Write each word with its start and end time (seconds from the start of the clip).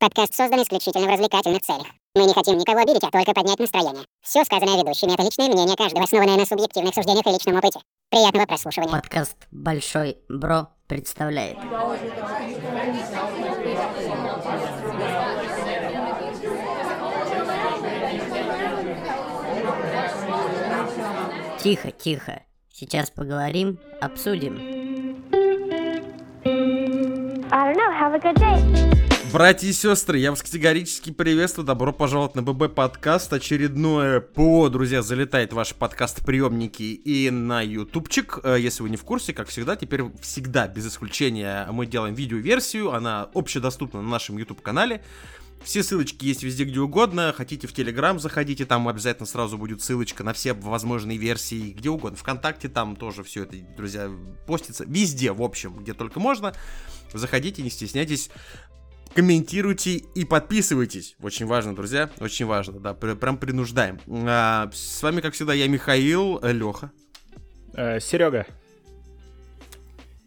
Подкаст 0.00 0.34
создан 0.34 0.62
исключительно 0.62 1.04
в 1.04 1.10
развлекательных 1.10 1.60
целях. 1.60 1.86
Мы 2.14 2.24
не 2.24 2.32
хотим 2.32 2.56
никого 2.56 2.80
обидеть, 2.80 3.04
а 3.04 3.10
только 3.10 3.34
поднять 3.34 3.58
настроение. 3.58 4.02
Все 4.22 4.42
сказанное 4.44 4.78
ведущими— 4.78 5.12
это 5.12 5.22
личное 5.22 5.48
мнение 5.48 5.76
каждого, 5.76 6.04
основанное 6.04 6.38
на 6.38 6.46
субъективных 6.46 6.94
суждениях 6.94 7.26
и 7.26 7.30
личном 7.30 7.56
опыте. 7.56 7.80
Приятного 8.08 8.46
прослушивания. 8.46 8.90
Подкаст 8.90 9.36
«Большой 9.50 10.16
Бро» 10.30 10.68
представляет. 10.86 11.58
Тихо, 21.62 21.90
тихо. 21.90 22.42
Сейчас 22.72 23.10
поговорим, 23.10 23.78
обсудим. 24.00 24.56
I 27.52 27.66
don't 27.66 27.76
know. 27.76 27.92
Have 27.92 28.14
a 28.14 28.18
good 28.18 28.36
day. 28.36 29.09
Братья 29.32 29.68
и 29.68 29.72
сестры, 29.72 30.18
я 30.18 30.30
вас 30.30 30.42
категорически 30.42 31.12
приветствую. 31.12 31.64
Добро 31.64 31.92
пожаловать 31.92 32.34
на 32.34 32.42
ББ 32.42 32.74
подкаст. 32.74 33.32
Очередное 33.32 34.18
ПО, 34.18 34.68
друзья, 34.68 35.02
залетает 35.02 35.52
в 35.52 35.54
ваши 35.54 35.76
подкаст-приемники 35.76 36.82
и 36.82 37.30
на 37.30 37.62
ютубчик. 37.62 38.40
Э, 38.42 38.56
если 38.58 38.82
вы 38.82 38.90
не 38.90 38.96
в 38.96 39.04
курсе, 39.04 39.32
как 39.32 39.46
всегда, 39.46 39.76
теперь 39.76 40.02
всегда, 40.20 40.66
без 40.66 40.88
исключения, 40.88 41.68
мы 41.70 41.86
делаем 41.86 42.14
видеоверсию. 42.14 42.92
Она 42.92 43.28
общедоступна 43.32 44.02
на 44.02 44.08
нашем 44.08 44.36
YouTube-канале. 44.36 45.04
Все 45.62 45.82
ссылочки 45.82 46.24
есть 46.24 46.42
везде, 46.42 46.64
где 46.64 46.80
угодно. 46.80 47.32
Хотите 47.36 47.68
в 47.68 47.72
Телеграм, 47.72 48.18
заходите, 48.18 48.64
там 48.64 48.88
обязательно 48.88 49.26
сразу 49.26 49.58
будет 49.58 49.82
ссылочка 49.82 50.24
на 50.24 50.32
все 50.32 50.54
возможные 50.54 51.18
версии, 51.18 51.72
где 51.72 51.90
угодно. 51.90 52.16
Вконтакте 52.16 52.68
там 52.68 52.96
тоже 52.96 53.22
все 53.22 53.44
это, 53.44 53.56
друзья, 53.76 54.10
постится. 54.46 54.84
Везде, 54.88 55.32
в 55.32 55.42
общем, 55.42 55.76
где 55.76 55.92
только 55.92 56.18
можно. 56.18 56.54
Заходите, 57.12 57.62
не 57.62 57.70
стесняйтесь 57.70 58.30
комментируйте 59.14 60.02
и 60.14 60.24
подписывайтесь. 60.24 61.16
Очень 61.20 61.46
важно, 61.46 61.74
друзья, 61.74 62.10
очень 62.20 62.46
важно, 62.46 62.80
да, 62.80 62.94
прям 62.94 63.38
принуждаем. 63.38 63.98
А, 64.08 64.70
с 64.72 65.02
вами, 65.02 65.20
как 65.20 65.34
всегда, 65.34 65.54
я 65.54 65.68
Михаил, 65.68 66.38
э, 66.42 66.52
Леха. 66.52 66.90
Э, 67.74 68.00
Серега. 68.00 68.46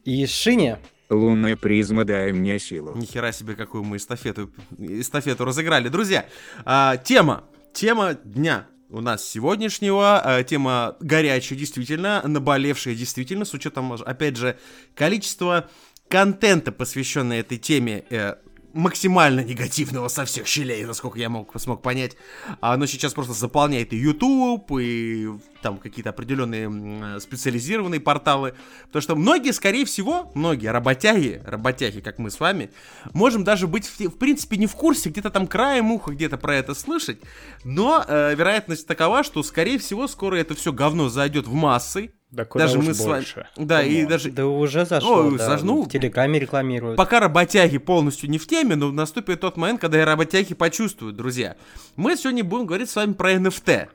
И 0.03 0.25
Шиня. 0.25 0.80
Лунная 1.09 1.56
призма, 1.56 2.06
дай 2.06 2.31
мне 2.31 2.59
силу. 2.59 2.95
Нихера 2.95 3.31
себе, 3.31 3.56
какую 3.56 3.84
мы 3.84 3.98
эстафету, 3.98 4.52
эстафету 4.78 5.45
разыграли. 5.45 5.88
Друзья, 5.90 6.25
а, 6.66 6.97
тема, 6.97 7.44
тема 7.73 8.16
дня 8.16 8.68
у 8.90 9.00
нас 9.02 9.25
сегодняшнего. 9.25 10.20
А, 10.20 10.44
тема 10.44 10.97
горячая, 11.00 11.58
действительно, 11.58 12.22
наболевшая, 12.25 12.95
действительно, 12.95 13.45
с 13.45 13.53
учетом, 13.53 13.94
опять 13.94 14.38
же, 14.38 14.58
количества 14.95 15.70
контента, 16.09 16.72
посвященного 16.72 17.40
этой 17.40 17.58
теме, 17.58 18.06
э, 18.09 18.36
максимально 18.73 19.41
негативного 19.41 20.07
со 20.07 20.25
всех 20.25 20.47
щелей, 20.47 20.83
насколько 20.85 21.19
я 21.19 21.29
мог, 21.29 21.59
смог 21.59 21.81
понять. 21.81 22.17
Оно 22.59 22.85
сейчас 22.85 23.13
просто 23.13 23.33
заполняет 23.33 23.93
и 23.93 23.97
YouTube, 23.97 24.71
и 24.79 25.29
там 25.61 25.77
какие-то 25.77 26.09
определенные 26.09 27.19
специализированные 27.19 27.99
порталы. 27.99 28.55
Потому 28.88 29.01
что 29.01 29.16
многие, 29.16 29.51
скорее 29.51 29.85
всего, 29.85 30.31
многие 30.33 30.71
работяги, 30.71 31.41
работяги, 31.45 32.01
как 32.01 32.19
мы 32.19 32.31
с 32.31 32.39
вами, 32.39 32.71
можем 33.13 33.44
даже 33.44 33.67
быть, 33.67 33.88
в, 33.88 33.99
в 33.99 34.17
принципе, 34.17 34.57
не 34.57 34.67
в 34.67 34.75
курсе, 34.75 35.09
где-то 35.09 35.29
там 35.29 35.47
краем 35.47 35.91
уха 35.91 36.11
где-то 36.11 36.38
про 36.38 36.55
это 36.55 36.73
слышать. 36.73 37.19
Но 37.63 38.03
э, 38.07 38.35
вероятность 38.35 38.88
такова, 38.88 39.23
что, 39.23 39.44
скорее 39.44 39.77
всего, 39.77 40.07
скоро 40.07 40.35
это 40.35 40.55
все 40.55 40.73
говно 40.73 41.09
зайдет 41.09 41.47
в 41.47 41.53
массы, 41.53 42.13
да 42.34 42.45
куда 42.45 42.66
даже 42.66 42.80
уж 42.80 42.86
мы 42.88 42.94
с 42.95 43.00
вами. 43.00 43.12
больше. 43.12 43.48
Да, 43.56 43.84
и 43.84 44.06
даже. 44.06 44.31
Да 44.31 44.48
уже 44.48 44.86
зашло, 44.86 45.28
О, 45.28 45.31
да, 45.31 45.56
заш- 45.56 45.64
ну, 45.64 45.84
в 45.84 45.89
Телеграме 45.89 46.40
рекламируют. 46.40 46.98
Пока 46.98 47.20
работяги 47.20 47.78
полностью 47.78 48.30
не 48.30 48.40
в 48.40 48.48
теме, 48.48 48.75
но 48.75 48.92
наступит 48.92 49.42
тот 49.42 49.56
момент, 49.56 49.80
когда 49.80 50.02
и 50.02 50.03
работяги 50.03 50.56
почувствуют, 50.56 51.16
друзья. 51.16 51.56
Мы 51.95 52.17
сегодня 52.17 52.44
будем 52.44 52.66
говорить 52.66 52.90
с 52.90 52.95
вами 52.95 53.14
про 53.14 53.34
NFT. 53.34 53.88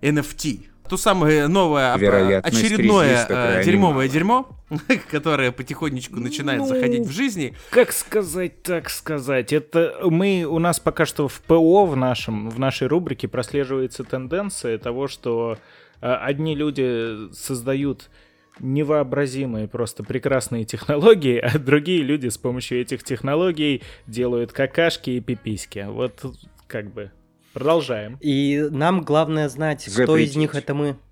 NFT. 0.00 0.66
То 0.88 0.96
самое 0.96 1.46
новое, 1.46 1.92
а, 1.92 2.40
очередное 2.40 3.24
э, 3.28 3.62
дерьмовое 3.64 4.08
дерьмо, 4.08 4.48
которое 5.10 5.52
потихонечку 5.52 6.16
начинает 6.16 6.58
Ну, 6.58 6.66
заходить 6.66 7.06
в 7.06 7.12
жизни. 7.12 7.54
Как 7.70 7.92
сказать, 7.92 8.62
так 8.62 8.90
сказать. 8.90 9.52
Это 9.52 10.00
мы, 10.02 10.44
у 10.44 10.58
нас 10.58 10.80
пока 10.80 11.06
что 11.06 11.28
в 11.28 11.40
ПО 11.42 11.86
в 11.86 11.96
нашем, 11.96 12.50
в 12.50 12.58
нашей 12.58 12.88
рубрике 12.88 13.28
прослеживается 13.28 14.02
тенденция 14.02 14.76
того, 14.78 15.06
что 15.06 15.56
одни 16.02 16.54
люди 16.54 17.32
создают 17.32 18.10
невообразимые, 18.60 19.68
просто 19.68 20.02
прекрасные 20.02 20.64
технологии, 20.64 21.38
а 21.38 21.58
другие 21.58 22.02
люди 22.02 22.28
с 22.28 22.38
помощью 22.38 22.80
этих 22.80 23.02
технологий 23.02 23.82
делают 24.06 24.52
какашки 24.52 25.10
и 25.10 25.20
пиписьки. 25.20 25.86
Вот 25.88 26.24
как 26.66 26.92
бы 26.92 27.10
продолжаем. 27.52 28.18
И 28.20 28.68
нам 28.70 29.02
главное 29.02 29.48
знать, 29.48 29.82
кто 29.84 30.16
из 30.16 30.30
Запретить. 30.32 30.36
них 30.36 30.54
это 30.54 30.74
мы. 30.74 30.96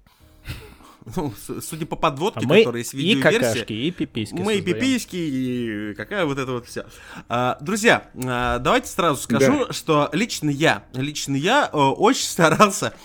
Ну, 1.16 1.32
судя 1.62 1.86
по 1.86 1.96
подводке, 1.96 2.40
А 2.44 2.46
мы 2.46 2.58
которая 2.58 2.82
есть 2.82 2.92
и 2.92 2.98
видеоверсия, 2.98 3.40
какашки, 3.40 3.72
и 3.72 3.90
пиписьки 3.90 4.34
Мы 4.34 4.54
и 4.54 4.58
создаем. 4.58 4.78
пиписьки, 4.78 5.16
и 5.16 5.94
какая 5.94 6.26
вот 6.26 6.38
это 6.38 6.52
вот 6.52 6.66
вся. 6.66 6.84
А, 7.26 7.56
друзья, 7.62 8.10
а, 8.14 8.58
давайте 8.58 8.88
сразу 8.88 9.20
скажу, 9.20 9.72
что 9.72 10.10
лично 10.12 10.50
я, 10.50 10.84
лично 10.92 11.36
я 11.36 11.70
э, 11.72 11.76
очень 11.76 12.26
старался 12.26 12.92
э, 12.92 12.98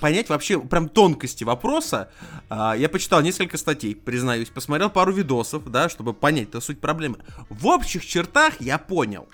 понять 0.00 0.28
вообще 0.28 0.60
прям 0.60 0.88
тонкости 0.88 1.44
вопроса. 1.44 2.10
А, 2.48 2.74
я 2.76 2.88
почитал 2.88 3.20
несколько 3.22 3.56
статей, 3.58 3.94
признаюсь, 3.94 4.48
посмотрел 4.48 4.90
пару 4.90 5.12
видосов, 5.12 5.70
да, 5.70 5.88
чтобы 5.88 6.12
понять-то 6.14 6.60
суть 6.60 6.80
проблемы. 6.80 7.18
В 7.48 7.66
общих 7.66 8.04
чертах 8.04 8.60
я 8.60 8.78
понял. 8.78 9.28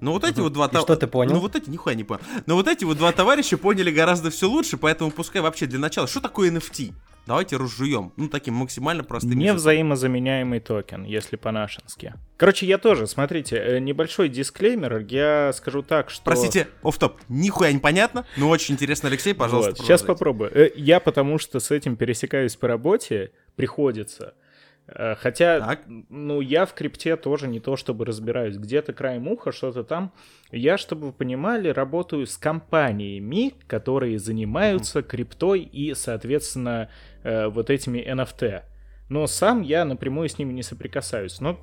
Но 0.00 0.12
вот 0.12 0.24
эти 0.24 0.40
вот 0.40 0.52
два 0.52 0.66
И 0.66 0.70
тов- 0.70 0.82
что 0.82 0.96
ты 0.96 1.06
понял? 1.06 1.34
Ну 1.34 1.40
вот 1.40 1.56
эти 1.56 1.70
нихуя 1.70 1.94
не 1.94 2.04
понял. 2.04 2.20
Но 2.44 2.54
вот 2.54 2.68
эти 2.68 2.84
вот 2.84 2.98
два 2.98 3.12
товарища 3.12 3.56
поняли 3.56 3.90
гораздо 3.90 4.30
все 4.30 4.48
лучше, 4.48 4.76
поэтому 4.76 5.10
пускай 5.10 5.40
вообще 5.40 5.66
для 5.66 5.78
начала. 5.78 6.06
Что 6.06 6.20
такое 6.20 6.50
NFT? 6.50 6.92
Давайте 7.26 7.56
разжуем. 7.56 8.12
Ну, 8.16 8.28
таким 8.28 8.54
максимально 8.54 9.02
простым 9.02 9.32
языком. 9.32 9.54
Невзаимозаменяемый 9.56 10.60
токен, 10.60 11.04
если 11.04 11.36
по-нашенски. 11.36 12.14
Короче, 12.36 12.66
я 12.66 12.78
тоже, 12.78 13.06
смотрите, 13.06 13.56
э, 13.56 13.78
небольшой 13.80 14.28
дисклеймер, 14.28 14.98
я 15.08 15.52
скажу 15.52 15.82
так, 15.82 16.10
что... 16.10 16.22
Простите, 16.24 16.68
оф-топ, 16.82 17.16
нихуя 17.28 17.72
непонятно, 17.72 18.26
но 18.36 18.48
очень 18.48 18.74
интересно, 18.74 19.08
Алексей, 19.08 19.34
пожалуйста, 19.34 19.72
Вот, 19.72 19.78
сейчас 19.80 20.02
попробую. 20.02 20.50
Э, 20.56 20.70
Я 20.76 21.00
потому 21.00 21.38
что 21.38 21.58
с 21.58 21.70
этим 21.70 21.96
пересекаюсь 21.96 22.54
по 22.56 22.68
работе, 22.68 23.32
приходится. 23.56 24.34
Э, 24.86 25.16
Хотя, 25.16 25.58
Так. 25.60 25.80
ну, 26.08 26.40
я 26.40 26.64
в 26.64 26.74
крипте 26.74 27.16
тоже 27.16 27.48
не 27.48 27.58
то 27.58 27.76
чтобы 27.76 28.04
разбираюсь. 28.04 28.56
Где-то 28.56 28.92
краем 28.92 29.26
уха, 29.26 29.50
что-то 29.50 29.82
там. 29.82 30.12
Я, 30.52 30.78
чтобы 30.78 31.06
вы 31.08 31.12
понимали, 31.12 31.68
работаю 31.70 32.24
с 32.26 32.36
компаниями, 32.36 33.54
которые 33.66 34.18
занимаются 34.20 35.02
криптой 35.02 35.62
и, 35.62 35.92
соответственно, 35.94 36.88
э, 37.26 37.48
вот 37.48 37.70
этими 37.70 37.98
NFT. 37.98 38.62
Но 39.08 39.26
сам 39.26 39.62
я 39.62 39.84
напрямую 39.84 40.28
с 40.28 40.38
ними 40.38 40.52
не 40.52 40.62
соприкасаюсь. 40.62 41.40
Но 41.40 41.58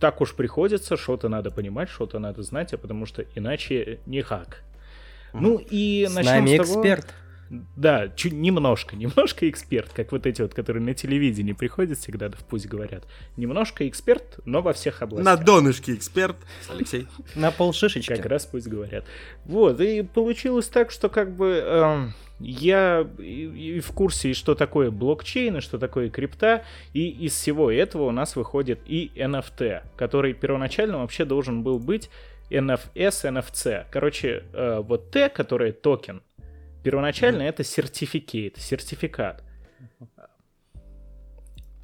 так 0.00 0.20
уж 0.20 0.34
приходится, 0.34 0.96
что-то 0.96 1.28
надо 1.28 1.50
понимать, 1.50 1.88
что-то 1.90 2.18
надо 2.18 2.42
знать, 2.42 2.72
а 2.74 2.78
потому 2.78 3.06
что 3.06 3.22
иначе 3.34 3.98
никак. 4.06 4.62
Ну 5.32 5.58
и 5.58 6.06
С 6.08 6.14
начнем 6.14 6.32
нами 6.32 6.54
с 6.56 6.56
того- 6.68 6.80
эксперт. 6.80 7.06
да, 7.76 8.08
чуть 8.08 8.32
немножко, 8.32 8.96
немножко 9.02 9.48
эксперт, 9.50 9.90
как 9.92 10.12
вот 10.12 10.26
эти 10.26 10.40
вот, 10.42 10.54
которые 10.54 10.82
на 10.82 10.94
телевидении 10.94 11.52
приходят 11.52 11.98
всегда, 11.98 12.28
да 12.30 12.36
в 12.38 12.44
пусть 12.44 12.66
говорят. 12.66 13.04
Немножко 13.36 13.86
эксперт, 13.86 14.38
но 14.46 14.62
во 14.62 14.72
всех 14.72 15.00
На 15.00 15.04
областях. 15.06 15.44
донышке 15.44 15.94
эксперт, 15.94 16.36
Алексей. 16.70 17.06
На 17.34 17.50
полшишечки. 17.50 18.14
Как 18.14 18.24
раз 18.26 18.46
пусть 18.46 18.68
говорят. 18.68 19.04
Вот, 19.44 19.80
и 19.80 20.02
получилось 20.02 20.68
так, 20.68 20.90
что 20.90 21.10
как 21.10 21.36
бы 21.36 21.48
эм, 21.62 22.14
я 22.38 23.06
и, 23.18 23.76
и 23.76 23.80
в 23.80 23.92
курсе, 23.92 24.30
и 24.30 24.34
что 24.34 24.54
такое 24.54 24.90
блокчейн, 24.90 25.56
и 25.56 25.60
что 25.60 25.78
такое 25.78 26.10
крипта, 26.10 26.64
и 26.92 27.08
из 27.08 27.32
всего 27.34 27.70
этого 27.70 28.04
у 28.04 28.10
нас 28.10 28.36
выходит 28.36 28.80
и 28.86 29.10
NFT, 29.16 29.82
который 29.96 30.34
первоначально 30.34 30.98
вообще 30.98 31.24
должен 31.24 31.62
был 31.62 31.78
быть 31.78 32.10
NFS, 32.50 33.24
NFC. 33.24 33.86
Короче, 33.90 34.44
э, 34.52 34.80
вот 34.82 35.10
T, 35.10 35.28
который 35.28 35.72
токен, 35.72 36.22
первоначально 36.82 37.42
это 37.42 37.64
сертификат, 37.64 38.58
сертификат. 38.58 39.42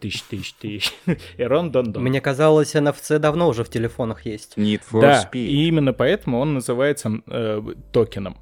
Тысяч, 0.00 0.22
тысяч, 0.24 0.52
тысяч. 0.54 0.92
Эрон 1.38 1.70
Дон 1.70 1.92
Дон. 1.92 2.02
Мне 2.02 2.20
казалось, 2.20 2.74
NFC 2.74 3.20
давно 3.20 3.48
уже 3.48 3.62
в 3.62 3.68
телефонах 3.70 4.26
есть. 4.26 4.54
Need 4.56 4.82
for 4.90 5.00
Да, 5.00 5.22
Speed. 5.32 5.46
и 5.46 5.68
именно 5.68 5.92
поэтому 5.92 6.40
он 6.40 6.54
называется 6.54 7.20
э, 7.28 7.62
токеном. 7.92 8.36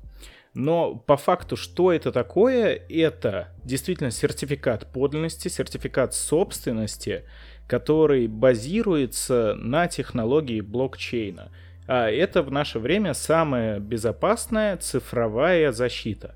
Но 0.55 0.97
по 0.97 1.17
факту, 1.17 1.57
что 1.57 1.93
это 1.93 2.11
такое? 2.11 2.75
Это 2.89 3.49
действительно 3.65 4.11
сертификат 4.11 4.87
подлинности, 4.93 5.49
сертификат 5.49 6.13
собственности, 6.15 7.25
который 7.69 8.27
базируется 8.27 9.55
на 9.57 9.87
технологии 9.87 10.61
блокчейна. 10.61 11.51
А 11.87 12.09
это 12.11 12.43
в 12.43 12.51
наше 12.51 12.79
время 12.79 13.15
самая 13.15 13.79
безопасная 13.79 14.77
цифровая 14.77 15.71
защита. 15.73 16.35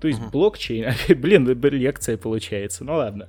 То 0.00 0.08
есть 0.08 0.20
Мгм. 0.20 0.30
блокчейн... 0.30 0.92
Блин, 1.20 1.46
лекция 1.48 2.16
получается. 2.16 2.84
Ну 2.84 2.94
ладно. 2.94 3.28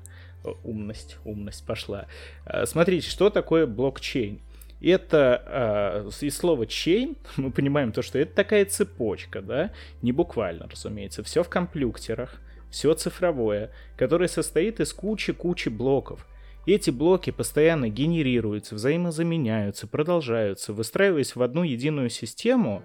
Умность, 0.63 1.17
умность 1.25 1.65
пошла. 1.65 2.05
А, 2.45 2.65
Смотрите, 2.65 3.09
что 3.09 3.29
такое 3.29 3.65
блокчейн? 3.65 4.39
Это 4.81 5.43
а, 5.45 6.09
из 6.21 6.37
слова 6.37 6.63
chain 6.63 7.17
мы 7.37 7.51
понимаем 7.51 7.91
то, 7.91 8.01
что 8.01 8.19
это 8.19 8.35
такая 8.35 8.65
цепочка, 8.65 9.41
да, 9.41 9.71
не 10.01 10.11
буквально, 10.11 10.67
разумеется, 10.69 11.23
все 11.23 11.43
в 11.43 11.49
компьютерах, 11.49 12.41
все 12.69 12.93
цифровое, 12.93 13.71
которое 13.97 14.27
состоит 14.27 14.79
из 14.79 14.93
кучи-кучи 14.93 15.69
блоков. 15.69 16.27
Эти 16.65 16.89
блоки 16.89 17.29
постоянно 17.31 17.87
генерируются, 17.87 18.75
взаимозаменяются, 18.75 19.87
продолжаются, 19.87 20.73
выстраиваясь 20.73 21.35
в 21.35 21.41
одну 21.41 21.63
единую 21.63 22.09
систему, 22.09 22.83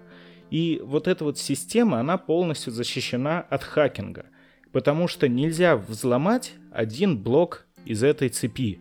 и 0.49 0.81
вот 0.83 1.07
эта 1.07 1.25
вот 1.25 1.37
система, 1.37 1.99
она 1.99 2.17
полностью 2.17 2.71
защищена 2.71 3.41
от 3.41 3.63
хакинга, 3.63 4.27
потому 4.71 5.07
что 5.07 5.27
нельзя 5.27 5.75
взломать 5.75 6.53
один 6.71 7.21
блок 7.21 7.65
из 7.85 8.03
этой 8.03 8.29
цепи. 8.29 8.79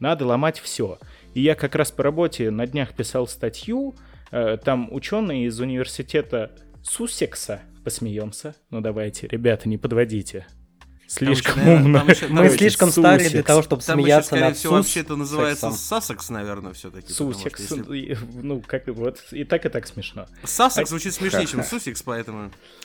Надо 0.00 0.26
ломать 0.26 0.58
все. 0.58 0.98
И 1.34 1.40
я 1.42 1.54
как 1.54 1.74
раз 1.74 1.90
по 1.92 2.02
работе 2.02 2.50
на 2.50 2.66
днях 2.66 2.94
писал 2.94 3.26
статью, 3.28 3.94
э, 4.32 4.58
там 4.62 4.92
ученые 4.92 5.46
из 5.46 5.58
университета 5.60 6.52
Суссекса, 6.82 7.60
посмеемся, 7.84 8.54
ну 8.70 8.80
давайте, 8.80 9.26
ребята, 9.28 9.68
не 9.68 9.78
подводите. 9.78 10.46
Слишком 11.06 11.54
Там 11.54 11.64
еще, 11.64 11.82
умно. 11.82 11.98
там 11.98 12.08
еще- 12.08 12.28
Мы 12.28 12.34
Давайте, 12.36 12.58
слишком 12.58 12.90
старые 12.90 13.30
для 13.30 13.42
того, 13.42 13.62
чтобы 13.62 13.82
Там 13.82 13.98
еще, 13.98 14.04
смеяться 14.06 14.26
скорее 14.28 14.44
над 14.44 14.56
всего, 14.56 14.74
вообще 14.74 15.00
это 15.00 15.16
называется 15.16 15.70
сексом. 15.72 15.76
Сассекс, 16.00 16.30
наверное, 16.30 16.72
все-таки. 16.72 17.12
Сусекс, 17.12 17.72
и, 17.72 18.16
ну, 18.34 18.62
как 18.64 18.86
вот, 18.86 19.18
и 19.32 19.42
так, 19.42 19.66
и 19.66 19.68
так 19.70 19.88
смешно. 19.88 20.26
Сассекс 20.44 20.88
А- 20.88 20.90
звучит 20.90 21.12
смешнее, 21.12 21.46
чем 21.46 21.64
Сусекс, 21.64 22.02
поэтому... 22.04 22.52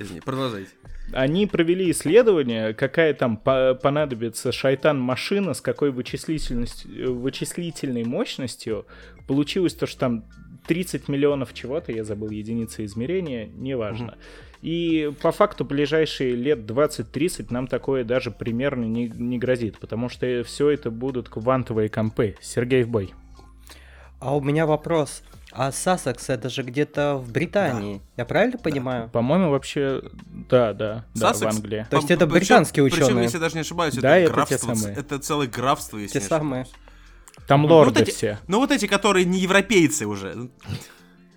Извини, 0.00 0.20
продолжайте. 0.22 0.70
Они 1.12 1.46
провели 1.46 1.90
исследование, 1.90 2.74
какая 2.74 3.14
там 3.14 3.36
по- 3.36 3.74
понадобится 3.74 4.50
шайтан-машина, 4.52 5.54
с 5.54 5.60
какой 5.60 5.90
вычислительностью, 5.90 7.14
вычислительной 7.14 8.04
мощностью. 8.04 8.86
Получилось 9.26 9.74
то, 9.74 9.86
что 9.86 10.00
там 10.00 10.24
30 10.66 11.08
миллионов 11.08 11.54
чего-то, 11.54 11.92
я 11.92 12.04
забыл 12.04 12.30
единицы 12.30 12.84
измерения, 12.84 13.48
неважно. 13.54 14.18
И 14.62 15.12
по 15.22 15.30
факту 15.30 15.64
ближайшие 15.64 16.34
лет 16.34 16.60
20-30 16.60 17.46
нам 17.50 17.66
такое 17.66 18.04
даже 18.04 18.30
примерно 18.30 18.84
не, 18.84 19.06
не 19.08 19.38
грозит, 19.38 19.78
потому 19.78 20.08
что 20.08 20.42
все 20.44 20.70
это 20.70 20.90
будут 20.90 21.28
квантовые 21.28 21.88
компы. 21.88 22.36
Сергей 22.40 22.82
в 22.82 22.88
бой. 22.88 23.12
А 24.18 24.36
у 24.36 24.40
меня 24.40 24.66
вопрос. 24.66 25.22
А 25.52 25.72
Сассекс 25.72 26.28
это 26.28 26.50
же 26.50 26.62
где-то 26.62 27.16
в 27.16 27.30
Британии. 27.32 28.02
Я 28.16 28.24
правильно 28.26 28.58
понимаю? 28.58 29.08
По-моему, 29.10 29.50
вообще, 29.50 30.02
да, 30.50 30.72
да, 30.74 31.04
да, 31.14 31.32
в 31.32 31.36
Сассекс? 31.36 31.56
Англии. 31.56 31.86
То 31.88 31.96
есть 31.96 32.10
это 32.10 32.26
причем- 32.26 32.38
британские 32.40 32.84
Причем, 32.84 33.04
ученые. 33.04 33.22
если 33.24 33.36
я 33.38 33.40
даже 33.40 33.54
не 33.54 33.60
ошибаюсь, 33.62 33.94
Да, 33.94 34.16
это 34.18 34.24
это 34.24 34.28
те 34.28 34.34
графство, 34.34 34.74
самые. 34.74 34.96
это 34.98 35.18
целое 35.18 35.46
графство, 35.46 35.96
если 35.98 36.18
Те 36.18 36.24
не 36.24 36.28
самые. 36.28 36.62
ошибаюсь. 36.62 36.82
Там 37.46 37.62
Ну, 37.62 37.68
лорды 37.68 38.00
вот 38.00 38.08
эти- 38.08 38.14
все. 38.16 38.38
Ну 38.48 38.58
вот 38.58 38.70
эти, 38.72 38.86
которые 38.86 39.24
не 39.24 39.38
европейцы 39.38 40.06
уже. 40.06 40.48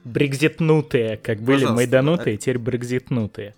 Брекзитнутые, 0.06 1.18
как 1.18 1.40
были 1.42 1.58
Пожалуйста, 1.58 1.76
майданутые, 1.76 2.38
теперь 2.38 2.58
брекзитнутые. 2.58 3.54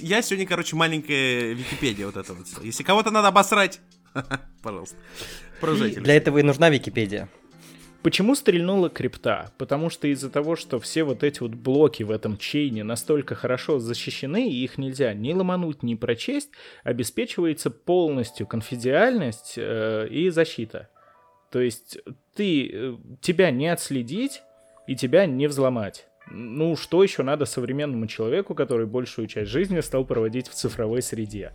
Я 0.00 0.22
сегодня, 0.22 0.46
короче, 0.46 0.74
маленькая 0.76 1.52
Википедия 1.52 2.06
вот 2.06 2.16
это 2.16 2.32
вот. 2.34 2.46
Если 2.62 2.82
кого-то 2.82 3.10
надо 3.10 3.28
обосрать, 3.28 3.80
пожалуйста. 4.62 4.96
Продолжайте. 5.60 6.00
Для 6.00 6.14
этого 6.16 6.38
и 6.38 6.42
нужна 6.42 6.70
Википедия. 6.70 7.28
Почему 8.02 8.34
стрельнула 8.34 8.90
крипта? 8.90 9.52
Потому 9.58 9.88
что 9.88 10.08
из-за 10.08 10.28
того, 10.28 10.56
что 10.56 10.80
все 10.80 11.04
вот 11.04 11.22
эти 11.22 11.40
вот 11.40 11.52
блоки 11.52 12.02
в 12.02 12.10
этом 12.10 12.36
чейне 12.36 12.82
настолько 12.82 13.36
хорошо 13.36 13.78
защищены, 13.78 14.50
и 14.50 14.64
их 14.64 14.76
нельзя 14.76 15.14
ни 15.14 15.32
ломануть, 15.32 15.84
ни 15.84 15.94
прочесть, 15.94 16.50
обеспечивается 16.82 17.70
полностью 17.70 18.46
конфиденциальность 18.46 19.54
э, 19.56 20.08
и 20.10 20.30
защита. 20.30 20.88
То 21.52 21.60
есть 21.60 21.98
ты, 22.34 22.70
э, 22.72 22.96
тебя 23.20 23.52
не 23.52 23.68
отследить 23.68 24.42
и 24.88 24.96
тебя 24.96 25.26
не 25.26 25.46
взломать. 25.46 26.08
Ну, 26.28 26.76
что 26.76 27.04
еще 27.04 27.22
надо 27.22 27.44
современному 27.44 28.08
человеку, 28.08 28.54
который 28.56 28.86
большую 28.86 29.28
часть 29.28 29.50
жизни 29.50 29.78
стал 29.80 30.04
проводить 30.04 30.48
в 30.48 30.54
цифровой 30.54 31.02
среде? 31.02 31.52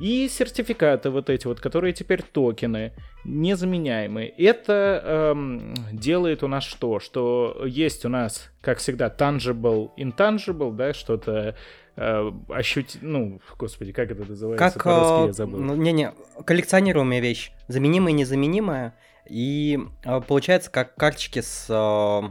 И 0.00 0.28
сертификаты 0.28 1.10
вот 1.10 1.28
эти 1.28 1.46
вот, 1.46 1.60
которые 1.60 1.92
теперь 1.92 2.22
токены, 2.22 2.92
незаменяемые. 3.24 4.30
Это 4.30 5.02
эм, 5.04 5.74
делает 5.92 6.42
у 6.42 6.48
нас 6.48 6.64
что? 6.64 7.00
Что 7.00 7.64
есть 7.66 8.06
у 8.06 8.08
нас, 8.08 8.50
как 8.62 8.78
всегда, 8.78 9.14
tangible, 9.14 9.90
intangible, 9.98 10.74
да, 10.74 10.94
что-то 10.94 11.54
э, 11.96 12.32
ощути... 12.48 12.98
Ну, 13.02 13.42
господи, 13.58 13.92
как 13.92 14.10
это 14.10 14.24
называется 14.24 14.78
Как, 14.78 14.86
э, 14.86 15.26
я 15.26 15.32
забыл. 15.34 15.58
ну, 15.58 15.74
не-не, 15.74 16.14
коллекционируемая 16.46 17.20
вещь. 17.20 17.52
Заменимая 17.68 18.14
и 18.14 18.16
незаменимая. 18.16 18.94
И 19.28 19.78
э, 20.04 20.20
получается, 20.22 20.70
как 20.70 20.94
карточки 20.94 21.42
с 21.42 21.66
э, 21.68 22.30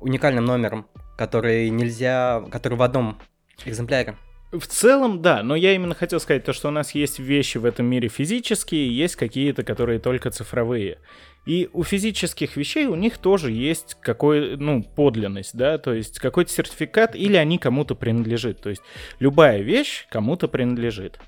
уникальным 0.00 0.44
номером, 0.44 0.88
которые 1.16 1.70
нельзя, 1.70 2.42
которые 2.50 2.76
в 2.76 2.82
одном 2.82 3.20
экземпляре. 3.64 4.16
В 4.50 4.66
целом, 4.66 5.20
да, 5.20 5.42
но 5.42 5.54
я 5.54 5.74
именно 5.74 5.94
хотел 5.94 6.20
сказать 6.20 6.44
то, 6.44 6.54
что 6.54 6.68
у 6.68 6.70
нас 6.70 6.94
есть 6.94 7.18
вещи 7.18 7.58
в 7.58 7.66
этом 7.66 7.84
мире 7.84 8.08
физические, 8.08 8.96
есть 8.96 9.14
какие-то, 9.16 9.62
которые 9.62 9.98
только 9.98 10.30
цифровые. 10.30 10.98
И 11.44 11.68
у 11.72 11.82
физических 11.82 12.56
вещей 12.56 12.86
у 12.86 12.94
них 12.94 13.18
тоже 13.18 13.52
есть 13.52 13.96
какой, 14.00 14.56
ну, 14.56 14.82
подлинность, 14.82 15.54
да, 15.54 15.76
то 15.76 15.92
есть 15.92 16.18
какой-то 16.18 16.50
сертификат 16.50 17.14
или 17.14 17.36
они 17.36 17.58
кому-то 17.58 17.94
принадлежит. 17.94 18.62
То 18.62 18.70
есть 18.70 18.82
любая 19.18 19.60
вещь 19.60 20.06
кому-то 20.10 20.48
принадлежит. 20.48 21.18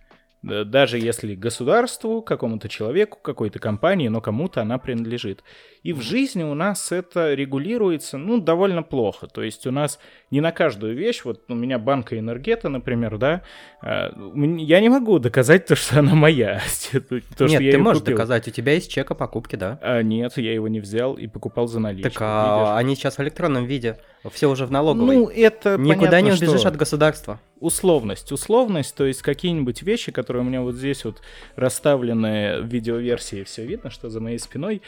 Да, 0.43 0.64
Даже 0.64 0.99
если 0.99 1.34
государству, 1.34 2.23
какому-то 2.23 2.69
человеку, 2.69 3.19
какой-то 3.20 3.58
компании, 3.58 4.08
но 4.08 4.23
кому-то 4.23 4.62
она 4.62 4.78
принадлежит. 4.78 5.44
И 5.82 5.94
в 5.94 6.03
жизни 6.03 6.43
у 6.43 6.55
нас 6.55 6.93
это 6.93 7.32
регулируется, 7.32 8.19
ну, 8.19 8.38
довольно 8.38 8.82
плохо. 8.82 9.27
То 9.27 9.43
есть 9.43 9.67
у 9.67 9.71
нас 9.71 9.99
не 10.31 10.43
на 10.43 10.53
каждую 10.53 10.94
вещь, 10.94 11.23
вот 11.25 11.44
у 11.49 11.55
меня 11.55 11.79
банка 11.79 12.19
Энергета, 12.19 12.69
например, 12.69 13.17
да, 13.17 13.43
а, 13.81 14.12
я 14.59 14.81
не 14.81 14.91
могу 14.91 15.19
доказать 15.19 15.67
то, 15.67 15.77
что 15.77 16.00
она 16.00 16.15
моя. 16.15 16.61
То, 17.38 17.47
Нет, 17.47 17.59
ты 17.59 17.79
можешь 17.79 18.03
купил. 18.03 18.17
доказать, 18.17 18.47
у 18.47 18.50
тебя 18.50 18.75
есть 18.75 18.91
чек 18.91 19.11
о 19.11 19.15
покупке, 19.15 19.56
да. 19.56 19.79
А, 19.81 20.03
нет, 20.03 20.37
я 20.37 20.53
его 20.53 20.69
не 20.69 20.81
взял 20.81 21.15
и 21.15 21.27
покупал 21.27 21.67
за 21.67 21.81
наличку. 21.81 22.11
Так 22.11 22.21
а, 22.21 22.76
они 22.76 22.94
сейчас 22.94 23.17
в 23.17 23.23
электронном 23.23 23.65
виде, 23.65 23.99
все 24.31 24.50
уже 24.50 24.67
в 24.67 24.71
налоговой. 24.71 25.17
Ну, 25.17 25.29
это 25.29 25.79
Никуда 25.79 26.21
не 26.21 26.31
понятно, 26.31 26.35
убежишь 26.35 26.61
что 26.61 26.69
от 26.69 26.76
государства. 26.76 27.41
условность. 27.59 28.33
Условность, 28.33 28.94
то 28.94 29.06
есть 29.06 29.23
какие-нибудь 29.23 29.83
вещи, 29.83 30.12
которые 30.12 30.43
у 30.43 30.47
меня 30.47 30.61
вот 30.61 30.75
здесь 30.75 31.05
вот 31.06 31.23
расставлены 31.56 32.61
в 32.61 32.67
видеоверсии, 32.67 33.44
все 33.44 33.65
видно, 33.65 33.91
что 33.91 34.11
за 34.11 34.21
моей 34.21 34.38
спиной, 34.38 34.83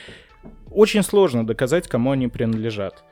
очень 0.70 1.02
сложно 1.02 1.46
доказать, 1.46 1.88
кому 1.88 2.12
они 2.12 2.28
принадлежат. 2.28 3.04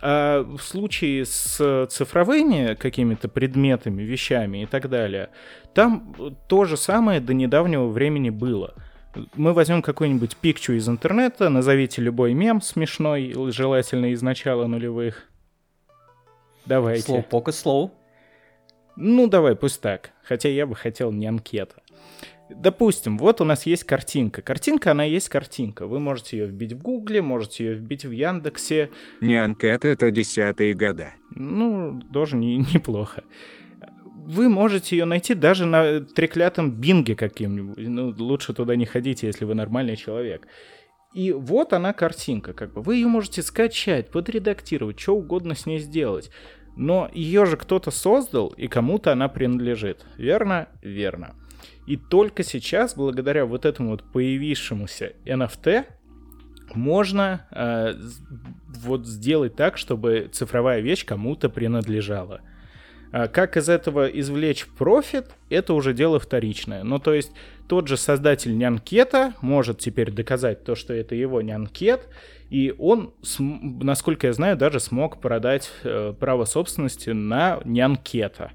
А 0.00 0.42
в 0.42 0.60
случае 0.60 1.24
с 1.24 1.86
цифровыми 1.90 2.74
какими-то 2.74 3.28
предметами, 3.28 4.02
вещами 4.02 4.64
и 4.64 4.66
так 4.66 4.88
далее, 4.88 5.30
там 5.74 6.36
то 6.48 6.64
же 6.64 6.76
самое 6.76 7.20
до 7.20 7.34
недавнего 7.34 7.86
времени 7.86 8.30
было. 8.30 8.74
Мы 9.34 9.52
возьмем 9.52 9.82
какой-нибудь 9.82 10.36
пикчу 10.36 10.72
из 10.72 10.88
интернета, 10.88 11.50
назовите 11.50 12.02
любой 12.02 12.32
мем 12.32 12.60
смешной, 12.60 13.32
желательно 13.52 14.06
из 14.06 14.22
начала 14.22 14.66
нулевых. 14.66 15.28
Давайте. 16.66 17.02
Слоу 17.02 17.22
покус 17.22 17.56
слоу. 17.56 17.92
Ну, 18.96 19.28
давай, 19.28 19.54
пусть 19.54 19.80
так. 19.80 20.12
Хотя 20.24 20.48
я 20.48 20.66
бы 20.66 20.74
хотел 20.74 21.12
не 21.12 21.26
анкета. 21.26 21.81
Допустим, 22.56 23.18
вот 23.18 23.40
у 23.40 23.44
нас 23.44 23.66
есть 23.66 23.84
картинка. 23.84 24.42
Картинка, 24.42 24.90
она 24.92 25.04
есть 25.04 25.28
картинка. 25.28 25.86
Вы 25.86 25.98
можете 26.00 26.38
ее 26.38 26.46
вбить 26.46 26.72
в 26.72 26.82
Гугле, 26.82 27.22
можете 27.22 27.64
ее 27.64 27.74
вбить 27.74 28.04
в 28.04 28.10
Яндексе. 28.10 28.90
Не 29.20 29.36
анкета, 29.36 29.88
это 29.88 30.10
десятые 30.10 30.74
года. 30.74 31.12
Ну, 31.34 32.00
тоже 32.12 32.36
не- 32.36 32.56
неплохо. 32.74 33.24
Вы 34.24 34.48
можете 34.48 34.96
ее 34.96 35.04
найти 35.04 35.34
даже 35.34 35.66
на 35.66 36.00
треклятом 36.00 36.70
бинге 36.70 37.16
каким-нибудь. 37.16 37.76
Ну, 37.78 38.14
лучше 38.16 38.52
туда 38.54 38.76
не 38.76 38.86
ходите, 38.86 39.26
если 39.26 39.44
вы 39.44 39.54
нормальный 39.54 39.96
человек. 39.96 40.46
И 41.12 41.32
вот 41.32 41.72
она 41.72 41.92
картинка, 41.92 42.52
как 42.52 42.72
бы. 42.72 42.82
Вы 42.82 42.96
ее 42.96 43.08
можете 43.08 43.42
скачать, 43.42 44.10
подредактировать, 44.10 44.98
что 45.00 45.16
угодно 45.16 45.54
с 45.54 45.66
ней 45.66 45.78
сделать. 45.78 46.30
Но 46.76 47.10
ее 47.12 47.44
же 47.44 47.56
кто-то 47.56 47.90
создал, 47.90 48.48
и 48.48 48.66
кому-то 48.66 49.12
она 49.12 49.28
принадлежит. 49.28 50.06
Верно? 50.16 50.68
Верно. 50.80 51.34
И 51.86 51.96
только 51.96 52.42
сейчас, 52.42 52.94
благодаря 52.94 53.44
вот 53.44 53.64
этому 53.64 53.90
вот 53.90 54.04
появившемуся 54.12 55.12
NFT, 55.24 55.84
можно 56.74 57.46
э, 57.50 57.94
вот 58.68 59.06
сделать 59.06 59.56
так, 59.56 59.76
чтобы 59.76 60.28
цифровая 60.32 60.80
вещь 60.80 61.04
кому-то 61.04 61.50
принадлежала. 61.50 62.40
А 63.12 63.28
как 63.28 63.56
из 63.58 63.68
этого 63.68 64.06
извлечь 64.06 64.66
профит, 64.66 65.26
это 65.50 65.74
уже 65.74 65.92
дело 65.92 66.18
вторичное. 66.18 66.82
Ну, 66.82 66.98
то 66.98 67.12
есть 67.12 67.32
тот 67.68 67.86
же 67.86 67.96
создатель 67.96 68.56
нянкета 68.56 69.34
может 69.42 69.78
теперь 69.78 70.10
доказать 70.10 70.64
то, 70.64 70.74
что 70.74 70.94
это 70.94 71.14
его 71.14 71.42
нянкет, 71.42 72.08
и 72.48 72.74
он, 72.78 73.12
насколько 73.38 74.28
я 74.28 74.32
знаю, 74.32 74.56
даже 74.56 74.80
смог 74.80 75.20
продать 75.20 75.70
э, 75.84 76.14
право 76.18 76.44
собственности 76.44 77.10
на 77.10 77.60
нянкета. 77.64 78.52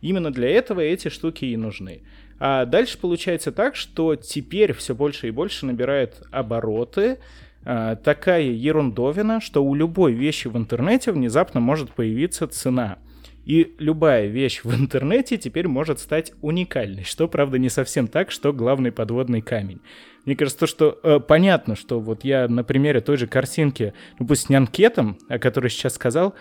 Именно 0.00 0.30
для 0.30 0.48
этого 0.48 0.80
эти 0.80 1.08
штуки 1.08 1.44
и 1.44 1.56
нужны. 1.56 2.02
А 2.40 2.64
дальше 2.64 2.98
получается 2.98 3.52
так, 3.52 3.76
что 3.76 4.16
теперь 4.16 4.72
все 4.72 4.94
больше 4.94 5.28
и 5.28 5.30
больше 5.30 5.66
набирает 5.66 6.22
обороты 6.32 7.18
а, 7.64 7.96
такая 7.96 8.44
ерундовина, 8.44 9.42
что 9.42 9.62
у 9.62 9.74
любой 9.74 10.14
вещи 10.14 10.48
в 10.48 10.56
интернете 10.56 11.12
внезапно 11.12 11.60
может 11.60 11.90
появиться 11.90 12.48
цена. 12.48 12.98
И 13.44 13.74
любая 13.78 14.26
вещь 14.26 14.62
в 14.64 14.74
интернете 14.74 15.36
теперь 15.36 15.68
может 15.68 16.00
стать 16.00 16.32
уникальной, 16.40 17.04
что, 17.04 17.28
правда, 17.28 17.58
не 17.58 17.68
совсем 17.68 18.06
так, 18.06 18.30
что 18.30 18.52
главный 18.52 18.92
подводный 18.92 19.42
камень. 19.42 19.80
Мне 20.24 20.36
кажется, 20.36 20.60
то, 20.60 20.66
что 20.66 20.98
э, 21.02 21.20
понятно, 21.20 21.76
что 21.76 22.00
вот 22.00 22.24
я 22.24 22.48
на 22.48 22.64
примере 22.64 23.00
той 23.00 23.16
же 23.16 23.26
картинки, 23.26 23.94
ну 24.18 24.26
пусть 24.26 24.50
не 24.50 24.56
анкетом, 24.56 25.18
о 25.28 25.38
которой 25.38 25.68
сейчас 25.68 25.94
сказал, 25.94 26.34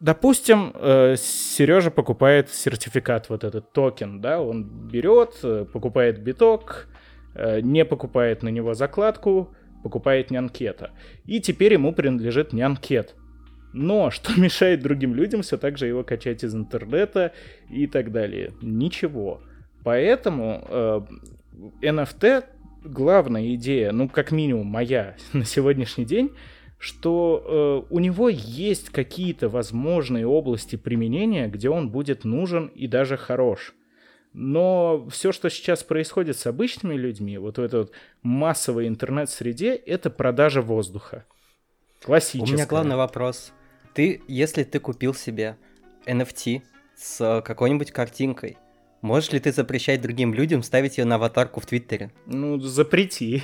Допустим, 0.00 0.72
э, 0.74 1.16
Сережа 1.16 1.90
покупает 1.90 2.50
сертификат, 2.50 3.30
вот 3.30 3.44
этот 3.44 3.72
токен, 3.72 4.20
да, 4.20 4.40
он 4.40 4.64
берет, 4.64 5.38
э, 5.42 5.64
покупает 5.72 6.22
биток, 6.22 6.88
э, 7.34 7.60
не 7.60 7.84
покупает 7.84 8.42
на 8.42 8.50
него 8.50 8.74
закладку, 8.74 9.54
покупает 9.82 10.30
нянкета. 10.30 10.90
И 11.24 11.40
теперь 11.40 11.74
ему 11.74 11.92
принадлежит 11.94 12.52
нянкет. 12.52 13.14
Но 13.72 14.10
что 14.10 14.38
мешает 14.38 14.82
другим 14.82 15.14
людям 15.14 15.42
все 15.42 15.56
так 15.56 15.78
же 15.78 15.86
его 15.86 16.04
качать 16.04 16.44
из 16.44 16.54
интернета 16.54 17.32
и 17.70 17.86
так 17.86 18.12
далее? 18.12 18.52
Ничего. 18.60 19.40
Поэтому 19.82 21.06
NFT 21.80 22.44
главная 22.86 23.54
идея, 23.54 23.92
ну 23.92 24.08
как 24.08 24.30
минимум 24.30 24.66
моя 24.66 25.16
на 25.32 25.44
сегодняшний 25.44 26.04
день, 26.04 26.32
что 26.78 27.84
э, 27.88 27.94
у 27.94 27.98
него 27.98 28.28
есть 28.28 28.90
какие-то 28.90 29.48
возможные 29.48 30.26
области 30.26 30.76
применения, 30.76 31.48
где 31.48 31.70
он 31.70 31.90
будет 31.90 32.24
нужен 32.24 32.66
и 32.68 32.86
даже 32.86 33.16
хорош. 33.16 33.74
Но 34.32 35.08
все, 35.10 35.32
что 35.32 35.48
сейчас 35.48 35.82
происходит 35.82 36.36
с 36.36 36.46
обычными 36.46 36.94
людьми, 36.94 37.38
вот 37.38 37.56
в 37.56 37.62
этой 37.62 37.80
вот 37.80 37.92
массовой 38.22 38.86
интернет-среде, 38.86 39.74
это 39.74 40.10
продажа 40.10 40.60
воздуха. 40.60 41.24
Классическая. 42.02 42.52
У 42.52 42.54
меня 42.54 42.66
главный 42.66 42.96
вопрос. 42.96 43.52
Ты, 43.94 44.20
если 44.28 44.64
ты 44.64 44.78
купил 44.78 45.14
себе 45.14 45.56
NFT 46.04 46.60
с 46.94 47.42
какой-нибудь 47.46 47.92
картинкой, 47.92 48.58
можешь 49.00 49.32
ли 49.32 49.40
ты 49.40 49.52
запрещать 49.52 50.02
другим 50.02 50.34
людям 50.34 50.62
ставить 50.62 50.98
ее 50.98 51.06
на 51.06 51.14
аватарку 51.14 51.60
в 51.60 51.66
Твиттере? 51.66 52.12
Ну, 52.26 52.60
запрети. 52.60 53.42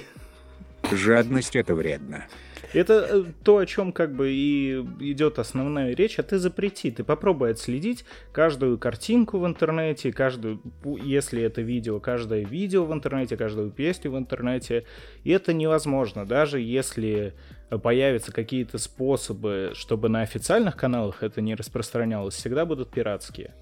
Жадность 0.90 1.56
это 1.56 1.74
вредно. 1.74 2.26
Это 2.72 3.06
э, 3.08 3.24
то, 3.44 3.58
о 3.58 3.66
чем 3.66 3.92
как 3.92 4.14
бы 4.14 4.30
и 4.30 4.80
идет 5.00 5.38
основная 5.38 5.94
речь, 5.94 6.18
а 6.18 6.22
ты 6.22 6.38
запрети, 6.38 6.90
ты 6.90 7.04
попробуй 7.04 7.50
отследить 7.50 8.04
каждую 8.32 8.78
картинку 8.78 9.38
в 9.38 9.46
интернете, 9.46 10.12
каждую, 10.12 10.60
если 11.02 11.42
это 11.42 11.60
видео, 11.60 12.00
каждое 12.00 12.44
видео 12.44 12.84
в 12.84 12.92
интернете, 12.92 13.36
каждую 13.36 13.70
песню 13.70 14.10
в 14.10 14.18
интернете, 14.18 14.84
и 15.24 15.30
это 15.30 15.52
невозможно, 15.52 16.24
даже 16.24 16.60
если 16.60 17.34
появятся 17.82 18.32
какие-то 18.32 18.78
способы, 18.78 19.72
чтобы 19.74 20.08
на 20.08 20.22
официальных 20.22 20.76
каналах 20.76 21.22
это 21.22 21.40
не 21.40 21.54
распространялось, 21.54 22.34
всегда 22.34 22.64
будут 22.64 22.90
пиратские. 22.90 23.54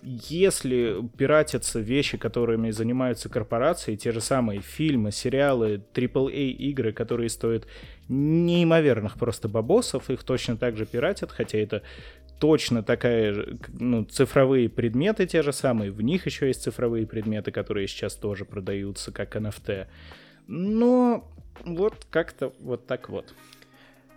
Если 0.00 0.96
пиратятся 1.16 1.80
вещи, 1.80 2.18
которыми 2.18 2.70
занимаются 2.70 3.28
корпорации, 3.28 3.96
те 3.96 4.12
же 4.12 4.20
самые 4.20 4.60
фильмы, 4.60 5.10
сериалы, 5.10 5.82
AAA 5.92 6.50
игры, 6.50 6.92
которые 6.92 7.30
стоят 7.30 7.66
неимоверных 8.08 9.18
просто 9.18 9.48
бабосов, 9.48 10.10
их 10.10 10.24
точно 10.24 10.56
так 10.56 10.76
же 10.76 10.86
пиратят, 10.86 11.30
хотя 11.30 11.58
это 11.58 11.82
точно 12.38 12.82
такая 12.82 13.34
же, 13.34 13.58
ну, 13.68 14.04
цифровые 14.04 14.68
предметы 14.68 15.26
те 15.26 15.42
же 15.42 15.52
самые, 15.52 15.90
в 15.90 16.02
них 16.02 16.26
еще 16.26 16.46
есть 16.46 16.62
цифровые 16.62 17.06
предметы, 17.06 17.50
которые 17.50 17.88
сейчас 17.88 18.14
тоже 18.14 18.44
продаются 18.44 19.12
как 19.12 19.36
NFT. 19.36 19.86
Но 20.46 21.28
вот 21.64 22.06
как-то 22.10 22.52
вот 22.60 22.86
так 22.86 23.08
вот. 23.08 23.34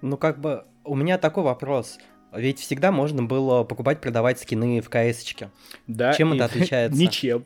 Ну, 0.01 0.17
как 0.17 0.39
бы, 0.39 0.65
у 0.83 0.95
меня 0.95 1.17
такой 1.17 1.43
вопрос. 1.43 1.99
Ведь 2.33 2.59
всегда 2.59 2.91
можно 2.91 3.23
было 3.23 3.63
покупать, 3.63 3.99
продавать 3.99 4.39
скины 4.39 4.81
в 4.81 4.89
кс 4.89 5.35
Да. 5.87 6.13
Чем 6.13 6.33
это 6.33 6.45
отличается? 6.45 6.99
Ничем. 6.99 7.43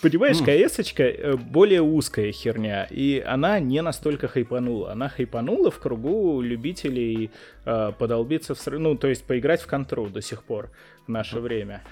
Понимаешь, 0.00 0.38
кс 0.38 0.92
э, 0.98 1.36
более 1.36 1.82
узкая 1.82 2.32
херня, 2.32 2.86
и 2.90 3.20
она 3.20 3.60
не 3.60 3.82
настолько 3.82 4.28
хайпанула. 4.28 4.92
Она 4.92 5.08
хайпанула 5.08 5.70
в 5.70 5.78
кругу 5.78 6.40
любителей 6.40 7.30
э, 7.66 7.92
подолбиться 7.98 8.54
в... 8.54 8.66
Ну, 8.66 8.96
то 8.96 9.08
есть 9.08 9.24
поиграть 9.24 9.60
в 9.60 9.66
контрол 9.66 10.08
до 10.08 10.22
сих 10.22 10.42
пор 10.42 10.70
в 11.06 11.10
наше 11.10 11.40
время. 11.40 11.82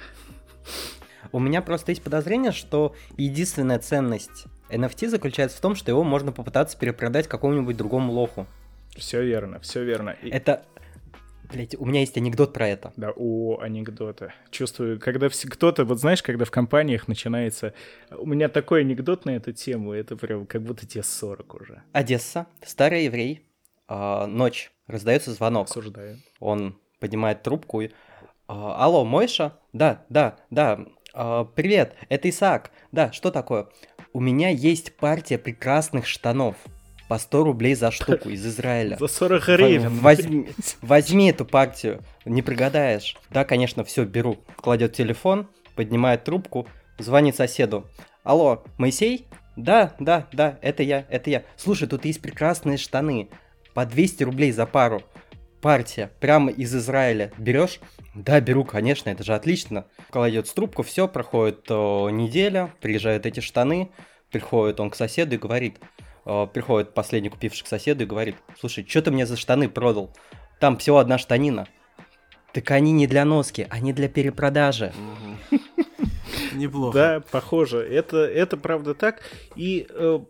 У 1.32 1.38
меня 1.38 1.60
просто 1.60 1.92
есть 1.92 2.02
подозрение, 2.02 2.52
что 2.52 2.94
единственная 3.18 3.78
ценность 3.78 4.46
NFT 4.70 5.08
заключается 5.08 5.58
в 5.58 5.60
том, 5.60 5.74
что 5.74 5.90
его 5.90 6.02
можно 6.02 6.32
попытаться 6.32 6.78
перепродать 6.78 7.28
какому-нибудь 7.28 7.76
другому 7.76 8.12
лоху. 8.12 8.46
Все 8.96 9.22
верно, 9.22 9.60
все 9.60 9.84
верно. 9.84 10.16
Это 10.22 10.64
Блять, 11.52 11.74
у 11.78 11.84
меня 11.84 12.00
есть 12.00 12.16
анекдот 12.16 12.52
про 12.52 12.68
это. 12.68 12.92
Да, 12.96 13.12
о, 13.14 13.58
анекдоты. 13.60 14.32
Чувствую, 14.50 14.98
когда 14.98 15.28
все, 15.28 15.48
кто-то, 15.48 15.84
вот 15.84 16.00
знаешь, 16.00 16.22
когда 16.22 16.44
в 16.44 16.50
компаниях 16.50 17.08
начинается... 17.08 17.72
У 18.10 18.26
меня 18.26 18.48
такой 18.48 18.80
анекдот 18.80 19.24
на 19.24 19.30
эту 19.30 19.52
тему, 19.52 19.92
это 19.92 20.16
прям 20.16 20.46
как 20.46 20.62
будто 20.62 20.86
тебе 20.86 21.02
40 21.02 21.54
уже. 21.54 21.82
Одесса, 21.92 22.46
старый 22.62 23.04
еврей, 23.04 23.46
а, 23.88 24.26
ночь, 24.26 24.72
раздается 24.86 25.32
звонок. 25.32 25.68
Осуждаю. 25.68 26.18
Он 26.40 26.78
поднимает 26.98 27.42
трубку 27.42 27.80
и... 27.80 27.90
А, 28.48 28.84
Алло, 28.84 29.04
Мойша? 29.04 29.58
Да, 29.72 30.04
да, 30.08 30.36
да. 30.50 30.86
А, 31.14 31.44
привет, 31.44 31.94
это 32.08 32.28
Исаак. 32.28 32.70
Да, 32.92 33.12
что 33.12 33.30
такое? 33.30 33.68
У 34.12 34.20
меня 34.20 34.48
есть 34.48 34.96
партия 34.96 35.38
прекрасных 35.38 36.06
штанов 36.06 36.56
по 37.08 37.18
100 37.18 37.44
рублей 37.44 37.74
за 37.74 37.90
штуку 37.90 38.28
из 38.28 38.44
Израиля. 38.46 38.96
За 38.98 39.06
40 39.06 39.44
гривен. 39.46 39.98
Возьми, 39.98 40.48
возьми 40.82 41.30
эту 41.30 41.44
партию, 41.44 42.02
не 42.24 42.42
прогадаешь. 42.42 43.16
Да, 43.30 43.44
конечно, 43.44 43.84
все, 43.84 44.04
беру. 44.04 44.38
Кладет 44.56 44.94
телефон, 44.94 45.48
поднимает 45.74 46.24
трубку, 46.24 46.66
звонит 46.98 47.36
соседу. 47.36 47.86
Алло, 48.24 48.64
Моисей? 48.78 49.26
Да, 49.54 49.94
да, 50.00 50.26
да, 50.32 50.58
это 50.62 50.82
я, 50.82 51.06
это 51.08 51.30
я. 51.30 51.44
Слушай, 51.56 51.88
тут 51.88 52.04
есть 52.04 52.20
прекрасные 52.20 52.76
штаны. 52.76 53.28
По 53.72 53.86
200 53.86 54.24
рублей 54.24 54.52
за 54.52 54.66
пару. 54.66 55.02
Партия, 55.60 56.10
прямо 56.20 56.50
из 56.50 56.74
Израиля. 56.74 57.32
Берешь? 57.38 57.80
Да, 58.14 58.40
беру, 58.40 58.64
конечно, 58.64 59.10
это 59.10 59.24
же 59.24 59.34
отлично. 59.34 59.86
Кладет 60.10 60.52
трубку, 60.52 60.82
все, 60.82 61.08
проходит 61.08 61.70
о, 61.70 62.08
неделя, 62.10 62.72
приезжают 62.80 63.26
эти 63.26 63.40
штаны, 63.40 63.90
приходит 64.30 64.80
он 64.80 64.90
к 64.90 64.96
соседу 64.96 65.34
и 65.34 65.38
говорит, 65.38 65.78
Э, 65.78 66.05
приходит 66.52 66.94
последний 66.94 67.28
купивший 67.28 67.64
к 67.64 67.68
соседу 67.68 68.02
и 68.02 68.06
говорит, 68.06 68.36
слушай, 68.58 68.84
что 68.88 69.02
ты 69.02 69.10
мне 69.10 69.26
за 69.26 69.36
штаны 69.36 69.68
продал? 69.68 70.10
Там 70.58 70.76
всего 70.76 70.98
одна 70.98 71.18
штанина. 71.18 71.66
Так 72.52 72.70
они 72.70 72.92
не 72.92 73.06
для 73.06 73.24
носки, 73.24 73.66
они 73.70 73.92
для 73.92 74.08
перепродажи. 74.08 74.92
Неплохо. 76.54 76.98
Да, 76.98 77.22
похоже. 77.30 77.78
Это, 77.78 78.18
это 78.18 78.56
правда 78.56 78.94
так. 78.94 79.20
И 79.56 79.86
э, 79.90 80.20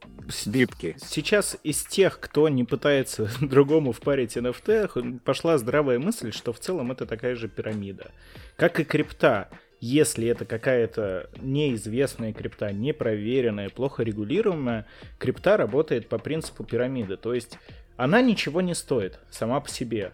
Бибки. 0.47 0.97
сейчас 0.99 1.57
из 1.62 1.85
тех, 1.85 2.19
кто 2.19 2.49
не 2.49 2.65
пытается 2.65 3.31
другому 3.41 3.93
впарить 3.93 4.37
NFT, 4.37 5.21
пошла 5.21 5.57
здравая 5.59 5.99
мысль, 5.99 6.33
что 6.33 6.53
в 6.53 6.59
целом 6.59 6.93
это 6.93 7.07
такая 7.07 7.37
же 7.37 7.49
пирамида. 7.49 8.11
Как 8.57 8.81
и 8.81 8.85
крипта 8.85 9.49
если 9.80 10.28
это 10.28 10.45
какая-то 10.45 11.30
неизвестная 11.40 12.33
крипта, 12.33 12.73
непроверенная, 12.73 13.68
плохо 13.68 14.02
регулируемая, 14.02 14.87
крипта 15.18 15.56
работает 15.56 16.09
по 16.09 16.18
принципу 16.18 16.64
пирамиды. 16.64 17.16
То 17.16 17.35
есть 17.35 17.59
она 17.97 18.23
ничего 18.23 18.61
не 18.61 18.75
стоит 18.75 19.18
сама 19.30 19.61
по 19.61 19.68
себе. 19.68 20.12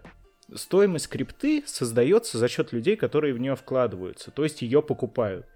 Стоимость 0.55 1.09
крипты 1.09 1.63
создается 1.67 2.39
за 2.39 2.49
счет 2.49 2.73
людей, 2.73 2.97
которые 2.97 3.33
в 3.33 3.39
нее 3.39 3.57
вкладываются, 3.57 4.31
то 4.31 4.45
есть 4.45 4.61
ее 4.61 4.83
покупают. 4.83 5.47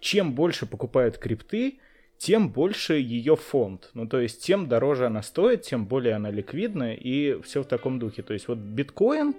Чем 0.00 0.34
больше 0.34 0.66
покупают 0.66 1.18
крипты, 1.18 1.78
тем 2.16 2.50
больше 2.50 2.94
ее 2.94 3.36
фонд. 3.36 3.90
Ну, 3.92 4.06
то 4.06 4.20
есть, 4.20 4.42
тем 4.42 4.68
дороже 4.68 5.06
она 5.06 5.22
стоит, 5.22 5.62
тем 5.62 5.86
более 5.86 6.14
она 6.14 6.30
ликвидна, 6.30 6.94
и 6.94 7.40
все 7.42 7.62
в 7.62 7.66
таком 7.66 7.98
духе. 7.98 8.22
То 8.22 8.32
есть, 8.32 8.48
вот 8.48 8.58
биткоин, 8.58 9.34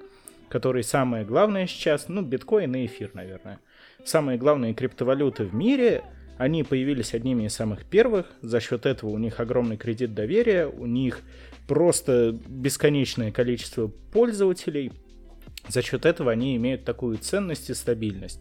который 0.49 0.83
самое 0.83 1.25
главное 1.25 1.65
сейчас, 1.65 2.07
ну, 2.07 2.21
биткоин 2.21 2.75
и 2.75 2.85
эфир, 2.85 3.11
наверное 3.13 3.59
самые 4.07 4.37
главные 4.37 4.73
криптовалюты 4.73 5.43
в 5.43 5.53
мире, 5.53 6.03
они 6.37 6.63
появились 6.63 7.13
одними 7.13 7.45
из 7.45 7.53
самых 7.53 7.85
первых, 7.85 8.27
за 8.41 8.59
счет 8.59 8.85
этого 8.85 9.09
у 9.09 9.17
них 9.17 9.39
огромный 9.39 9.77
кредит 9.77 10.13
доверия, 10.13 10.67
у 10.67 10.85
них 10.85 11.21
просто 11.67 12.37
бесконечное 12.47 13.31
количество 13.31 13.87
пользователей, 13.87 14.91
за 15.67 15.81
счет 15.81 16.05
этого 16.05 16.31
они 16.31 16.55
имеют 16.55 16.85
такую 16.85 17.17
ценность 17.17 17.69
и 17.69 17.73
стабильность. 17.73 18.39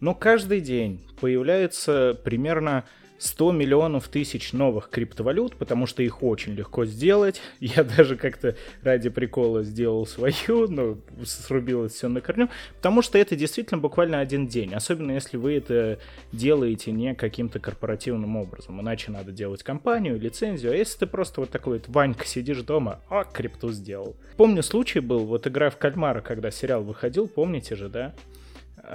Но 0.00 0.14
каждый 0.14 0.60
день 0.60 1.00
появляется 1.20 2.18
примерно 2.24 2.84
100 3.20 3.52
миллионов 3.52 4.08
тысяч 4.08 4.54
новых 4.54 4.88
криптовалют, 4.88 5.54
потому 5.56 5.86
что 5.86 6.02
их 6.02 6.22
очень 6.22 6.54
легко 6.54 6.86
сделать. 6.86 7.40
Я 7.60 7.84
даже 7.84 8.16
как-то 8.16 8.56
ради 8.82 9.10
прикола 9.10 9.62
сделал 9.62 10.06
свою, 10.06 10.68
но 10.68 10.98
срубилось 11.24 11.92
все 11.92 12.08
на 12.08 12.22
корню, 12.22 12.48
потому 12.76 13.02
что 13.02 13.18
это 13.18 13.36
действительно 13.36 13.78
буквально 13.78 14.20
один 14.20 14.48
день, 14.48 14.74
особенно 14.74 15.12
если 15.12 15.36
вы 15.36 15.54
это 15.54 15.98
делаете 16.32 16.92
не 16.92 17.14
каким-то 17.14 17.60
корпоративным 17.60 18.36
образом, 18.36 18.80
иначе 18.80 19.12
надо 19.12 19.32
делать 19.32 19.62
компанию, 19.62 20.18
лицензию, 20.18 20.72
а 20.72 20.76
если 20.76 21.00
ты 21.00 21.06
просто 21.06 21.42
вот 21.42 21.50
такой 21.50 21.78
вот 21.78 21.88
Ванька 21.88 22.26
сидишь 22.26 22.62
дома, 22.62 23.00
а, 23.10 23.24
крипту 23.24 23.70
сделал. 23.70 24.16
Помню 24.38 24.62
случай 24.62 25.00
был, 25.00 25.26
вот 25.26 25.46
игра 25.46 25.68
в 25.68 25.76
кальмара, 25.76 26.22
когда 26.22 26.50
сериал 26.50 26.82
выходил, 26.82 27.28
помните 27.28 27.76
же, 27.76 27.90
да? 27.90 28.14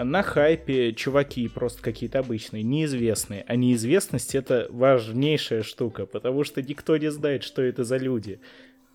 На 0.04 0.24
хайпе 0.24 0.94
чуваки 0.94 1.48
просто 1.48 1.82
какие-то 1.82 2.20
обычные, 2.20 2.64
неизвестные. 2.64 3.44
А 3.48 3.56
неизвестность 3.56 4.36
это 4.36 4.68
важнейшая 4.70 5.64
штука, 5.64 6.06
потому 6.06 6.44
что 6.44 6.62
никто 6.62 6.98
не 6.98 7.12
знает, 7.12 7.44
что 7.44 7.62
это 7.62 7.84
за 7.84 7.98
люди. 7.98 8.40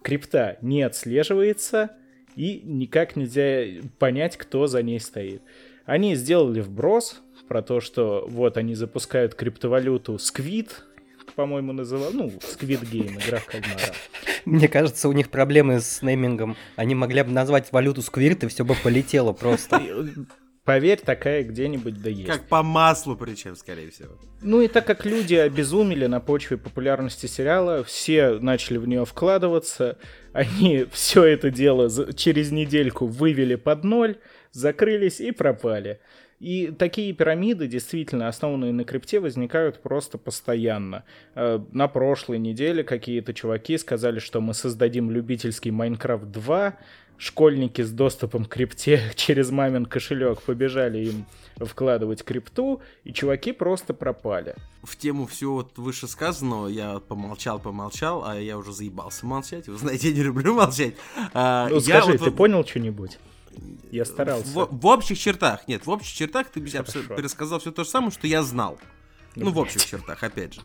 Крипта 0.03 0.59
не 0.63 0.83
отслеживается, 0.83 1.91
и 2.37 2.61
никак 2.65 3.17
нельзя 3.17 3.83
понять, 3.99 4.37
кто 4.37 4.67
за 4.67 4.83
ней 4.83 5.01
стоит. 5.01 5.43
Они 5.85 6.15
сделали 6.15 6.61
вброс 6.61 7.23
про 7.49 7.63
то, 7.63 7.81
что 7.81 8.25
вот 8.29 8.57
они 8.57 8.75
запускают 8.75 9.35
криптовалюту 9.35 10.15
Squid, 10.15 10.71
по-моему, 11.35 11.73
называл, 11.73 12.11
ну, 12.13 12.27
Squid 12.27 12.83
Game, 12.91 13.19
игра 13.25 13.39
в 13.39 13.47
кальмара. 13.47 13.95
Мне 14.45 14.69
кажется, 14.69 15.09
у 15.09 15.13
них 15.13 15.31
проблемы 15.31 15.81
с 15.81 16.03
неймингом. 16.03 16.57
Они 16.77 16.95
могли 16.95 17.23
бы 17.23 17.31
назвать 17.31 17.73
валюту 17.73 18.01
Squirt, 18.01 18.45
и 18.45 18.49
все 18.49 18.65
бы 18.65 18.75
полетело 18.75 19.33
просто. 19.33 19.81
Поверь, 20.71 21.01
такая 21.01 21.43
где-нибудь 21.43 22.01
да 22.01 22.11
есть. 22.11 22.29
Как 22.29 22.47
по 22.47 22.63
маслу 22.63 23.17
причем, 23.17 23.57
скорее 23.57 23.91
всего. 23.91 24.11
Ну 24.41 24.61
и 24.61 24.69
так 24.69 24.87
как 24.87 25.05
люди 25.05 25.35
обезумели 25.35 26.07
на 26.07 26.21
почве 26.21 26.59
популярности 26.59 27.27
сериала, 27.27 27.83
все 27.83 28.39
начали 28.39 28.79
в 28.79 28.87
нее 28.87 29.05
вкладываться, 29.05 29.99
они 30.33 30.87
все 30.93 31.25
это 31.25 31.51
дело 31.51 31.91
через 32.15 32.53
недельку 32.53 33.07
вывели 33.07 33.57
под 33.57 33.83
ноль, 33.83 34.19
закрылись 34.53 35.21
и 35.21 35.33
пропали. 35.33 35.99
И 36.39 36.69
такие 36.69 37.13
пирамиды, 37.15 37.67
действительно 37.67 38.29
основанные 38.29 38.73
на 38.73 38.85
крипте, 38.85 39.19
возникают 39.19 39.83
просто 39.83 40.19
постоянно. 40.19 41.03
Э, 41.35 41.59
на 41.73 41.89
прошлой 41.89 42.39
неделе 42.39 42.85
какие-то 42.85 43.35
чуваки 43.35 43.77
сказали, 43.77 44.21
что 44.21 44.41
мы 44.41 44.55
создадим 44.55 45.11
любительский 45.11 45.73
Майнкрафт 45.73 46.31
2, 46.31 46.79
школьники 47.21 47.83
с 47.83 47.93
доступом 47.93 48.47
к 48.47 48.49
крипте 48.49 49.13
через 49.15 49.51
мамин 49.51 49.87
кошелек 49.87 50.41
побежали 50.43 50.99
им 50.99 51.27
вкладывать 51.61 52.25
крипту, 52.25 52.81
и 53.05 53.13
чуваки 53.13 53.53
просто 53.53 53.93
пропали. 53.93 54.55
В 54.83 54.97
тему 54.97 55.27
всего 55.27 55.57
вот 55.57 55.77
вышесказанного 55.77 56.69
я 56.69 57.01
помолчал, 57.01 57.59
помолчал, 57.59 58.25
а 58.27 58.41
я 58.41 58.57
уже 58.57 58.73
заебался 58.73 59.27
молчать. 59.27 59.69
Вы 59.69 59.77
знаете, 59.77 60.09
я 60.09 60.15
не 60.15 60.23
люблю 60.23 60.55
молчать. 60.55 60.95
А, 61.35 61.69
ну, 61.69 61.75
я 61.75 61.81
скажи, 61.83 62.13
вот, 62.13 62.25
ты 62.25 62.31
понял 62.31 62.65
что-нибудь? 62.65 63.19
Я 63.91 64.07
старался. 64.07 64.49
В, 64.49 64.69
в 64.71 64.87
общих 64.87 65.19
чертах, 65.19 65.69
нет, 65.69 65.85
в 65.85 65.91
общих 65.91 66.15
чертах 66.15 66.49
ты 66.49 66.63
пересказал 66.63 67.59
все 67.59 67.71
то 67.71 67.85
же 67.85 67.91
самое, 67.91 68.11
что 68.11 68.27
я 68.27 68.43
знал. 68.43 68.79
Ну, 69.37 69.51
в 69.53 69.59
общих 69.59 69.85
чертах, 69.85 70.23
опять 70.23 70.55
же. 70.55 70.61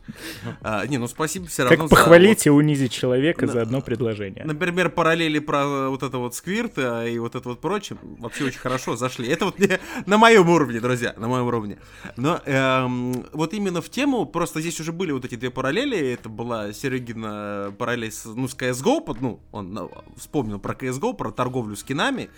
А, 0.60 0.86
не, 0.86 0.98
ну 0.98 1.06
спасибо 1.06 1.46
все 1.46 1.64
равно. 1.64 1.88
Как 1.88 1.90
похвалить 1.90 2.42
за, 2.42 2.50
и 2.50 2.52
унизить 2.52 2.92
человека 2.92 3.46
на, 3.46 3.52
за 3.52 3.62
одно 3.62 3.80
предложение. 3.80 4.44
Например, 4.44 4.90
параллели 4.90 5.38
про 5.38 5.88
вот 5.88 6.02
это 6.02 6.18
вот 6.18 6.34
сквирт 6.34 6.72
а, 6.78 7.04
и 7.06 7.18
вот 7.18 7.34
это 7.34 7.48
вот 7.48 7.60
прочее 7.60 7.98
вообще 8.18 8.44
очень 8.44 8.58
хорошо 8.58 8.96
зашли. 8.96 9.28
Это 9.28 9.46
вот 9.46 9.58
не, 9.58 9.78
на 10.06 10.18
моем 10.18 10.48
уровне, 10.48 10.80
друзья, 10.80 11.14
на 11.16 11.28
моем 11.28 11.46
уровне. 11.46 11.78
Но 12.16 12.40
эм, 12.44 13.26
вот 13.32 13.54
именно 13.54 13.80
в 13.80 13.88
тему, 13.88 14.26
просто 14.26 14.60
здесь 14.60 14.80
уже 14.80 14.92
были 14.92 15.12
вот 15.12 15.24
эти 15.24 15.36
две 15.36 15.50
параллели. 15.50 16.12
Это 16.12 16.28
была 16.28 16.72
Серегина 16.72 17.72
параллель 17.78 18.12
с, 18.12 18.24
ну, 18.24 18.48
с 18.48 18.56
CSGO, 18.56 19.16
ну, 19.20 19.40
он 19.52 19.72
ну, 19.72 19.90
вспомнил 20.16 20.58
про 20.58 20.74
CSGO, 20.74 21.14
про 21.14 21.30
торговлю 21.30 21.76
скинами, 21.76 22.30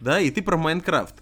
да, 0.00 0.20
и 0.20 0.30
ты 0.30 0.42
про 0.42 0.56
Майнкрафт. 0.56 1.14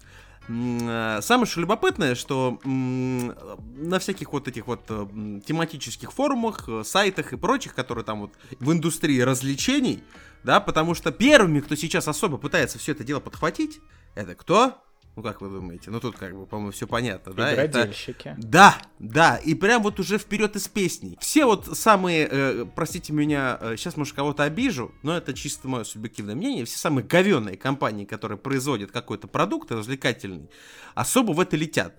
Э, 0.49 1.19
самое 1.21 1.45
что 1.45 1.61
любопытное, 1.61 2.15
что 2.15 2.59
на 2.63 3.99
всяких 3.99 4.33
вот 4.33 4.47
этих 4.47 4.67
вот 4.67 4.81
э, 4.89 5.39
тематических 5.45 6.11
форумах, 6.11 6.67
э, 6.67 6.83
сайтах 6.83 7.33
и 7.33 7.37
прочих, 7.37 7.73
которые 7.73 8.03
там 8.03 8.21
вот 8.21 8.31
в 8.59 8.71
индустрии 8.71 9.21
развлечений, 9.21 10.03
да, 10.43 10.59
потому 10.59 10.95
что 10.95 11.11
первыми, 11.11 11.61
кто 11.61 11.75
сейчас 11.75 12.07
особо 12.07 12.37
пытается 12.37 12.77
все 12.77 12.91
это 12.91 13.03
дело 13.03 13.21
подхватить, 13.21 13.79
это 14.15 14.35
кто? 14.35 14.77
Ну, 15.15 15.21
как 15.21 15.41
вы 15.41 15.49
думаете? 15.49 15.91
Ну, 15.91 15.99
тут, 15.99 16.17
как 16.17 16.35
бы, 16.35 16.47
по-моему, 16.47 16.71
все 16.71 16.87
понятно, 16.87 17.33
да? 17.33 17.53
Игродельщики. 17.53 18.29
Это... 18.29 18.41
Да, 18.41 18.77
да, 18.97 19.37
и 19.37 19.53
прям 19.53 19.83
вот 19.83 19.99
уже 19.99 20.17
вперед 20.17 20.55
из 20.55 20.67
песней. 20.67 21.17
Все 21.21 21.45
вот 21.45 21.77
самые, 21.77 22.27
э, 22.29 22.65
простите 22.75 23.13
меня, 23.13 23.59
э, 23.61 23.75
сейчас, 23.77 23.95
может, 23.95 24.15
кого-то 24.15 24.43
обижу, 24.43 24.91
но 25.03 25.15
это 25.15 25.33
чисто 25.33 25.67
мое 25.67 25.83
субъективное 25.83 26.33
мнение, 26.33 26.65
все 26.65 26.79
самые 26.79 27.05
говенные 27.05 27.57
компании, 27.57 28.05
которые 28.05 28.39
производят 28.39 28.91
какой-то 28.91 29.27
продукт 29.27 29.71
развлекательный, 29.71 30.49
особо 30.95 31.33
в 31.33 31.39
это 31.39 31.57
летят. 31.57 31.95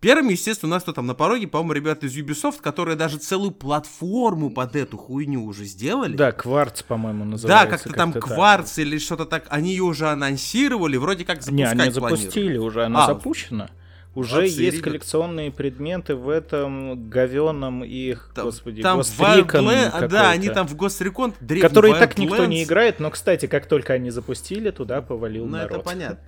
Первым, 0.00 0.28
естественно, 0.28 0.72
у 0.72 0.74
нас 0.74 0.84
тут 0.84 0.94
там 0.94 1.06
на 1.06 1.14
пороге, 1.14 1.48
по-моему, 1.48 1.72
ребята 1.72 2.06
из 2.06 2.16
Ubisoft, 2.16 2.60
которые 2.60 2.96
даже 2.96 3.16
целую 3.16 3.50
платформу 3.50 4.50
под 4.50 4.76
эту 4.76 4.98
хуйню 4.98 5.44
уже 5.44 5.64
сделали. 5.64 6.14
Да, 6.14 6.32
Кварц, 6.32 6.82
по-моему, 6.82 7.24
называется. 7.24 7.64
Да, 7.64 7.70
как-то 7.70 7.88
как 7.88 7.96
там 7.96 8.12
Кварц 8.12 8.72
так. 8.72 8.78
или 8.84 8.98
что-то 8.98 9.24
так. 9.24 9.46
Они 9.48 9.70
ее 9.70 9.84
уже 9.84 10.08
анонсировали, 10.08 10.96
вроде 10.98 11.24
как 11.24 11.42
запускать 11.42 11.74
Не, 11.74 11.82
они 11.82 11.90
запустили 11.90 12.58
уже, 12.58 12.84
она 12.84 13.04
а, 13.04 13.06
запущена. 13.06 13.70
Уже 14.14 14.36
Молодцы, 14.36 14.62
есть 14.62 14.80
коллекционные 14.80 15.50
предметы 15.50 16.14
в 16.14 16.30
этом 16.30 17.10
говеном 17.10 17.84
их, 17.84 18.30
там, 18.34 18.46
господи, 18.46 18.80
там 18.80 18.98
Госрекон 18.98 19.66
Да, 20.08 20.30
они 20.30 20.48
там 20.48 20.66
в 20.66 20.74
Госрекон 20.74 21.34
Который 21.60 21.90
и 21.90 21.94
так 21.94 22.16
никто 22.16 22.46
не 22.46 22.64
играет, 22.64 22.98
но, 22.98 23.10
кстати, 23.10 23.44
как 23.44 23.66
только 23.66 23.92
они 23.92 24.10
запустили, 24.10 24.70
туда 24.70 25.02
повалил 25.02 25.44
ну, 25.44 25.58
народ. 25.58 25.70
это 25.70 25.80
понятно. 25.80 26.18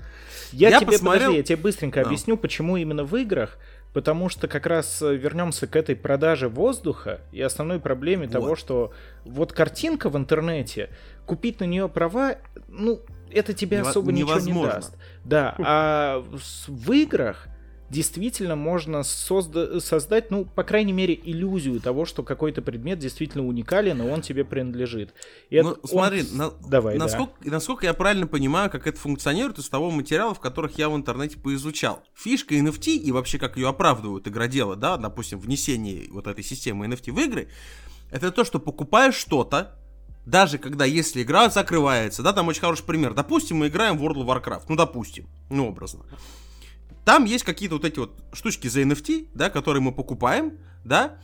Я, 0.52 0.70
я 0.70 0.80
тебе, 0.80 0.92
посмотрел... 0.92 1.30
подожди, 1.30 1.36
я 1.36 1.42
тебе 1.42 1.56
быстренько 1.56 2.00
no. 2.00 2.06
объясню, 2.06 2.36
почему 2.36 2.76
именно 2.76 3.04
в 3.04 3.16
играх. 3.16 3.58
Потому 3.92 4.28
что 4.28 4.48
как 4.48 4.66
раз 4.66 5.00
э, 5.00 5.16
вернемся 5.16 5.66
к 5.66 5.74
этой 5.74 5.96
продаже 5.96 6.48
воздуха 6.48 7.20
и 7.32 7.40
основной 7.40 7.80
проблеме 7.80 8.26
вот. 8.26 8.32
того, 8.32 8.54
что 8.54 8.92
вот 9.24 9.52
картинка 9.52 10.10
в 10.10 10.16
интернете, 10.16 10.90
купить 11.26 11.60
на 11.60 11.64
нее 11.64 11.88
права, 11.88 12.36
ну, 12.68 13.00
это 13.30 13.54
тебе 13.54 13.78
Нево- 13.78 13.88
особо 13.88 14.12
невозможно. 14.12 14.50
ничего 14.50 14.64
не 14.66 14.72
даст. 14.72 14.96
Да, 15.24 15.54
а 15.58 16.24
в 16.66 16.92
играх 16.92 17.48
действительно 17.90 18.56
можно 18.56 18.98
созда- 18.98 19.80
создать, 19.80 20.30
ну, 20.30 20.44
по 20.44 20.62
крайней 20.62 20.92
мере, 20.92 21.18
иллюзию 21.22 21.80
того, 21.80 22.04
что 22.04 22.22
какой-то 22.22 22.62
предмет 22.62 22.98
действительно 22.98 23.46
уникален, 23.46 24.00
и 24.02 24.10
он 24.10 24.20
тебе 24.20 24.44
принадлежит. 24.44 25.14
И 25.50 25.60
ну, 25.60 25.72
это 25.72 25.86
смотри, 25.86 26.22
он... 26.22 26.36
на... 26.36 26.50
Давай, 26.68 26.98
насколько, 26.98 27.32
да. 27.42 27.50
насколько 27.50 27.86
я 27.86 27.94
правильно 27.94 28.26
понимаю, 28.26 28.70
как 28.70 28.86
это 28.86 28.98
функционирует 28.98 29.58
из 29.58 29.68
того 29.68 29.90
материала, 29.90 30.34
в 30.34 30.40
которых 30.40 30.78
я 30.78 30.88
в 30.88 30.96
интернете 30.96 31.38
поизучал. 31.38 32.02
Фишка 32.14 32.54
NFT 32.54 32.96
и 32.96 33.12
вообще 33.12 33.38
как 33.38 33.56
ее 33.56 33.68
оправдывают 33.68 34.28
игроделы, 34.28 34.76
да, 34.76 34.96
допустим, 34.96 35.38
внесение 35.38 36.08
вот 36.10 36.26
этой 36.26 36.44
системы 36.44 36.86
NFT 36.86 37.12
в 37.12 37.18
игры, 37.20 37.48
это 38.10 38.30
то, 38.30 38.44
что 38.44 38.58
покупаешь 38.58 39.14
что-то, 39.14 39.78
даже 40.26 40.58
когда, 40.58 40.84
если 40.84 41.22
игра 41.22 41.48
закрывается, 41.48 42.22
да, 42.22 42.34
там 42.34 42.48
очень 42.48 42.60
хороший 42.60 42.84
пример. 42.84 43.14
Допустим, 43.14 43.58
мы 43.58 43.68
играем 43.68 43.96
в 43.96 44.04
World 44.04 44.24
of 44.24 44.26
Warcraft, 44.26 44.64
ну, 44.68 44.76
допустим, 44.76 45.26
ну, 45.48 45.68
образно. 45.68 46.04
Там 47.04 47.24
есть 47.24 47.44
какие-то 47.44 47.76
вот 47.76 47.84
эти 47.84 47.98
вот 47.98 48.12
штучки 48.32 48.68
за 48.68 48.82
NFT, 48.82 49.28
да, 49.34 49.50
которые 49.50 49.82
мы 49.82 49.92
покупаем, 49.92 50.58
да. 50.84 51.16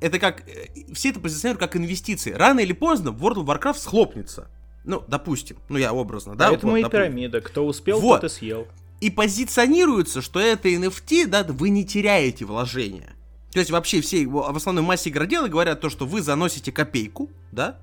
Это 0.00 0.18
как, 0.18 0.48
э, 0.48 0.68
все 0.94 1.10
это 1.10 1.20
позиционируют 1.20 1.60
как 1.60 1.76
инвестиции. 1.76 2.32
Рано 2.32 2.60
или 2.60 2.72
поздно 2.72 3.10
World 3.10 3.44
of 3.44 3.46
Warcraft 3.46 3.78
схлопнется. 3.78 4.48
Ну, 4.84 5.04
допустим, 5.06 5.58
ну 5.68 5.76
я 5.78 5.92
образно, 5.92 6.36
да. 6.36 6.48
Поэтому 6.48 6.72
вот, 6.72 6.78
и 6.78 6.82
допустим. 6.82 7.02
пирамида, 7.02 7.40
кто 7.40 7.66
успел, 7.66 8.00
вот. 8.00 8.20
тот 8.22 8.30
и 8.30 8.34
съел. 8.34 8.66
И 9.00 9.10
позиционируется, 9.10 10.22
что 10.22 10.40
это 10.40 10.68
NFT, 10.68 11.26
да, 11.26 11.44
вы 11.44 11.68
не 11.68 11.84
теряете 11.84 12.44
вложения. 12.44 13.14
То 13.52 13.58
есть 13.58 13.70
вообще 13.70 14.00
все, 14.00 14.26
в 14.26 14.56
основной 14.56 14.84
массе 14.84 15.10
игроделы 15.10 15.48
говорят 15.48 15.80
то, 15.80 15.90
что 15.90 16.06
вы 16.06 16.22
заносите 16.22 16.72
копейку, 16.72 17.30
да, 17.52 17.78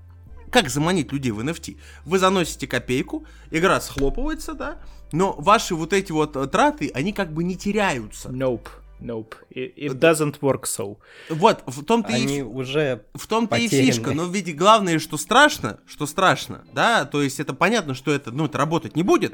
как 0.54 0.70
заманить 0.70 1.12
людей 1.12 1.32
в 1.32 1.39
NFT? 1.39 1.78
Вы 2.06 2.20
заносите 2.20 2.68
копейку, 2.68 3.26
игра 3.52 3.82
схлопывается, 3.82 4.54
да, 4.54 4.78
но 5.12 5.34
ваши 5.34 5.76
вот 5.76 5.92
эти 5.92 6.12
вот 6.12 6.36
э, 6.36 6.48
траты, 6.48 6.92
они 6.94 7.12
как 7.12 7.34
бы 7.34 7.44
не 7.44 7.58
теряются. 7.58 8.30
Nope. 8.30 8.68
Nope. 9.02 9.34
It, 9.54 9.76
it 9.76 10.00
doesn't 10.00 10.39
work 10.39 10.63
so. 10.63 10.98
Вот, 11.30 11.63
в 11.66 11.84
том-то 11.84 12.13
Они 12.13 12.39
и... 12.39 12.42
уже 12.42 13.04
В 13.13 13.28
том-то 13.28 13.58
и 13.58 13.68
фишка, 13.68 14.12
но 14.12 14.26
ведь 14.28 14.56
главное, 14.56 14.98
что 15.00 15.18
страшно, 15.18 15.80
что 15.86 16.06
страшно, 16.06 16.63
да, 16.74 17.04
то 17.06 17.22
есть 17.22 17.39
это 17.39 17.54
понятно, 17.54 17.96
что 17.96 18.12
это, 18.12 18.32
ну, 18.32 18.46
это 18.46 18.58
работать 18.58 18.96
не 18.96 19.04
будет, 19.04 19.34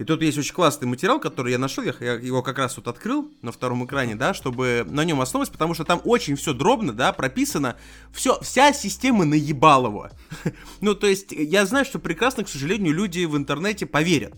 и 0.00 0.04
тут 0.04 0.22
есть 0.22 0.38
очень 0.38 0.54
классный 0.54 0.88
материал, 0.88 1.20
который 1.20 1.52
я 1.52 1.58
нашел, 1.58 1.84
я 1.84 2.14
его 2.14 2.42
как 2.42 2.56
раз 2.56 2.74
вот 2.78 2.88
открыл 2.88 3.30
на 3.42 3.52
втором 3.52 3.84
экране, 3.84 4.14
да, 4.14 4.32
чтобы 4.32 4.86
на 4.88 5.04
нем 5.04 5.20
основываться, 5.20 5.52
потому 5.52 5.74
что 5.74 5.84
там 5.84 6.00
очень 6.04 6.36
все 6.36 6.54
дробно, 6.54 6.94
да, 6.94 7.12
прописано, 7.12 7.76
все, 8.10 8.40
вся 8.40 8.72
система 8.72 9.26
наебалова. 9.26 10.10
ну, 10.80 10.94
то 10.94 11.06
есть, 11.06 11.32
я 11.32 11.66
знаю, 11.66 11.84
что 11.84 11.98
прекрасно, 11.98 12.44
к 12.44 12.48
сожалению, 12.48 12.94
люди 12.94 13.26
в 13.26 13.36
интернете 13.36 13.84
поверят. 13.84 14.32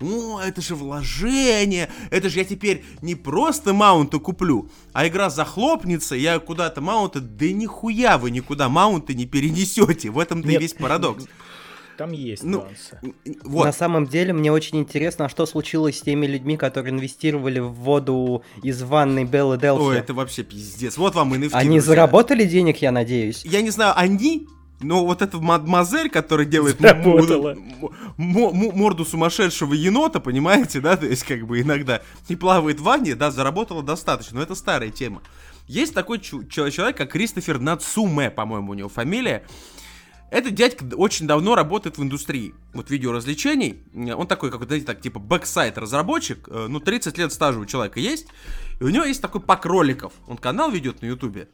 О, 0.00 0.40
это 0.40 0.62
же 0.62 0.74
вложение, 0.74 1.90
это 2.10 2.30
же 2.30 2.38
я 2.38 2.46
теперь 2.46 2.82
не 3.02 3.14
просто 3.14 3.74
маунты 3.74 4.18
куплю, 4.18 4.70
а 4.94 5.06
игра 5.06 5.28
захлопнется, 5.28 6.14
я 6.14 6.38
куда-то 6.38 6.80
маунты, 6.80 7.20
да 7.20 7.46
нихуя 7.52 8.16
вы 8.16 8.30
никуда 8.30 8.70
маунты 8.70 9.12
не 9.12 9.26
перенесете, 9.26 10.08
в 10.08 10.18
этом-то 10.18 10.48
и 10.48 10.56
весь 10.56 10.72
парадокс. 10.72 11.26
Там 11.96 12.12
есть 12.12 12.42
Ну, 12.42 12.58
нюансы. 12.60 13.00
Вот, 13.44 13.64
На 13.66 13.72
самом 13.72 14.06
деле, 14.06 14.32
мне 14.32 14.50
очень 14.52 14.78
интересно, 14.78 15.26
а 15.26 15.28
что 15.28 15.46
случилось 15.46 15.98
с 15.98 16.02
теми 16.02 16.26
людьми, 16.26 16.56
которые 16.56 16.92
инвестировали 16.92 17.60
в 17.60 17.72
воду 17.72 18.42
из 18.62 18.82
ванной 18.82 19.24
Беллы 19.24 19.58
Делфи. 19.58 19.82
ой, 19.82 19.98
это 19.98 20.12
вообще 20.14 20.42
пиздец, 20.42 20.96
вот 20.96 21.14
вам 21.14 21.34
и 21.34 21.38
NFT, 21.38 21.50
Они 21.52 21.68
друзья. 21.78 21.82
заработали 21.82 22.44
денег, 22.44 22.78
я 22.82 22.90
надеюсь. 22.92 23.44
Я 23.44 23.62
не 23.62 23.70
знаю, 23.70 23.92
они, 23.96 24.48
но 24.80 25.04
вот 25.06 25.22
эта 25.22 25.38
мадемуазель, 25.38 26.10
которая 26.10 26.46
делает 26.46 26.76
м- 26.80 26.82
Заработала. 26.82 27.50
м- 27.50 27.90
м- 28.18 28.38
м- 28.38 28.76
морду 28.78 29.04
сумасшедшего 29.04 29.72
енота, 29.74 30.18
понимаете, 30.20 30.80
да, 30.80 30.96
то 30.96 31.06
есть 31.06 31.22
как 31.24 31.46
бы 31.46 31.60
иногда 31.60 32.02
и 32.28 32.34
плавает 32.36 32.80
в 32.80 32.82
ванне, 32.82 33.14
да, 33.14 33.30
заработала 33.30 33.82
достаточно, 33.82 34.38
но 34.38 34.42
это 34.42 34.54
старая 34.54 34.90
тема. 34.90 35.22
Есть 35.66 35.94
такой 35.94 36.18
человек, 36.20 36.96
как 36.98 37.10
Кристофер 37.12 37.58
Нацуме, 37.58 38.30
по-моему, 38.30 38.72
у 38.72 38.74
него 38.74 38.90
фамилия. 38.90 39.44
Этот 40.34 40.54
дядька 40.54 40.84
очень 40.96 41.28
давно 41.28 41.54
работает 41.54 41.96
в 41.96 42.02
индустрии 42.02 42.54
вот 42.72 42.90
видеоразвлечений. 42.90 43.84
Он 43.94 44.26
такой, 44.26 44.50
как, 44.50 44.64
знаете, 44.64 44.84
так, 44.84 45.00
типа 45.00 45.20
backside 45.20 45.78
разработчик. 45.78 46.48
Э, 46.48 46.66
Ну, 46.68 46.80
30 46.80 47.16
лет 47.18 47.32
стажа 47.32 47.60
у 47.60 47.66
человека 47.66 48.00
есть. 48.00 48.26
И 48.80 48.82
у 48.84 48.88
него 48.88 49.04
есть 49.04 49.22
такой 49.22 49.40
пак 49.40 49.64
роликов. 49.64 50.12
Он 50.26 50.36
канал 50.36 50.72
ведет 50.72 51.02
на 51.02 51.06
ютубе. 51.06 51.46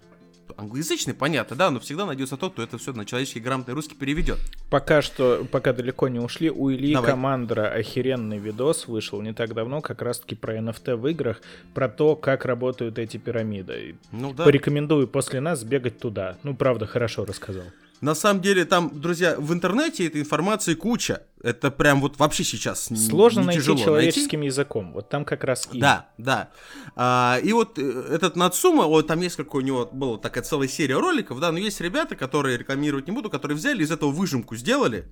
Англоязычный, 0.57 1.13
понятно, 1.13 1.57
да, 1.57 1.71
но 1.71 1.79
всегда 1.79 2.07
найдется 2.07 2.39
тот, 2.39 2.55
кто 2.55 2.63
это 2.63 2.79
все 2.79 2.95
на 2.95 3.05
человеческий 3.05 3.41
грамотный 3.41 3.75
русский 3.75 3.95
переведет. 3.95 4.39
Пока 4.71 5.03
что, 5.03 5.47
пока 5.53 5.75
далеко 5.75 6.09
не 6.09 6.19
ушли, 6.19 6.51
у 6.51 6.73
Ильи 6.73 6.95
Давай. 6.95 7.11
Командера 7.11 7.69
охеренный 7.69 8.39
видос 8.39 8.89
вышел 8.89 9.21
не 9.21 9.35
так 9.35 9.53
давно, 9.53 9.83
как 9.83 10.01
раз-таки 10.01 10.35
про 10.37 10.57
NFT 10.57 10.97
в 10.97 11.07
играх, 11.07 11.43
про 11.75 11.91
то, 11.91 12.17
как 12.17 12.47
работают 12.47 12.99
эти 12.99 13.19
пирамиды. 13.19 13.97
Ну 14.11 14.33
да. 14.33 14.45
Порекомендую 14.45 15.07
после 15.07 15.41
нас 15.41 15.61
сбегать 15.61 15.99
туда. 15.99 16.39
Ну, 16.43 16.57
правда, 16.57 16.87
хорошо 16.87 17.27
рассказал. 17.27 17.65
На 18.01 18.15
самом 18.15 18.41
деле, 18.41 18.65
там, 18.65 18.99
друзья, 18.99 19.37
в 19.39 19.53
интернете 19.53 20.07
этой 20.07 20.23
информации 20.23 20.75
куча. 20.75 21.23
Это 21.43 21.71
прям 21.71 22.01
вот 22.01 22.19
вообще 22.19 22.45
сейчас 22.45 22.91
Сложно 23.09 23.41
не 23.41 23.47
найти 23.47 23.61
тяжело 23.61 23.79
человеческим 23.79 24.43
языком. 24.43 24.93
Вот 24.93 25.09
там 25.09 25.25
как 25.25 25.45
раз 25.45 25.69
и. 25.73 25.81
Да, 25.81 26.09
да. 26.19 26.51
А, 26.97 27.39
и 27.43 27.53
вот 27.53 27.79
э, 27.79 27.83
этот 28.11 28.37
Нацума, 28.37 28.85
вот 28.85 29.07
там 29.07 29.21
несколько 29.21 29.57
у 29.57 29.61
него 29.61 29.89
была 29.91 30.19
такая 30.19 30.45
целая 30.45 30.69
серия 30.69 30.99
роликов, 30.99 31.41
да, 31.41 31.51
но 31.51 31.59
есть 31.59 31.81
ребята, 31.81 32.15
которые 32.17 32.59
рекламировать 32.59 33.07
не 33.07 33.13
буду, 33.13 33.31
которые 33.31 33.57
взяли 33.57 33.83
из 33.83 33.91
этого 33.91 34.11
выжимку 34.11 34.55
сделали, 34.55 35.07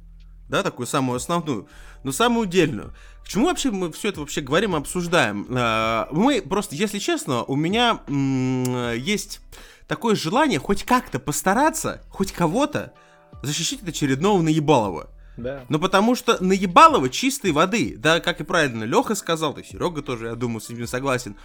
да, 0.49 0.63
такую 0.63 0.87
самую 0.87 1.17
основную, 1.17 1.69
но 2.05 2.13
самую 2.13 2.47
удельную. 2.47 2.95
К 3.25 3.29
чему 3.29 3.47
вообще 3.47 3.71
мы 3.71 3.91
все 3.93 4.09
это 4.09 4.21
вообще 4.21 4.43
говорим, 4.43 4.75
обсуждаем? 4.75 5.47
А, 5.51 6.09
мы 6.11 6.43
просто, 6.43 6.75
если 6.75 6.99
честно, 6.99 7.43
у 7.45 7.57
меня 7.57 8.01
м, 8.07 8.95
есть 8.95 9.41
такое 9.89 10.15
желание 10.15 10.61
хоть 10.61 10.85
как-то 10.85 11.19
постараться, 11.19 12.03
хоть 12.11 12.33
кого-то 12.33 12.93
защитить 13.43 13.83
от 13.83 13.89
очередного 13.89 14.41
наебалова. 14.43 15.11
Да. 15.37 15.65
Ну, 15.69 15.79
потому 15.79 16.15
что 16.15 16.43
наебалово 16.43 17.09
чистой 17.09 17.53
воды, 17.53 17.95
да, 17.97 18.21
как 18.21 18.41
и 18.41 18.45
правильно 18.45 18.85
Леха 18.85 19.15
сказал, 19.15 19.55
и 19.55 19.65
Серега 19.65 20.03
тоже, 20.03 20.27
я 20.27 20.35
думаю, 20.35 20.61
с 20.61 20.69
ним 20.69 20.87
согласен, 20.87 21.37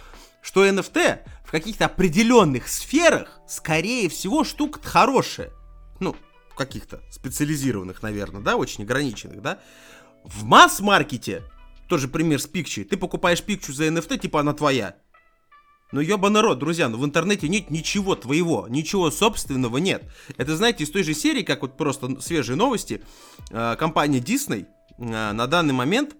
что 0.42 0.66
NFT 0.66 1.20
в 1.44 1.50
каких-то 1.50 1.86
определенных 1.86 2.68
сферах, 2.68 3.40
скорее 3.48 4.08
всего, 4.08 4.44
штука 4.44 4.80
хорошая. 4.82 5.50
Ну, 6.00 6.16
каких-то 6.56 7.00
специализированных, 7.10 8.02
наверное, 8.02 8.42
да, 8.42 8.56
очень 8.56 8.84
ограниченных, 8.84 9.40
да. 9.40 9.60
В 10.24 10.44
масс-маркете, 10.44 11.42
тоже 11.88 12.08
пример 12.08 12.40
с 12.40 12.46
Пикчи, 12.46 12.82
ты 12.82 12.96
покупаешь 12.96 13.42
Пикчу 13.42 13.72
за 13.72 13.86
NFT, 13.86 14.18
типа 14.18 14.40
она 14.40 14.54
твоя. 14.54 14.96
Ну, 15.92 16.00
ебаный 16.00 16.40
рот, 16.40 16.58
друзья, 16.58 16.88
ну 16.88 16.98
в 16.98 17.04
интернете 17.04 17.48
нет 17.48 17.70
ничего 17.70 18.16
твоего, 18.16 18.66
ничего 18.68 19.10
собственного 19.10 19.78
нет. 19.78 20.02
Это, 20.36 20.56
знаете, 20.56 20.84
из 20.84 20.90
той 20.90 21.02
же 21.02 21.14
серии, 21.14 21.42
как 21.42 21.62
вот 21.62 21.76
просто 21.76 22.20
свежие 22.20 22.56
новости, 22.56 23.02
э, 23.50 23.76
компания 23.76 24.18
Disney 24.18 24.66
э, 24.98 25.32
на 25.32 25.46
данный 25.46 25.74
момент 25.74 26.16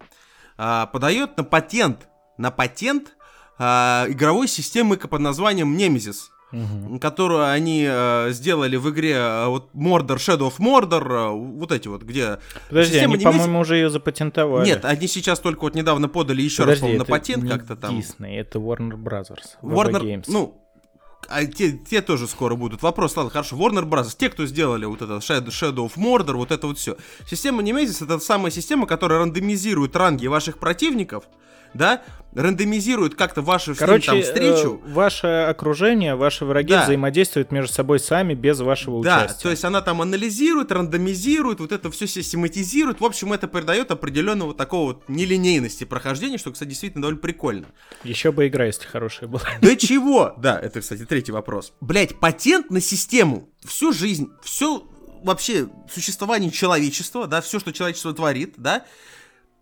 э, 0.57 0.87
подает 0.93 1.37
на 1.37 1.43
патент, 1.43 2.07
на 2.37 2.51
патент 2.51 3.15
игровой 3.57 4.49
системы 4.49 4.97
под 4.97 5.21
названием 5.21 5.77
Nemesis 5.77 6.23
Мгм. 6.51 6.99
которую 6.99 7.45
они 7.45 7.85
э, 7.87 8.29
сделали 8.31 8.77
в 8.77 8.89
игре 8.89 9.13
э, 9.13 9.47
вот 9.47 9.73
Mordor, 9.73 10.17
Shadow 10.17 10.51
of 10.51 10.59
Mordor, 10.59 11.11
э, 11.11 11.29
вот 11.31 11.71
эти 11.71 11.87
вот, 11.87 12.03
где... 12.03 12.37
Подожди, 12.69 12.93
система 12.93 13.15
они, 13.15 13.23
Nemesis- 13.23 13.31
по-моему, 13.31 13.59
уже 13.59 13.75
ее 13.75 13.89
запатентовали. 13.89 14.65
Нет, 14.65 14.85
они 14.85 15.07
сейчас 15.07 15.39
только 15.39 15.61
вот 15.61 15.75
недавно 15.75 16.07
подали 16.07 16.41
еще 16.41 16.63
раз, 16.63 16.79
Подожди, 16.79 16.81
по-моему, 16.81 16.99
на 16.99 17.05
патент 17.05 17.43
не 17.43 17.49
как-то 17.49 17.75
там. 17.75 17.97
Disney, 17.97 18.37
это 18.37 18.59
Warner 18.59 18.95
Brothers. 18.95 19.57
Warner, 19.61 20.01
Games. 20.01 20.25
ну, 20.27 20.61
а 21.27 21.45
те, 21.45 21.71
те 21.71 22.01
тоже 22.01 22.27
скоро 22.27 22.55
будут. 22.55 22.81
Вопрос, 22.83 23.15
ладно, 23.17 23.31
хорошо, 23.31 23.55
Warner 23.57 23.83
Bros. 23.83 24.15
Те, 24.17 24.29
кто 24.29 24.45
сделали 24.45 24.85
вот 24.85 25.01
это 25.01 25.13
Shadow, 25.15 25.47
Shadow 25.47 25.89
of 25.89 25.93
Mordor, 25.97 26.35
вот 26.35 26.51
это 26.51 26.67
вот 26.67 26.77
все. 26.77 26.97
Система 27.27 27.63
Nemesis 27.63 28.03
это 28.03 28.19
самая 28.19 28.51
система, 28.51 28.85
которая 28.85 29.19
рандомизирует 29.19 29.95
ранги 29.95 30.27
ваших 30.27 30.59
противников, 30.59 31.25
да, 31.75 32.01
рандомизирует 32.33 33.15
как-то 33.15 33.41
вашу 33.41 33.75
Короче, 33.75 34.07
там 34.11 34.21
встречу. 34.21 34.81
э, 34.85 34.91
ваше 34.91 35.27
окружение, 35.49 36.15
ваши 36.15 36.43
враги 36.43 36.69
Да. 36.73 36.83
взаимодействуют 36.83 37.51
между 37.53 37.71
собой 37.73 37.99
сами 37.99 38.33
без 38.33 38.59
вашего 38.59 39.01
Да, 39.01 39.23
участия. 39.23 39.43
то 39.43 39.49
есть 39.51 39.63
она 39.63 39.81
там 39.81 40.01
анализирует, 40.01 40.69
рандомизирует, 40.71 41.61
вот 41.61 41.71
это 41.71 41.89
все 41.91 42.07
систематизирует. 42.07 42.99
В 42.99 43.05
общем, 43.05 43.31
это 43.31 43.47
придает 43.47 43.89
определенного 43.91 44.53
такого 44.53 44.87
вот 44.87 45.07
нелинейности 45.07 45.85
прохождения, 45.85 46.37
что, 46.37 46.51
кстати, 46.51 46.69
действительно 46.69 47.03
довольно 47.03 47.21
прикольно. 47.21 47.67
Еще 48.03 48.33
бы 48.33 48.47
игра, 48.47 48.65
если 48.65 48.85
хорошая 48.85 49.29
была. 49.29 49.43
Да 49.61 49.75
чего? 49.77 50.33
Да, 50.37 50.59
это, 50.59 50.81
кстати, 50.81 51.05
третий 51.05 51.31
вопрос. 51.31 51.71
Блять, 51.79 52.19
патент 52.19 52.69
на 52.69 52.81
систему 52.81 53.47
всю 53.65 53.93
жизнь, 53.93 54.29
все 54.43 54.85
вообще 55.23 55.69
существование 55.91 56.51
человечества, 56.51 57.27
да, 57.27 57.39
все, 57.41 57.59
что 57.59 57.71
человечество 57.71 58.13
творит, 58.13 58.55
да, 58.57 58.83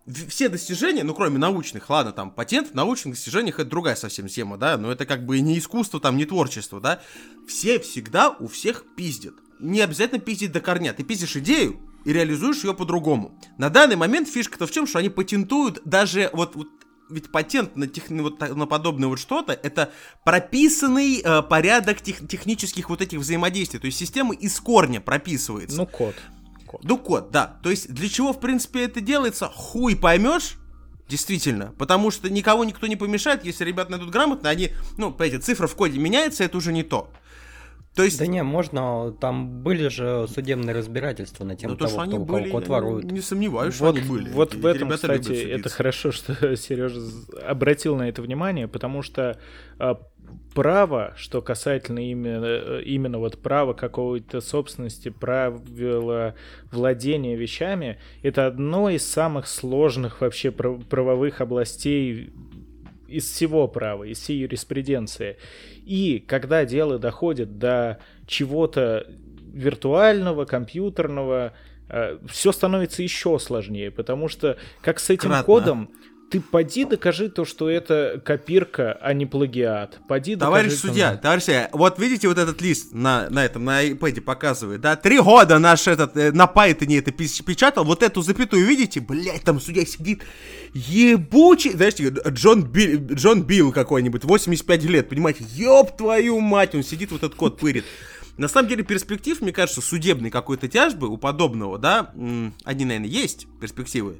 все 0.06 0.48
достижения, 0.48 1.02
ну, 1.02 1.14
кроме 1.14 1.38
научных, 1.38 1.88
ладно, 1.88 2.12
там, 2.12 2.30
патент 2.30 2.70
в 2.70 2.74
научных 2.74 3.14
достижениях 3.14 3.58
это 3.58 3.70
другая 3.70 3.96
совсем 3.96 4.28
тема, 4.28 4.58
да, 4.58 4.76
но 4.76 4.92
это 4.92 5.06
как 5.06 5.24
бы 5.24 5.40
не 5.40 5.58
искусство, 5.58 6.00
там, 6.00 6.16
не 6.16 6.26
творчество, 6.26 6.80
да, 6.80 7.00
все 7.48 7.78
всегда 7.78 8.30
у 8.30 8.46
всех 8.46 8.84
пиздят. 8.96 9.34
Не 9.60 9.80
обязательно 9.80 10.20
пиздить 10.20 10.52
до 10.52 10.60
корня, 10.60 10.92
ты 10.92 11.04
пиздишь 11.04 11.36
идею 11.36 11.80
и 12.04 12.12
реализуешь 12.12 12.64
ее 12.64 12.74
по-другому. 12.74 13.38
На 13.56 13.70
данный 13.70 13.96
момент 13.96 14.28
фишка-то 14.28 14.66
в 14.66 14.70
чем, 14.70 14.86
что 14.86 14.98
они 14.98 15.08
патентуют 15.08 15.80
даже 15.84 16.28
вот, 16.32 16.54
вот 16.54 16.68
ведь 17.10 17.30
патент 17.30 17.76
на, 17.76 17.86
тех, 17.86 18.08
вот 18.08 18.40
на 18.40 18.66
подобное 18.66 19.08
вот 19.08 19.18
что-то, 19.18 19.52
это 19.52 19.92
прописанный 20.24 21.20
э, 21.20 21.42
порядок 21.42 22.00
тех- 22.00 22.26
технических 22.26 22.88
вот 22.90 23.02
этих 23.02 23.18
взаимодействий. 23.18 23.78
То 23.78 23.86
есть 23.86 23.98
система 23.98 24.34
из 24.34 24.58
корня 24.60 25.00
прописывается. 25.00 25.76
Ну, 25.76 25.86
код. 25.86 26.14
Ну, 26.82 26.98
код, 26.98 27.30
да. 27.30 27.58
То 27.62 27.70
есть 27.70 27.92
для 27.92 28.08
чего, 28.08 28.32
в 28.32 28.40
принципе, 28.40 28.84
это 28.84 29.00
делается, 29.00 29.48
хуй 29.48 29.96
поймешь. 29.96 30.56
Действительно, 31.06 31.74
потому 31.78 32.10
что 32.10 32.30
никого 32.30 32.64
никто 32.64 32.86
не 32.86 32.96
помешает, 32.96 33.44
если 33.44 33.62
ребята 33.64 33.90
найдут 33.90 34.08
грамотно, 34.08 34.48
они, 34.48 34.70
ну, 34.96 35.12
понимаете, 35.12 35.44
цифра 35.44 35.66
в 35.66 35.74
коде 35.74 35.98
меняется, 35.98 36.44
это 36.44 36.56
уже 36.56 36.72
не 36.72 36.82
то. 36.82 37.10
То 37.94 38.02
есть, 38.02 38.18
Да 38.18 38.26
не, 38.26 38.42
можно, 38.42 39.12
там 39.20 39.62
были 39.62 39.88
же 39.88 40.26
судебные 40.28 40.74
разбирательства 40.74 41.44
на 41.44 41.54
тему 41.54 41.72
ну, 41.72 41.78
то, 41.78 41.84
того, 41.84 41.90
что 41.90 42.02
они 42.02 42.12
кто 42.14 42.22
у 42.22 42.26
кого 42.26 42.38
были, 42.38 42.50
код 42.50 42.64
я 42.64 42.70
ворует. 42.70 43.04
не 43.04 43.20
сомневаюсь, 43.20 43.74
что 43.74 43.84
Вот, 43.84 43.96
они 43.96 44.08
были. 44.08 44.30
вот 44.30 44.52
Эти 44.54 44.60
в 44.60 44.66
этом, 44.66 44.90
кстати, 44.90 45.32
это 45.32 45.68
хорошо, 45.68 46.10
что 46.10 46.56
Сережа 46.56 47.00
обратил 47.46 47.94
на 47.96 48.08
это 48.08 48.20
внимание, 48.20 48.66
потому 48.66 49.02
что 49.02 49.38
а, 49.78 50.00
право, 50.54 51.12
что 51.16 51.42
касательно 51.42 51.98
именно, 51.98 52.44
э, 52.44 52.82
именно 52.84 53.18
вот 53.18 53.40
права 53.40 53.74
какой-то 53.74 54.40
собственности, 54.40 55.10
правила 55.10 56.34
владения 56.72 57.36
вещами, 57.36 57.98
это 58.22 58.46
одно 58.46 58.90
из 58.90 59.06
самых 59.06 59.46
сложных 59.46 60.20
вообще 60.20 60.50
прав- 60.50 60.84
правовых 60.86 61.40
областей 61.40 62.32
из 63.08 63.30
всего 63.30 63.68
права, 63.68 64.04
из 64.04 64.18
всей 64.18 64.38
юриспруденции. 64.38 65.36
И 65.84 66.24
когда 66.26 66.64
дело 66.64 66.98
доходит 66.98 67.58
до 67.58 67.98
чего-то 68.26 69.06
виртуального, 69.52 70.44
компьютерного, 70.44 71.52
все 72.28 72.52
становится 72.52 73.02
еще 73.02 73.38
сложнее, 73.38 73.90
потому 73.90 74.28
что 74.28 74.56
как 74.80 74.98
с 74.98 75.10
этим 75.10 75.28
Кратно. 75.30 75.44
кодом 75.44 75.90
ты 76.30 76.40
поди 76.40 76.84
докажи 76.84 77.28
то, 77.28 77.44
что 77.44 77.70
это 77.70 78.20
копирка, 78.24 78.98
а 79.00 79.12
не 79.12 79.26
плагиат. 79.26 80.00
Поди 80.08 80.34
Товарищ 80.34 80.70
докажи, 80.70 80.82
там, 80.82 80.90
судья, 80.90 81.16
товарищ 81.16 81.42
судья, 81.44 81.68
вот 81.72 81.98
видите 81.98 82.26
вот 82.26 82.38
этот 82.38 82.60
лист 82.60 82.92
на, 82.92 83.28
на 83.30 83.44
этом, 83.44 83.64
на 83.64 83.84
iPad 83.84 84.20
показывает, 84.22 84.80
да, 84.80 84.96
три 84.96 85.20
года 85.20 85.58
наш 85.58 85.86
этот, 85.86 86.16
э, 86.16 86.32
на 86.32 86.46
Python 86.52 86.98
это 86.98 87.12
печатал, 87.12 87.84
вот 87.84 88.02
эту 88.02 88.22
запятую 88.22 88.66
видите, 88.66 89.00
блять, 89.00 89.42
там 89.42 89.60
судья 89.60 89.84
сидит, 89.86 90.22
ебучий, 90.74 91.72
знаете, 91.72 92.12
Джон, 92.28 92.64
Би- 92.64 92.96
Джон 92.96 93.42
Билл 93.42 93.72
какой-нибудь, 93.72 94.24
85 94.24 94.84
лет, 94.84 95.08
понимаете, 95.08 95.44
ёб 95.54 95.96
твою 95.96 96.40
мать, 96.40 96.74
он 96.74 96.82
сидит, 96.82 97.10
вот 97.12 97.22
этот 97.22 97.36
код 97.36 97.58
пырит. 97.58 97.84
На 98.36 98.48
самом 98.48 98.68
деле 98.68 98.82
перспектив, 98.82 99.40
мне 99.40 99.52
кажется, 99.52 99.80
судебной 99.80 100.30
какой-то 100.30 100.66
тяжбы 100.66 101.08
у 101.08 101.16
подобного, 101.16 101.78
да, 101.78 102.12
они, 102.64 102.84
наверное, 102.84 103.08
есть 103.08 103.46
перспективы. 103.60 104.16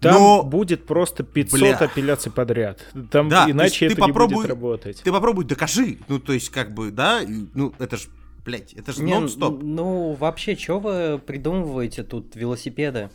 Там 0.00 0.14
Но- 0.14 0.42
будет 0.44 0.86
просто 0.86 1.22
500 1.24 1.58
Бля. 1.60 1.76
апелляций 1.76 2.32
подряд. 2.32 2.78
Там 3.10 3.28
Да, 3.28 3.46
иначе 3.50 3.86
это 3.86 3.96
ты 3.96 4.00
не 4.02 4.06
попробуй- 4.08 4.36
будет 4.36 4.48
работать. 4.48 5.02
Ты 5.02 5.12
попробуй 5.12 5.44
докажи. 5.44 5.98
Ну, 6.08 6.18
то 6.18 6.32
есть, 6.32 6.48
как 6.48 6.72
бы, 6.72 6.90
да, 6.90 7.20
ну, 7.54 7.74
это 7.78 7.98
ж, 7.98 8.06
блядь, 8.44 8.72
это 8.72 8.92
же 8.92 9.02
Не, 9.02 9.12
нон-стоп. 9.14 9.60
Ну, 9.62 10.12
вообще, 10.14 10.56
что 10.56 10.78
вы 10.80 11.18
придумываете 11.18 12.04
тут 12.04 12.36
велосипеды? 12.36 13.10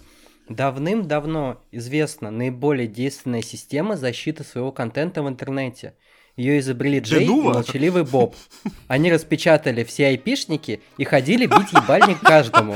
Давным-давно 0.49 1.62
известна 1.71 2.29
наиболее 2.29 2.88
действенная 2.88 3.41
система 3.41 3.97
защиты 3.97 4.43
своего 4.43 4.71
контента 4.71 5.23
в 5.23 5.27
интернете. 5.27 5.95
Ее 6.38 6.60
изобрели 6.60 6.99
Джей 6.99 7.25
и 7.25 7.29
молчаливый 7.29 8.03
Боб. 8.03 8.36
Они 8.88 9.12
распечатали 9.12 9.84
все 9.84 10.08
айпишники 10.08 10.81
и 10.97 11.03
ходили 11.03 11.45
бить 11.45 11.71
ебальник 11.71 12.19
каждому. 12.19 12.75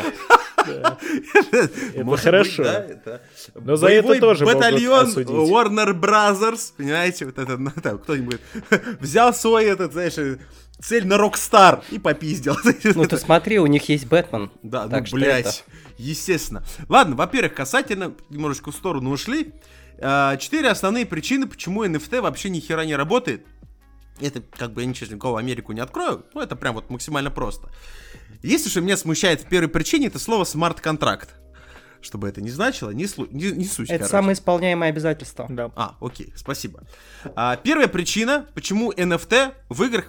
Может 1.95 2.25
хорошо. 2.25 2.63
это 2.63 3.21
Но 3.55 3.75
за 3.75 3.88
это 3.88 4.19
тоже 4.19 4.45
батальон. 4.45 5.08
Warner 5.08 5.93
Brothers, 5.93 6.73
понимаете, 6.75 7.25
вот 7.25 7.38
это, 7.38 7.58
ну, 7.58 7.71
кто-нибудь 7.71 8.39
взял 8.99 9.34
свой 9.34 9.65
этот, 9.65 9.93
знаешь, 9.93 10.15
цель 10.81 11.05
на 11.05 11.15
Rockstar 11.15 11.83
и 11.91 11.99
попиздил. 11.99 12.55
Ну 12.95 13.05
ты 13.05 13.17
смотри, 13.17 13.59
у 13.59 13.65
них 13.67 13.89
есть 13.89 14.07
Бэтмен. 14.07 14.51
Да, 14.63 14.87
Так 14.87 15.01
ну, 15.01 15.05
что 15.07 15.15
блядь, 15.17 15.45
это. 15.45 15.77
естественно. 15.97 16.63
Ладно, 16.87 17.15
во-первых, 17.15 17.53
касательно, 17.53 18.13
немножечко 18.29 18.71
в 18.71 18.75
сторону 18.75 19.11
ушли. 19.11 19.53
А, 20.01 20.37
Четыре 20.37 20.69
основные 20.69 21.05
причины, 21.05 21.47
почему 21.47 21.85
NFT 21.85 22.21
вообще 22.21 22.49
ни 22.49 22.59
хера 22.59 22.85
не 22.85 22.95
работает. 22.95 23.45
Это, 24.21 24.41
как 24.41 24.73
бы, 24.73 24.81
я 24.81 24.87
ничего 24.87 25.07
никакого 25.07 25.39
Америку 25.39 25.71
не 25.71 25.79
открою, 25.79 26.25
ну, 26.33 26.41
это 26.41 26.55
прям 26.57 26.75
вот 26.75 26.89
максимально 26.89 27.31
просто. 27.31 27.69
Если 28.41 28.69
что 28.69 28.81
меня 28.81 28.97
смущает 28.97 29.41
в 29.41 29.45
первой 29.47 29.69
причине, 29.69 30.07
это 30.07 30.19
слово 30.19 30.43
смарт-контракт. 30.43 31.35
Что 32.01 32.17
бы 32.17 32.29
это 32.29 32.41
ни 32.41 32.49
значило, 32.49 32.91
не, 32.91 33.03
слу- 33.05 33.27
не, 33.31 33.51
не 33.51 33.65
суть, 33.65 33.89
Это 33.89 33.99
короче. 33.99 34.12
самоисполняемое 34.12 34.88
обязательство. 34.89 35.47
Да. 35.49 35.69
А, 35.75 35.97
окей, 35.99 36.31
спасибо. 36.35 36.83
А, 37.35 37.57
первая 37.57 37.89
причина, 37.89 38.45
почему 38.53 38.93
NFT 38.93 39.51
в 39.67 39.83
играх 39.83 40.05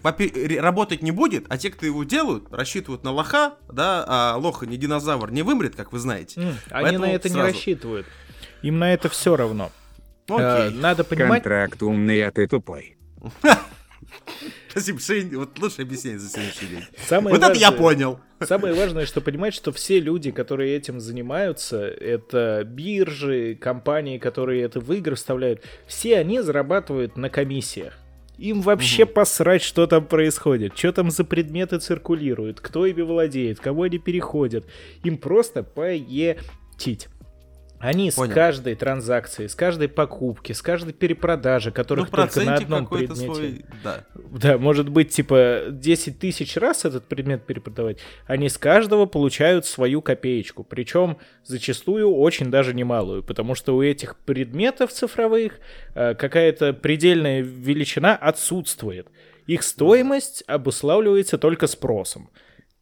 работать 0.61 1.03
не 1.03 1.11
будет, 1.11 1.47
а 1.49 1.59
те, 1.59 1.71
кто 1.71 1.87
его 1.87 2.05
делают, 2.05 2.45
рассчитывают 2.53 3.03
на 3.03 3.11
лоха, 3.11 3.55
да, 3.73 4.05
а 4.07 4.37
лоха 4.37 4.67
не 4.67 4.77
динозавр 4.77 5.33
не 5.33 5.43
вымрет, 5.43 5.75
как 5.75 5.93
вы 5.93 5.99
знаете. 5.99 6.41
М, 6.41 6.55
Они 6.71 6.97
на 6.97 7.07
это 7.07 7.29
не 7.29 7.35
сразу. 7.35 7.49
рассчитывают. 7.53 8.07
Им 8.63 8.79
на 8.79 8.93
это 8.95 9.09
все 9.09 9.35
равно. 9.37 9.73
Ну, 10.29 10.39
Э, 10.39 10.67
Окей. 10.69 10.79
Надо 10.79 11.03
понимать, 11.03 11.43
Контракт 11.43 11.83
умный, 11.83 12.25
а 12.25 12.31
ты 12.31 12.47
тупой. 12.47 12.97
Спасибо, 14.71 15.01
Шейн, 15.01 15.37
вот 15.37 15.59
лучшее 15.59 15.85
объяснение 15.85 16.21
за 16.21 16.31
сегодняшний 16.31 16.69
день. 16.69 16.85
самое 17.09 17.35
вот 17.37 17.45
это 17.45 17.59
я 17.59 17.71
важное- 17.71 17.79
понял. 17.79 18.21
Самое 18.41 18.73
важное, 18.75 19.05
что 19.05 19.21
понимать, 19.21 19.53
что 19.53 19.73
все 19.73 20.01
люди, 20.01 20.31
которые 20.31 20.77
этим 20.77 21.01
занимаются, 21.01 21.87
это 21.87 22.63
биржи, 22.65 23.55
компании, 23.61 24.19
которые 24.19 24.63
это 24.63 24.81
в 24.81 24.93
игры 24.93 25.15
вставляют, 25.17 25.63
все 25.87 26.19
они 26.19 26.41
зарабатывают 26.41 27.17
на 27.17 27.29
комиссиях. 27.29 27.99
Им 28.39 28.63
вообще 28.63 29.05
посрать, 29.05 29.61
что 29.63 29.87
там 29.87 30.07
происходит, 30.07 30.79
что 30.79 30.93
там 30.93 31.11
за 31.11 31.25
предметы 31.25 31.79
циркулируют, 31.79 32.61
кто 32.61 32.87
ими 32.87 33.03
владеет, 33.03 33.61
кого 33.61 33.83
они 33.83 33.99
переходят. 33.99 34.65
Им 35.05 35.19
просто 35.19 35.63
поетить. 35.63 37.09
Они 37.81 38.11
Понял. 38.11 38.31
с 38.31 38.35
каждой 38.35 38.75
транзакции, 38.75 39.47
с 39.47 39.55
каждой 39.55 39.89
покупки, 39.89 40.53
с 40.53 40.61
каждой 40.61 40.93
перепродажи, 40.93 41.71
Ну, 41.71 41.75
которых 41.75 42.11
только 42.11 42.43
на 42.43 42.57
одном 42.57 42.87
предмете. 42.87 43.15
свой, 43.15 43.65
да. 43.83 44.05
Да, 44.15 44.59
может 44.59 44.91
быть, 44.91 45.09
типа 45.09 45.63
10 45.71 46.19
тысяч 46.19 46.59
раз 46.59 46.85
этот 46.85 47.07
предмет 47.07 47.47
перепродавать. 47.47 47.99
Они 48.27 48.51
с 48.51 48.59
каждого 48.59 49.07
получают 49.07 49.65
свою 49.65 50.03
копеечку. 50.03 50.63
Причем 50.63 51.17
зачастую 51.43 52.15
очень 52.15 52.51
даже 52.51 52.75
немалую. 52.75 53.23
Потому 53.23 53.55
что 53.55 53.75
у 53.75 53.83
этих 53.83 54.17
предметов 54.19 54.93
цифровых 54.93 55.55
э, 55.95 56.15
какая-то 56.15 56.75
предельная 56.75 57.41
величина 57.41 58.15
отсутствует. 58.15 59.09
Их 59.47 59.63
стоимость 59.63 60.45
обуславливается 60.47 61.39
только 61.39 61.67
спросом. 61.67 62.29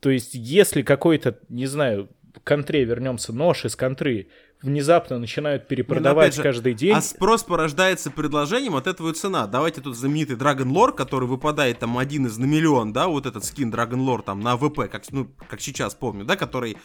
То 0.01 0.11
есть, 0.11 0.35
если 0.35 0.83
какой-то, 0.83 1.39
не 1.49 1.67
знаю, 1.67 2.09
контре 2.49 2.85
вернемся, 2.85 3.33
нож 3.33 3.65
из 3.65 3.77
контры 3.77 4.29
внезапно 4.62 5.18
начинают 5.18 5.68
перепродавать 5.68 6.29
опять 6.29 6.37
же, 6.37 6.42
каждый 6.42 6.75
день. 6.75 6.94
А 6.94 7.01
спрос 7.01 7.44
порождается 7.44 8.11
предложением, 8.11 8.77
от 8.77 8.87
этого 8.87 9.11
и 9.11 9.14
цена. 9.14 9.47
Давайте 9.47 9.81
тут 9.81 9.97
знаменитый 9.97 10.37
Dragon 10.37 10.71
Lore, 10.73 10.92
который 10.92 11.29
выпадает 11.29 11.79
там 11.79 11.97
один 11.99 12.27
из 12.27 12.38
на 12.38 12.44
миллион, 12.44 12.92
да, 12.92 13.09
вот 13.09 13.27
этот 13.27 13.44
скин 13.44 13.73
Dragon 13.73 14.05
Lore 14.05 14.23
там 14.23 14.40
на 14.40 14.53
AWP, 14.53 14.90
как, 14.90 15.05
ну, 15.11 15.29
как 15.49 15.61
сейчас 15.61 15.94
помню, 15.94 16.25
да, 16.25 16.37
который 16.37 16.77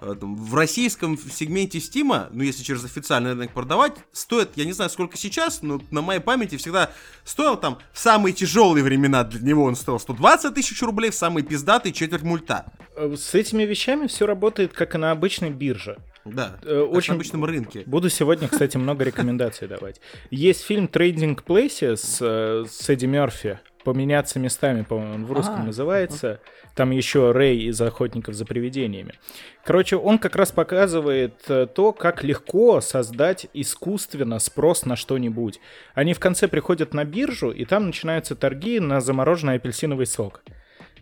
э, 0.00 0.14
там, 0.18 0.34
в 0.34 0.54
российском 0.54 1.16
сегменте 1.16 1.78
Стима, 1.80 2.28
ну, 2.32 2.42
если 2.42 2.64
через 2.64 2.84
официальный 2.84 3.30
рынок 3.30 3.52
продавать, 3.52 3.92
стоит, 4.12 4.50
я 4.56 4.64
не 4.64 4.72
знаю, 4.72 4.90
сколько 4.90 5.16
сейчас, 5.16 5.62
но 5.62 5.80
на 5.90 6.02
моей 6.02 6.20
памяти 6.20 6.56
всегда 6.56 6.90
стоил 7.24 7.56
там 7.56 7.78
в 7.92 7.98
самые 7.98 8.32
тяжелые 8.32 8.82
времена 8.82 9.22
для 9.24 9.40
него 9.40 9.64
он 9.64 9.76
стоил 9.76 10.00
120 10.00 10.54
тысяч 10.54 10.82
рублей, 10.82 11.10
в 11.10 11.14
самые 11.14 11.44
пиздатые 11.44 11.92
четверть 11.92 12.22
мульта. 12.22 12.72
Э, 12.96 13.14
С 13.16 13.34
этими 13.34 13.62
вещами 13.62 14.08
все 14.08 14.26
работает 14.26 14.72
как 14.72 14.96
и 14.96 14.98
на 14.98 15.12
обычной 15.12 15.50
бирже. 15.50 15.98
Да, 16.24 16.58
Э, 16.62 16.80
очень- 16.80 17.12
на 17.12 17.16
обычном 17.16 17.44
рынке. 17.44 17.82
Буду 17.86 18.10
сегодня, 18.10 18.48
кстати, 18.48 18.76
много 18.76 19.04
рекомендаций 19.04 19.66
давать. 19.68 20.00
Есть 20.30 20.64
фильм 20.64 20.86
«Трейдинг 20.88 21.42
Плейсе» 21.44 21.96
с, 21.96 22.18
э, 22.20 22.64
с 22.68 22.88
Эдди 22.90 23.06
Мерфи. 23.06 23.58
«Поменяться 23.84 24.38
местами», 24.38 24.82
по-моему, 24.82 25.14
он 25.14 25.24
в 25.26 25.32
русском 25.32 25.62
А, 25.62 25.64
называется. 25.64 26.40
Там 26.74 26.90
еще 26.90 27.32
Рэй 27.32 27.62
из 27.62 27.80
«Охотников 27.80 28.34
за 28.34 28.44
привидениями». 28.44 29.14
Короче, 29.64 29.96
он 29.96 30.18
как 30.18 30.36
раз 30.36 30.52
показывает 30.52 31.36
э, 31.48 31.66
то, 31.66 31.92
как 31.92 32.22
легко 32.22 32.82
создать 32.82 33.46
искусственно 33.54 34.38
спрос 34.38 34.84
на 34.84 34.96
что-нибудь. 34.96 35.60
Они 35.94 36.12
в 36.12 36.20
конце 36.20 36.46
приходят 36.46 36.92
на 36.92 37.04
биржу, 37.04 37.50
и 37.50 37.64
там 37.64 37.86
начинаются 37.86 38.36
торги 38.36 38.80
на 38.80 39.00
замороженный 39.00 39.54
апельсиновый 39.54 40.04
сок. 40.06 40.42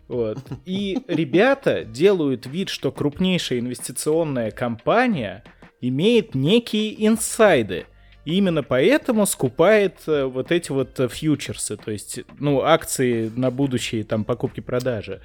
Вот. 0.09 0.39
И 0.65 0.97
ребята 1.07 1.85
делают 1.85 2.47
вид, 2.47 2.69
что 2.69 2.91
крупнейшая 2.91 3.59
инвестиционная 3.59 4.49
компания 4.51 5.43
имеет 5.81 6.33
некие 6.35 7.07
инсайды. 7.07 7.85
И 8.25 8.35
именно 8.35 8.63
поэтому 8.63 9.25
скупает 9.25 9.99
э, 10.07 10.25
вот 10.25 10.51
эти 10.51 10.71
вот 10.71 10.99
э, 10.99 11.07
фьючерсы, 11.07 11.77
то 11.77 11.91
есть, 11.91 12.19
ну, 12.39 12.61
акции 12.61 13.31
на 13.35 13.49
будущие 13.49 14.03
там 14.03 14.25
покупки-продажи. 14.25 15.21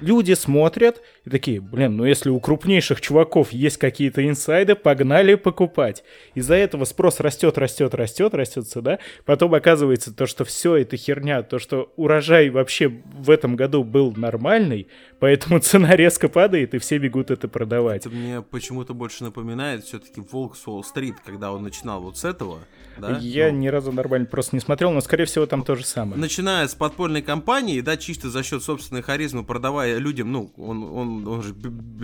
Люди 0.00 0.34
смотрят 0.34 1.02
и 1.24 1.30
такие, 1.30 1.60
блин, 1.60 1.96
ну 1.96 2.04
если 2.04 2.28
у 2.28 2.38
крупнейших 2.38 3.00
чуваков 3.00 3.52
есть 3.52 3.78
какие-то 3.78 4.26
инсайды, 4.26 4.74
погнали 4.74 5.34
покупать. 5.36 6.04
Из-за 6.34 6.54
этого 6.54 6.84
спрос 6.84 7.20
растет, 7.20 7.56
растет, 7.56 7.94
растет, 7.94 8.34
растет 8.34 8.68
сюда. 8.68 8.98
Потом 9.24 9.54
оказывается 9.54 10.14
то, 10.14 10.26
что 10.26 10.44
все 10.44 10.76
это 10.76 10.96
херня, 10.96 11.42
то, 11.42 11.58
что 11.58 11.92
урожай 11.96 12.50
вообще 12.50 12.88
в 12.88 13.30
этом 13.30 13.56
году 13.56 13.84
был 13.84 14.12
нормальный, 14.16 14.88
поэтому 15.18 15.58
цена 15.60 15.96
резко 15.96 16.28
падает, 16.28 16.74
и 16.74 16.78
все 16.78 16.98
бегут 16.98 17.30
это 17.30 17.48
продавать. 17.48 18.04
Это 18.06 18.14
мне 18.14 18.42
почему-то 18.42 18.92
больше 18.92 19.24
напоминает 19.24 19.84
все-таки 19.84 20.20
Волк 20.20 20.56
с 20.56 20.66
Уолл-стрит, 20.66 21.16
когда 21.24 21.52
он 21.52 21.62
начинал 21.62 22.02
вот 22.02 22.18
с 22.18 22.24
этого. 22.24 22.60
Да? 22.98 23.18
Я 23.18 23.50
Ну, 23.52 23.58
ни 23.58 23.68
разу 23.68 23.92
нормально 23.92 24.26
просто 24.26 24.56
не 24.56 24.60
смотрел, 24.60 24.92
но, 24.92 25.00
скорее 25.00 25.24
всего, 25.26 25.46
там 25.46 25.62
то 25.64 25.74
же 25.76 25.84
самое. 25.84 26.20
Начиная 26.20 26.66
с 26.66 26.74
подпольной 26.74 27.22
компании, 27.22 27.80
да, 27.80 27.96
чисто 27.96 28.30
за 28.30 28.42
счет 28.42 28.62
собственной 28.62 29.02
харизмы, 29.02 29.44
продавая 29.44 29.98
людям, 29.98 30.32
ну, 30.32 30.52
он, 30.56 30.82
он, 30.84 31.26
он 31.28 31.42
же, 31.42 31.54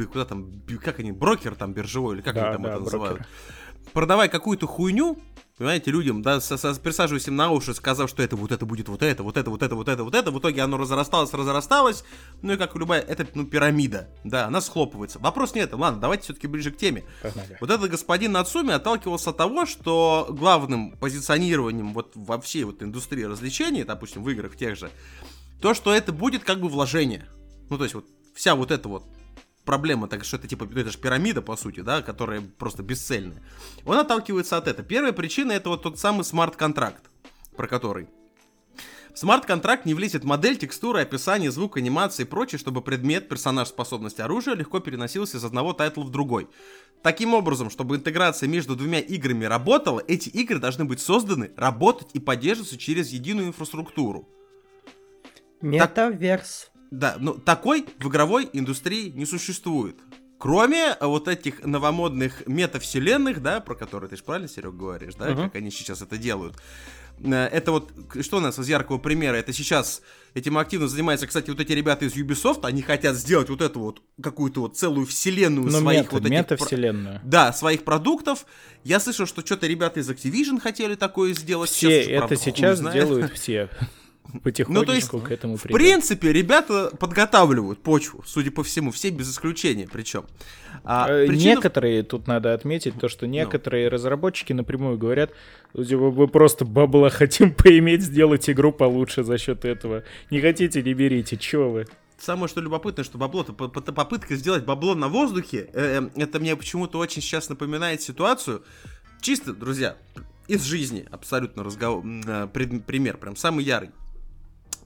куда 0.07 0.24
там, 0.24 0.50
как 0.83 0.98
они, 1.00 1.12
брокер 1.12 1.55
там 1.55 1.72
биржевой, 1.72 2.16
или 2.16 2.22
как 2.22 2.35
Да, 2.35 2.44
они 2.44 2.52
там 2.55 2.62
да, 2.62 2.68
это 2.70 2.78
брокер. 2.81 2.98
называют. 2.98 3.22
Продавая 3.92 4.28
какую-то 4.28 4.66
хуйню, 4.66 5.18
понимаете, 5.56 5.90
людям, 5.90 6.22
да, 6.22 6.40
со- 6.40 6.56
со- 6.56 6.74
присаживаясь 6.80 7.28
им 7.28 7.36
на 7.36 7.50
уши, 7.50 7.74
сказав, 7.74 8.08
что 8.10 8.22
это 8.22 8.36
вот 8.36 8.52
это 8.52 8.66
будет 8.66 8.88
вот 8.88 9.02
это, 9.02 9.22
вот 9.22 9.36
это, 9.36 9.50
вот 9.50 9.62
это, 9.62 9.74
вот 9.74 9.88
это, 9.88 10.04
вот 10.04 10.14
это, 10.14 10.30
в 10.30 10.38
итоге 10.38 10.62
оно 10.62 10.76
разрасталось, 10.78 11.32
разрасталось, 11.32 12.04
ну 12.42 12.52
и 12.52 12.56
как 12.56 12.74
любая, 12.76 13.00
это, 13.00 13.26
ну, 13.34 13.44
пирамида, 13.46 14.08
да, 14.24 14.46
она 14.46 14.60
схлопывается. 14.60 15.18
Вопрос 15.18 15.54
не 15.54 15.60
это, 15.60 15.76
ладно, 15.76 16.00
давайте 16.00 16.24
все-таки 16.24 16.46
ближе 16.46 16.70
к 16.70 16.76
теме. 16.76 17.04
Погнали. 17.22 17.58
Вот 17.60 17.70
этот 17.70 17.90
господин 17.90 18.32
Нацуми 18.32 18.72
отталкивался 18.72 19.30
от 19.30 19.36
того, 19.36 19.66
что 19.66 20.26
главным 20.30 20.92
позиционированием 20.98 21.92
вот 21.94 22.12
во 22.14 22.40
всей 22.40 22.64
вот 22.64 22.82
индустрии 22.82 23.24
развлечений, 23.24 23.84
допустим, 23.84 24.22
в 24.24 24.30
играх 24.30 24.56
тех 24.56 24.76
же, 24.76 24.90
то, 25.60 25.74
что 25.74 25.92
это 25.94 26.12
будет 26.12 26.42
как 26.44 26.60
бы 26.60 26.68
вложение. 26.68 27.26
Ну, 27.70 27.78
то 27.78 27.84
есть 27.84 27.94
вот 27.94 28.06
вся 28.34 28.54
вот 28.54 28.70
эта 28.70 28.88
вот 28.88 29.04
проблема, 29.64 30.09
так 30.09 30.25
что 30.25 30.37
это 30.37 30.48
типа, 30.48 30.64
это 30.64 30.90
же 30.90 30.98
пирамида, 30.98 31.42
по 31.42 31.57
сути, 31.57 31.81
да, 31.81 32.03
которая 32.03 32.40
просто 32.40 32.83
бесцельная. 32.83 33.42
Он 33.85 33.98
отталкивается 33.98 34.57
от 34.57 34.68
этого. 34.68 34.87
Первая 34.87 35.12
причина 35.12 35.53
это 35.53 35.68
вот 35.68 35.83
тот 35.83 35.98
самый 35.98 36.25
смарт-контракт, 36.25 37.11
про 37.57 37.66
который. 37.66 38.09
В 39.14 39.18
смарт-контракт 39.18 39.85
не 39.85 39.92
влезет 39.92 40.25
модель, 40.25 40.57
текстура, 40.57 41.01
описание, 41.01 41.51
звук, 41.51 41.77
анимация 41.77 42.25
и 42.25 42.29
прочее, 42.29 42.59
чтобы 42.59 42.81
предмет, 42.81 43.29
персонаж, 43.29 43.68
способность 43.68 44.20
оружия 44.20 44.55
легко 44.55 44.81
переносился 44.81 45.37
из 45.37 45.44
одного 45.44 45.75
тайтла 45.75 46.03
в 46.03 46.11
другой. 46.11 46.48
Таким 47.03 47.35
образом, 47.35 47.68
чтобы 47.68 47.96
интеграция 47.96 48.48
между 48.48 48.75
двумя 48.75 49.01
играми 49.01 49.44
работала, 49.44 50.03
эти 50.09 50.31
игры 50.31 50.59
должны 50.59 50.87
быть 50.87 51.01
созданы, 51.01 51.51
работать 51.57 52.09
и 52.14 52.20
поддерживаться 52.20 52.79
через 52.79 53.11
единую 53.11 53.48
инфраструктуру. 53.48 54.29
Метаверс. 55.61 56.71
Да, 56.92 57.16
ну 57.18 57.33
такой 57.35 57.87
в 57.98 58.09
игровой 58.09 58.48
индустрии 58.52 59.09
не 59.11 59.24
существует. 59.26 59.96
Кроме 60.38 60.94
э, 61.00 61.07
вот 61.07 61.26
этих 61.26 61.64
новомодных 61.64 62.46
метавселенных, 62.46 63.40
да, 63.42 63.61
про 63.61 63.74
которые 63.74 64.11
ты 64.11 64.16
же 64.16 64.22
правильно, 64.22 64.48
Серег, 64.48 64.74
говоришь, 64.74 65.14
да, 65.14 65.31
Мгм. 65.31 65.44
как 65.44 65.57
они 65.57 65.70
сейчас 65.70 66.02
это 66.02 66.18
делают. 66.18 66.57
Э, 67.24 67.46
Это 67.46 67.72
вот, 67.72 67.90
что 68.20 68.37
у 68.37 68.40
нас 68.40 68.59
из 68.59 68.68
яркого 68.68 68.98
примера? 68.98 69.37
Это 69.37 69.52
сейчас 69.55 70.02
этим 70.35 70.59
активно 70.59 70.87
занимаются, 70.88 71.26
кстати, 71.26 71.48
вот 71.48 71.61
эти 71.61 71.72
ребята 71.72 72.05
из 72.05 72.12
Ubisoft, 72.14 72.61
они 72.64 72.83
хотят 72.83 73.16
сделать 73.16 73.48
вот 73.48 73.62
эту 73.62 73.81
вот 73.81 74.02
какую-то 74.22 74.61
вот 74.62 74.76
целую 74.76 75.07
вселенную 75.07 75.70
Ну, 75.70 75.81
своих 75.81 76.00
мета, 76.02 76.11
вот 76.16 76.26
этих... 76.26 76.28
про- 76.31 76.38
метавселенная. 76.57 77.20
Да, 77.24 77.52
своих 77.55 77.85
продуктов. 77.85 78.44
Я 78.85 79.00
слышал, 79.00 79.24
что 79.26 79.40
что-то 79.46 79.66
ребята 79.66 80.00
из 80.00 80.11
Activision 80.11 80.61
хотели 80.61 80.94
такое 80.96 81.33
сделать. 81.33 81.70
Все 81.70 82.02
Сейчас 82.02 82.18
правда, 82.18 82.35
это 82.35 82.42
хуй 82.44 82.52
сейчас 82.52 82.81
делают 82.92 83.33
все. 83.33 83.70
Потихонечку 84.42 84.72
Ну, 84.80 84.85
то 84.87 84.92
есть, 84.94 85.08
к 85.08 85.30
этому 85.30 85.56
В 85.56 85.62
придут. 85.62 85.78
принципе, 85.78 86.32
ребята 86.32 86.90
подготавливают 86.98 87.82
почву, 87.82 88.22
судя 88.26 88.50
по 88.50 88.62
всему, 88.62 88.90
все 88.90 89.11
без 89.11 89.30
исключения 89.30 89.88
причем. 89.92 90.24
А, 90.85 91.08
Э, 91.08 91.26
причина 91.26 91.52
в- 91.52 91.56
Некоторые, 91.56 92.02
тут 92.02 92.26
надо 92.26 92.54
отметить, 92.54 92.94
то, 92.98 93.08
что 93.08 93.26
некоторые 93.26 93.88
разработчики 93.88 94.52
напрямую 94.52 94.96
говорят, 94.96 95.32
типа, 95.76 96.11
мы 96.11 96.28
просто 96.28 96.64
бабла 96.64 97.11
хотим 97.11 97.52
поиметь, 97.52 98.02
сделать 98.02 98.48
игру 98.48 98.72
получше 98.72 99.22
за 99.22 99.38
счет 99.38 99.64
этого. 99.64 100.04
Не 100.30 100.40
хотите, 100.40 100.82
не 100.82 100.94
берите, 100.94 101.37
чё 101.37 101.68
вы? 101.68 101.87
Самое 102.18 102.48
что 102.48 102.61
любопытное, 102.61 103.04
что 103.04 103.18
по- 103.18 103.68
попытка 103.68 104.37
сделать 104.37 104.64
бабло 104.64 104.94
на 104.94 105.08
воздухе, 105.08 105.68
э, 105.74 106.00
э, 106.16 106.22
это 106.22 106.38
мне 106.40 106.54
почему-то 106.56 106.98
очень 106.98 107.20
сейчас 107.20 107.48
напоминает 107.48 108.00
ситуацию, 108.00 108.62
чисто, 109.20 109.52
друзья, 109.52 109.96
из 110.48 110.62
жизни 110.62 111.04
абсолютно 111.11 111.64
разговор, 111.64 112.02
пример, 112.87 113.16
прям 113.18 113.37
самый 113.37 113.64
ярый. 113.64 113.90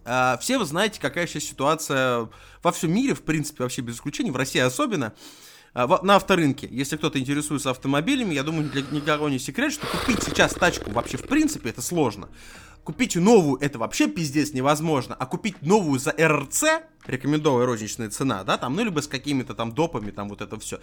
А, 0.06 0.38
все 0.40 0.56
вы 0.56 0.64
знаете, 0.64 1.00
какая 1.00 1.26
сейчас 1.26 1.44
ситуация 1.44 2.28
во 2.62 2.72
всем 2.72 2.94
мире, 2.94 3.14
в 3.14 3.22
принципе, 3.22 3.64
вообще 3.64 3.82
без 3.82 3.96
исключения, 3.96 4.30
в 4.30 4.36
России 4.36 4.60
особенно, 4.60 5.12
а, 5.74 5.98
на 6.02 6.14
авторынке. 6.14 6.68
Если 6.70 6.96
кто-то 6.96 7.18
интересуется 7.18 7.70
автомобилями, 7.70 8.32
я 8.32 8.44
думаю, 8.44 8.70
для 8.70 8.82
никого 8.82 9.28
не 9.28 9.40
секрет, 9.40 9.72
что 9.72 9.86
купить 9.86 10.22
сейчас 10.22 10.54
тачку 10.54 10.90
вообще 10.92 11.16
в 11.16 11.26
принципе 11.26 11.70
это 11.70 11.82
сложно. 11.82 12.28
Купить 12.84 13.16
новую 13.16 13.60
это 13.60 13.80
вообще 13.80 14.06
пиздец 14.06 14.52
невозможно, 14.52 15.16
а 15.18 15.26
купить 15.26 15.60
новую 15.60 15.98
за 15.98 16.12
РРЦ, 16.16 16.84
рекомендованная 17.04 17.66
розничная 17.66 18.10
цена, 18.10 18.44
да, 18.44 18.58
там, 18.58 18.76
ну, 18.76 18.84
либо 18.84 19.00
с 19.00 19.08
какими-то 19.08 19.54
там 19.54 19.72
допами, 19.72 20.12
там 20.12 20.28
вот 20.28 20.40
это 20.40 20.56
все. 20.60 20.78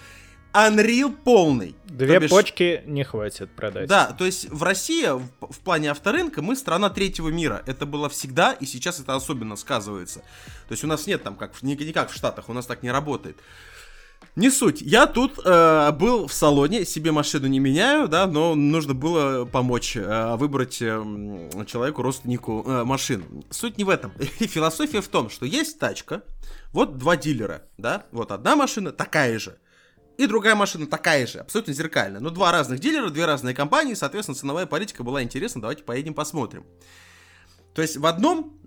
Unreal 0.53 1.11
полный. 1.23 1.75
Две 1.85 2.19
бишь- 2.19 2.29
почки 2.29 2.83
не 2.85 3.03
хватит 3.03 3.51
продать. 3.55 3.87
да, 3.87 4.11
то 4.17 4.25
есть 4.25 4.49
в 4.49 4.61
России 4.63 5.07
в, 5.07 5.21
в 5.51 5.59
плане 5.59 5.91
авторынка 5.91 6.41
мы 6.41 6.55
страна 6.55 6.89
третьего 6.89 7.29
мира. 7.29 7.63
Это 7.65 7.85
было 7.85 8.07
всегда, 8.09 8.51
и 8.53 8.65
сейчас 8.65 8.99
это 8.99 9.15
особенно 9.15 9.55
сказывается. 9.55 10.19
То 10.19 10.71
есть 10.71 10.83
у 10.83 10.87
нас 10.87 11.07
нет 11.07 11.23
там, 11.23 11.35
как 11.35 11.53
в- 11.55 11.63
не, 11.63 11.75
не 11.75 11.91
как 11.93 12.11
в 12.11 12.15
Штатах, 12.15 12.49
у 12.49 12.53
нас 12.53 12.65
так 12.65 12.83
не 12.83 12.91
работает. 12.91 13.37
Не 14.35 14.49
суть. 14.49 14.81
Я 14.81 15.05
тут 15.05 15.39
э, 15.43 15.91
был 15.91 16.27
в 16.27 16.33
салоне, 16.33 16.85
себе 16.85 17.11
машину 17.11 17.45
не 17.47 17.59
меняю, 17.59 18.07
да, 18.07 18.25
но 18.25 18.55
нужно 18.55 18.93
было 18.95 19.45
помочь 19.45 19.95
э, 19.95 20.35
выбрать 20.37 20.81
э, 20.81 21.03
человеку, 21.67 22.01
родственнику 22.01 22.63
э, 22.65 22.83
машину. 22.83 23.25
Суть 23.51 23.77
не 23.77 23.83
в 23.83 23.89
этом. 23.89 24.11
Философия 24.39 25.01
в 25.01 25.07
том, 25.07 25.29
что 25.29 25.45
есть 25.45 25.77
тачка, 25.77 26.23
вот 26.71 26.97
два 26.97 27.17
дилера, 27.17 27.63
да, 27.77 28.05
вот 28.11 28.31
одна 28.31 28.55
машина 28.55 28.91
такая 28.91 29.37
же, 29.37 29.57
и 30.17 30.27
другая 30.27 30.55
машина 30.55 30.87
такая 30.87 31.25
же, 31.25 31.39
абсолютно 31.39 31.73
зеркальная. 31.73 32.19
Но 32.19 32.29
два 32.29 32.51
разных 32.51 32.79
дилера, 32.79 33.09
две 33.09 33.25
разные 33.25 33.55
компании, 33.55 33.93
соответственно, 33.93 34.35
ценовая 34.35 34.65
политика 34.65 35.03
была 35.03 35.23
интересна. 35.23 35.61
Давайте 35.61 35.83
поедем 35.83 36.13
посмотрим. 36.13 36.65
То 37.73 37.81
есть 37.81 37.97
в 37.97 38.05
одном 38.05 38.59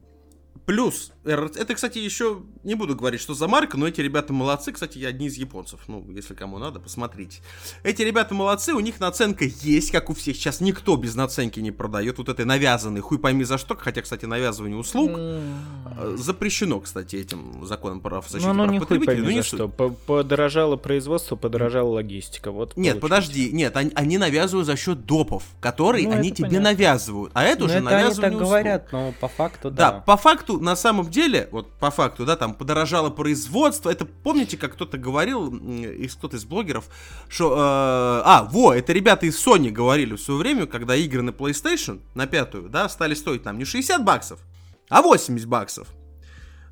плюс, 0.66 1.12
это, 1.24 1.74
кстати, 1.74 1.98
еще 1.98 2.42
не 2.64 2.74
буду 2.74 2.94
говорить, 2.94 3.20
что 3.20 3.34
за 3.34 3.48
марка, 3.48 3.76
но 3.78 3.86
эти 3.88 4.00
ребята 4.00 4.32
молодцы, 4.32 4.72
кстати, 4.72 5.02
одни 5.04 5.26
из 5.26 5.34
японцев, 5.36 5.80
ну, 5.88 6.04
если 6.10 6.34
кому 6.34 6.58
надо, 6.58 6.80
посмотрите. 6.80 7.40
Эти 7.82 8.02
ребята 8.02 8.34
молодцы, 8.34 8.74
у 8.74 8.80
них 8.80 9.00
наценка 9.00 9.44
есть, 9.44 9.90
как 9.90 10.10
у 10.10 10.14
всех, 10.14 10.36
сейчас 10.36 10.60
никто 10.60 10.96
без 10.96 11.14
наценки 11.14 11.60
не 11.60 11.70
продает, 11.70 12.18
вот 12.18 12.28
этой 12.28 12.44
навязанной, 12.44 13.00
хуй 13.00 13.18
пойми 13.18 13.44
за 13.44 13.58
что, 13.58 13.76
хотя, 13.76 14.02
кстати, 14.02 14.24
навязывание 14.24 14.76
услуг 14.78 15.12
э, 15.16 16.16
запрещено, 16.18 16.80
кстати, 16.80 17.16
этим 17.16 17.64
законом 17.64 18.00
прав 18.00 18.28
защиты 18.28 18.52
Ну, 18.52 18.54
ну 18.54 18.62
прав 18.64 18.72
не 18.72 18.78
хуй 18.78 18.86
потребителей, 18.86 19.16
пойми 19.16 19.26
но 19.28 19.30
не 19.32 19.40
за 19.42 19.46
что. 19.46 19.68
По- 19.68 19.90
Подорожало 19.90 20.76
производство, 20.76 21.36
подорожала 21.36 21.88
логистика. 21.90 22.50
Вот 22.50 22.76
Нет, 22.76 23.00
получилось. 23.00 23.00
подожди, 23.26 23.52
нет, 23.52 23.76
они, 23.76 23.90
они 23.94 24.18
навязывают 24.18 24.66
за 24.66 24.76
счет 24.76 25.06
допов, 25.06 25.44
которые 25.60 26.08
Ну, 26.08 26.14
они 26.14 26.30
тебе 26.32 26.48
понятно. 26.48 26.70
навязывают, 26.70 27.30
а 27.34 27.44
это 27.44 27.60
Ну, 27.60 27.64
уже 27.66 27.74
это 27.78 27.88
они 27.88 27.96
навязывание 27.96 28.30
так 28.30 28.32
услуг. 28.34 28.48
говорят, 28.48 28.92
но 28.92 29.14
по 29.20 29.28
факту 29.28 29.70
Да, 29.70 29.92
да. 29.92 30.00
по 30.00 30.16
факту, 30.16 30.55
на 30.60 30.76
самом 30.76 31.10
деле, 31.10 31.48
вот 31.52 31.70
по 31.78 31.90
факту, 31.90 32.24
да, 32.24 32.36
там 32.36 32.54
подорожало 32.54 33.10
производство. 33.10 33.90
Это 33.90 34.04
помните, 34.04 34.56
как 34.56 34.74
кто-то 34.74 34.98
говорил, 34.98 35.54
из 35.54 36.14
кто-то 36.14 36.36
из 36.36 36.44
блогеров, 36.44 36.84
что. 37.28 37.52
э, 37.54 37.56
а, 37.58 38.48
во, 38.50 38.74
это 38.74 38.92
ребята 38.92 39.26
из 39.26 39.36
Sony 39.44 39.70
говорили 39.70 40.14
в 40.14 40.20
свое 40.20 40.40
время, 40.40 40.66
когда 40.66 40.94
игры 40.96 41.22
на 41.22 41.30
PlayStation, 41.30 42.00
на 42.14 42.26
пятую, 42.26 42.68
да, 42.68 42.88
стали 42.88 43.14
стоить 43.14 43.42
там 43.42 43.58
не 43.58 43.64
60 43.64 44.04
баксов, 44.04 44.40
а 44.88 45.02
80 45.02 45.46
баксов. 45.48 45.88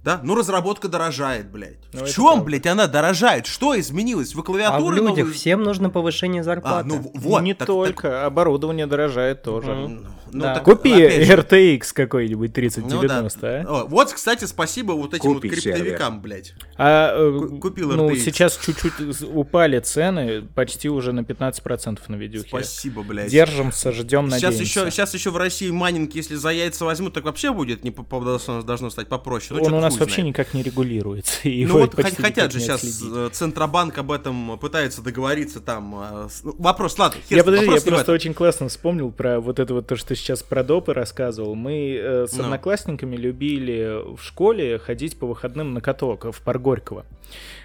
Да, 0.02 0.20
ну 0.22 0.34
разработка 0.34 0.88
дорожает, 0.88 1.50
блядь. 1.50 1.78
Ну, 1.94 2.04
в 2.04 2.10
чем, 2.10 2.24
правда. 2.26 2.44
блядь, 2.44 2.66
она 2.66 2.86
дорожает? 2.88 3.46
Что 3.46 3.78
изменилось? 3.80 4.34
Вы 4.34 4.40
А 4.40 4.42
в 4.42 4.44
клавиатуры 4.44 4.96
людях 4.96 5.16
новые- 5.20 5.32
всем 5.32 5.62
нужно 5.62 5.88
повышение 5.88 6.40
А, 6.42 6.44
зарплаты. 6.44 6.86
ну 6.88 7.10
вот. 7.14 7.40
не 7.42 7.54
так- 7.54 7.60
так- 7.60 7.66
только, 7.68 8.26
оборудование 8.26 8.86
дорожает 8.86 9.42
тоже. 9.42 9.72
Мгм. 9.74 10.06
Ну, 10.34 10.42
Да. 10.42 10.54
так, 10.54 10.64
Купи 10.64 10.90
RTX 10.92 11.92
какой-нибудь 11.94 12.48
ну 12.48 12.54
да. 12.54 12.54
3090, 12.54 13.46
а? 13.48 13.64
О, 13.66 13.84
Вот, 13.86 14.12
кстати, 14.12 14.44
спасибо 14.44 14.92
вот 14.92 15.14
этим 15.14 15.34
Купи 15.34 15.48
вот 15.48 15.58
криптовикам, 15.60 16.20
блядь. 16.20 16.54
А 16.76 17.14
э, 17.16 17.38
Ку- 17.38 17.58
купил 17.58 17.92
ну, 17.92 18.10
RTX. 18.10 18.16
сейчас 18.18 18.58
чуть-чуть 18.58 19.22
упали 19.22 19.78
цены, 19.78 20.42
почти 20.54 20.88
уже 20.88 21.12
на 21.12 21.20
15% 21.20 22.00
на 22.08 22.16
видюхе. 22.16 22.48
Спасибо, 22.48 23.02
блядь. 23.02 23.30
Держимся, 23.30 23.92
ждем, 23.92 24.28
Сейчас 24.30 24.42
надеемся. 24.54 24.80
еще, 24.80 24.90
сейчас 24.90 25.14
еще 25.14 25.30
в 25.30 25.36
России 25.36 25.70
майнинг, 25.70 26.14
если 26.14 26.34
за 26.34 26.50
яйца 26.50 26.84
возьмут, 26.84 27.14
так 27.14 27.24
вообще 27.24 27.52
будет 27.52 27.84
не 27.84 27.90
по- 27.90 28.02
по- 28.02 28.20
должно, 28.20 28.90
стать 28.90 29.08
попроще. 29.08 29.58
Ну, 29.60 29.66
Он 29.66 29.74
у 29.74 29.80
нас 29.80 29.96
вообще 29.98 30.16
знает. 30.16 30.28
никак 30.30 30.52
не 30.54 30.62
регулируется. 30.62 31.48
и 31.48 31.64
Ну 31.64 31.78
вот 31.78 31.94
хотят 31.94 32.52
же 32.52 32.60
сейчас 32.60 32.82
отследить. 32.82 33.12
э, 33.14 33.28
Центробанк 33.32 33.96
об 33.98 34.10
этом 34.10 34.58
пытается 34.58 35.02
договориться 35.02 35.60
там. 35.60 35.94
э, 36.00 36.28
ну, 36.42 36.54
вопрос, 36.58 36.98
ладно, 36.98 37.20
хер 37.28 37.38
Я 37.38 37.44
подожди, 37.44 37.66
я 37.66 37.80
просто 37.80 38.12
очень 38.12 38.34
классно 38.34 38.68
вспомнил 38.68 39.10
про 39.12 39.38
вот 39.40 39.58
это 39.58 39.74
вот 39.74 39.86
то, 39.86 39.96
что 39.96 40.14
сейчас 40.24 40.42
про 40.42 40.64
допы 40.64 40.94
рассказывал. 40.94 41.54
Мы 41.54 41.98
э, 42.00 42.26
с 42.26 42.32
Ну. 42.36 42.44
одноклассниками 42.44 43.14
любили 43.16 44.16
в 44.16 44.22
школе 44.22 44.78
ходить 44.78 45.18
по 45.18 45.26
выходным 45.26 45.74
на 45.74 45.80
каток 45.80 46.24
в 46.34 46.42
парк 46.42 46.62
Горького. 46.62 47.04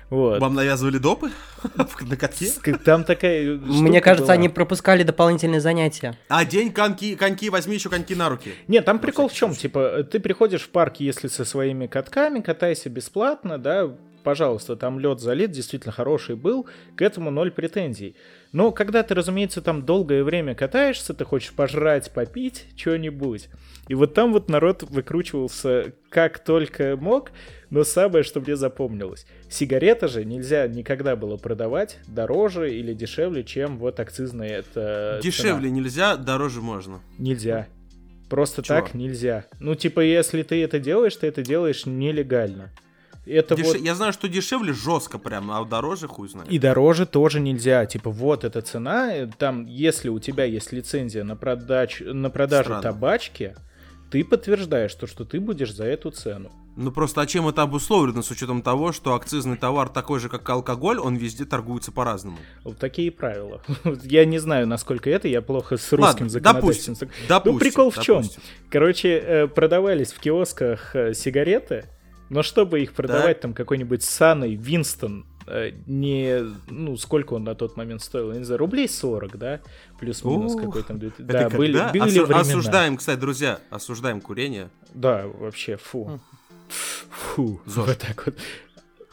Вот. 0.10 0.41
Вам 0.41 0.56
навязывали 0.56 0.98
допы 0.98 1.30
на 2.02 2.17
катке? 2.17 2.48
Там 2.84 3.04
такая 3.04 3.58
Мне 3.58 4.02
кажется, 4.02 4.26
была. 4.26 4.34
они 4.34 4.50
пропускали 4.50 5.04
дополнительные 5.04 5.62
занятия. 5.62 6.17
А 6.28 6.43
день 6.45 6.72
коньки, 6.72 7.15
коньки, 7.15 7.50
возьми 7.50 7.76
еще 7.76 7.89
коньки 7.89 8.15
на 8.15 8.28
руки. 8.30 8.54
Нет, 8.67 8.86
там 8.86 9.00
прикол 9.00 9.30
в 9.30 9.34
чем? 9.34 9.54
Типа, 9.54 10.04
ты 10.04 10.19
приходишь 10.19 10.62
в 10.63 10.69
парк, 10.69 10.95
если 10.98 11.28
со 11.28 11.45
своими 11.45 11.86
катками, 11.88 12.39
катайся 12.41 12.89
бесплатно, 12.89 13.58
да, 13.60 13.89
пожалуйста, 14.23 14.75
там 14.75 14.99
лед 14.99 15.19
залит, 15.19 15.51
действительно 15.51 15.91
хороший 15.91 16.36
был, 16.36 16.67
к 16.95 17.01
этому 17.01 17.32
ноль 17.32 17.51
претензий. 17.51 18.15
Но 18.51 18.71
когда 18.71 19.03
ты, 19.03 19.13
разумеется, 19.13 19.62
там 19.62 19.86
долгое 19.86 20.23
время 20.23 20.55
катаешься, 20.55 21.13
ты 21.13 21.23
хочешь 21.23 21.53
пожрать, 21.53 22.12
попить, 22.12 22.65
что-нибудь. 22.75 23.49
И 23.88 23.95
вот 23.95 24.13
там 24.13 24.34
вот 24.34 24.49
народ 24.49 24.84
выкручивался 24.84 25.93
как 26.10 26.39
только 26.39 26.97
мог, 26.97 27.32
но 27.69 27.84
самое, 27.84 28.23
что 28.23 28.39
мне 28.39 28.55
запомнилось. 28.55 29.25
Сигареты 29.49 30.08
же 30.08 30.25
нельзя 30.25 30.67
никогда 30.67 31.15
было 31.15 31.38
продавать 31.38 31.99
дороже 32.08 32.73
или 32.73 32.93
дешевле, 32.93 33.43
чем 33.43 33.77
вот 33.77 33.99
акцизная 33.99 34.60
это 34.60 35.19
Дешевле 35.23 35.69
нельзя, 35.69 36.15
дороже 36.17 36.62
можно. 36.62 37.01
Нельзя. 37.17 37.67
Просто 38.29 38.62
Чего? 38.62 38.79
так 38.79 38.93
нельзя. 38.93 39.45
Ну, 39.60 39.75
типа, 39.75 40.01
если 40.01 40.43
ты 40.43 40.63
это 40.63 40.79
делаешь, 40.79 41.15
ты 41.15 41.27
это 41.27 41.41
делаешь 41.41 41.86
нелегально. 41.86 42.71
Это 43.29 43.55
Деше- 43.55 43.63
вот... 43.63 43.75
Я 43.77 43.95
знаю, 43.95 44.13
что 44.13 44.27
дешевле 44.27 44.73
жестко 44.73 45.17
прям, 45.19 45.51
а 45.51 45.63
дороже 45.65 46.07
хуй 46.07 46.27
знает. 46.29 46.49
И 46.51 46.57
дороже 46.59 47.05
тоже 47.05 47.39
нельзя. 47.39 47.85
Типа, 47.85 48.09
вот 48.09 48.43
эта 48.43 48.61
цена. 48.61 49.13
э, 49.13 49.27
Там, 49.37 49.65
если 49.65 50.09
у 50.09 50.19
тебя 50.19 50.45
есть 50.45 50.71
лицензия 50.71 51.23
на, 51.23 51.35
продач... 51.35 52.01
на 52.05 52.29
продажу 52.29 52.63
Странно. 52.65 52.81
табачки, 52.83 53.55
ты 54.11 54.23
подтверждаешь 54.23 54.93
то, 54.95 55.05
что 55.07 55.23
ты 55.25 55.39
будешь 55.39 55.73
за 55.73 55.85
эту 55.85 56.09
цену. 56.11 56.51
Ну 56.75 56.91
просто 56.93 57.19
а 57.21 57.25
чем 57.25 57.47
это 57.47 57.63
обусловлено 57.63 58.21
с 58.21 58.31
учетом 58.31 58.61
того, 58.61 58.93
что 58.93 59.13
акцизный 59.13 59.57
товар 59.57 59.89
такой 59.89 60.19
же, 60.21 60.29
как 60.29 60.49
алкоголь, 60.49 60.97
он 60.97 61.15
везде 61.17 61.43
торгуется 61.43 61.91
по-разному. 61.91 62.37
Вот 62.63 62.77
такие 62.77 63.11
правила. 63.11 63.61
Я 64.03 64.23
не 64.23 64.39
знаю, 64.39 64.65
насколько 64.65 65.09
это, 65.09 65.27
я 65.27 65.41
плохо 65.41 65.75
с 65.75 65.91
русским 65.91 66.01
Ладно, 66.25 66.29
законодательством. 66.29 66.95
допустим, 66.95 67.09
Ну, 67.21 67.27
допустим, 67.27 67.59
прикол 67.59 67.91
в 67.91 67.99
чем? 68.01 68.15
допустим. 68.21 68.41
Короче, 68.69 69.09
э, 69.09 69.47
продавались 69.47 70.13
в 70.13 70.19
киосках 70.19 70.95
э, 70.95 71.13
сигареты, 71.13 71.85
но 72.29 72.43
чтобы 72.43 72.81
их 72.81 72.93
продавать, 72.93 73.39
там 73.41 73.53
какой-нибудь 73.53 74.03
саный 74.03 74.55
Винстон, 74.55 75.25
э, 75.47 75.71
не, 75.87 76.43
ну, 76.69 76.95
сколько 76.97 77.34
он 77.34 77.43
на 77.43 77.55
тот 77.55 77.75
момент 77.77 78.01
стоил, 78.01 78.32
не 78.34 78.43
знаю, 78.43 78.59
рублей 78.59 78.88
40, 78.88 79.38
да, 79.38 79.59
плюс-минус 79.99 80.55
какой 80.55 80.84
там. 80.84 80.97
Это 80.97 81.11
Да, 81.23 81.49
были, 81.49 81.73
когда? 81.77 81.91
были 81.91 82.03
Осу- 82.03 82.23
времена. 82.25 82.39
Осуждаем, 82.41 82.97
кстати, 82.97 83.19
друзья, 83.19 83.59
осуждаем 83.69 84.21
курение. 84.21 84.69
Да, 84.93 85.25
вообще, 85.27 85.77
фу. 85.77 86.19
Фу, 87.09 87.59
ЗОЖ. 87.65 87.88
вот 87.88 87.97
так 87.97 88.25
вот. 88.27 88.36